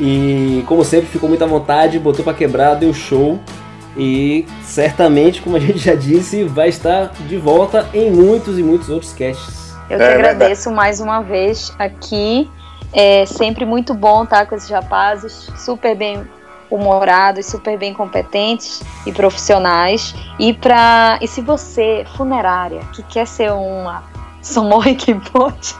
E 0.00 0.64
como 0.66 0.82
sempre, 0.82 1.08
ficou 1.08 1.28
muito 1.28 1.44
à 1.44 1.46
vontade, 1.46 1.98
botou 1.98 2.24
para 2.24 2.32
quebrar, 2.32 2.74
deu 2.74 2.94
show. 2.94 3.38
E 3.98 4.46
certamente, 4.62 5.42
como 5.42 5.56
a 5.56 5.60
gente 5.60 5.78
já 5.78 5.96
disse, 5.96 6.44
vai 6.44 6.68
estar 6.68 7.08
de 7.26 7.36
volta 7.36 7.88
em 7.92 8.10
muitos 8.10 8.56
e 8.58 8.62
muitos 8.62 8.88
outros 8.88 9.12
casts. 9.12 9.74
Eu 9.90 9.98
que 9.98 10.04
é, 10.04 10.14
agradeço 10.14 10.70
mais 10.70 11.00
uma 11.00 11.20
vez 11.20 11.74
aqui. 11.78 12.48
É 12.92 13.26
sempre 13.26 13.64
muito 13.64 13.92
bom 13.92 14.22
estar 14.22 14.46
com 14.46 14.54
esses 14.54 14.70
rapazes, 14.70 15.50
super 15.56 15.96
bem 15.96 16.22
humorados, 16.70 17.46
super 17.46 17.76
bem 17.76 17.92
competentes 17.92 18.82
e 19.04 19.12
profissionais. 19.12 20.14
E 20.38 20.54
para 20.54 21.18
e 21.20 21.26
se 21.26 21.40
você 21.40 22.06
funerária 22.16 22.80
que 22.94 23.02
quer 23.02 23.26
ser 23.26 23.50
uma 23.50 24.04
Somorre 24.40 24.94
que 24.94 25.14
pode, 25.14 25.74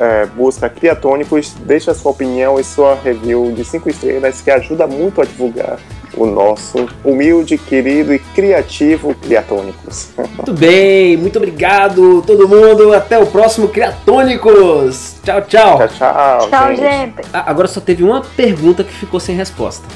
é, 0.00 0.26
busca 0.26 0.68
Criatônicos, 0.68 1.54
deixa 1.60 1.92
sua 1.92 2.10
opinião 2.10 2.58
e 2.58 2.64
sua 2.64 2.94
review 2.94 3.52
de 3.52 3.64
5 3.64 3.90
estrelas, 3.90 4.40
que 4.40 4.50
ajuda 4.50 4.86
muito 4.86 5.20
a 5.20 5.24
divulgar 5.24 5.78
o 6.16 6.26
nosso 6.26 6.88
humilde, 7.04 7.58
querido 7.58 8.14
e 8.14 8.18
criativo 8.18 9.14
Criatônicos. 9.14 10.10
Muito 10.16 10.52
bem, 10.54 11.16
muito 11.16 11.36
obrigado 11.36 12.22
todo 12.26 12.48
mundo. 12.48 12.92
Até 12.92 13.18
o 13.18 13.26
próximo 13.26 13.68
Criatônicos. 13.68 15.16
Tchau, 15.24 15.40
tchau. 15.42 15.78
Tchau, 15.78 15.88
tchau. 15.88 16.50
Tchau, 16.50 16.68
gente. 16.68 16.80
gente. 16.80 17.28
Ah, 17.32 17.44
agora 17.46 17.68
só 17.68 17.80
teve 17.80 18.02
uma 18.02 18.20
pergunta 18.20 18.84
que 18.84 18.92
ficou 18.92 19.18
sem 19.20 19.34
resposta. 19.34 19.86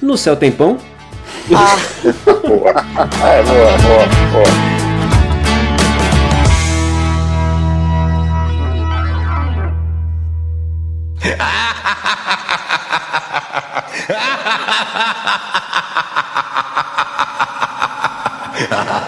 No 0.00 0.16
céu 0.16 0.36
tem 0.36 0.52
pão? 0.52 0.78
Ah. 1.52 1.76
boa. 2.46 2.70
É, 3.22 3.42
boa, 3.42 3.78
boa, 3.78 4.06
boa. 4.32 4.74
Ha 11.38 11.60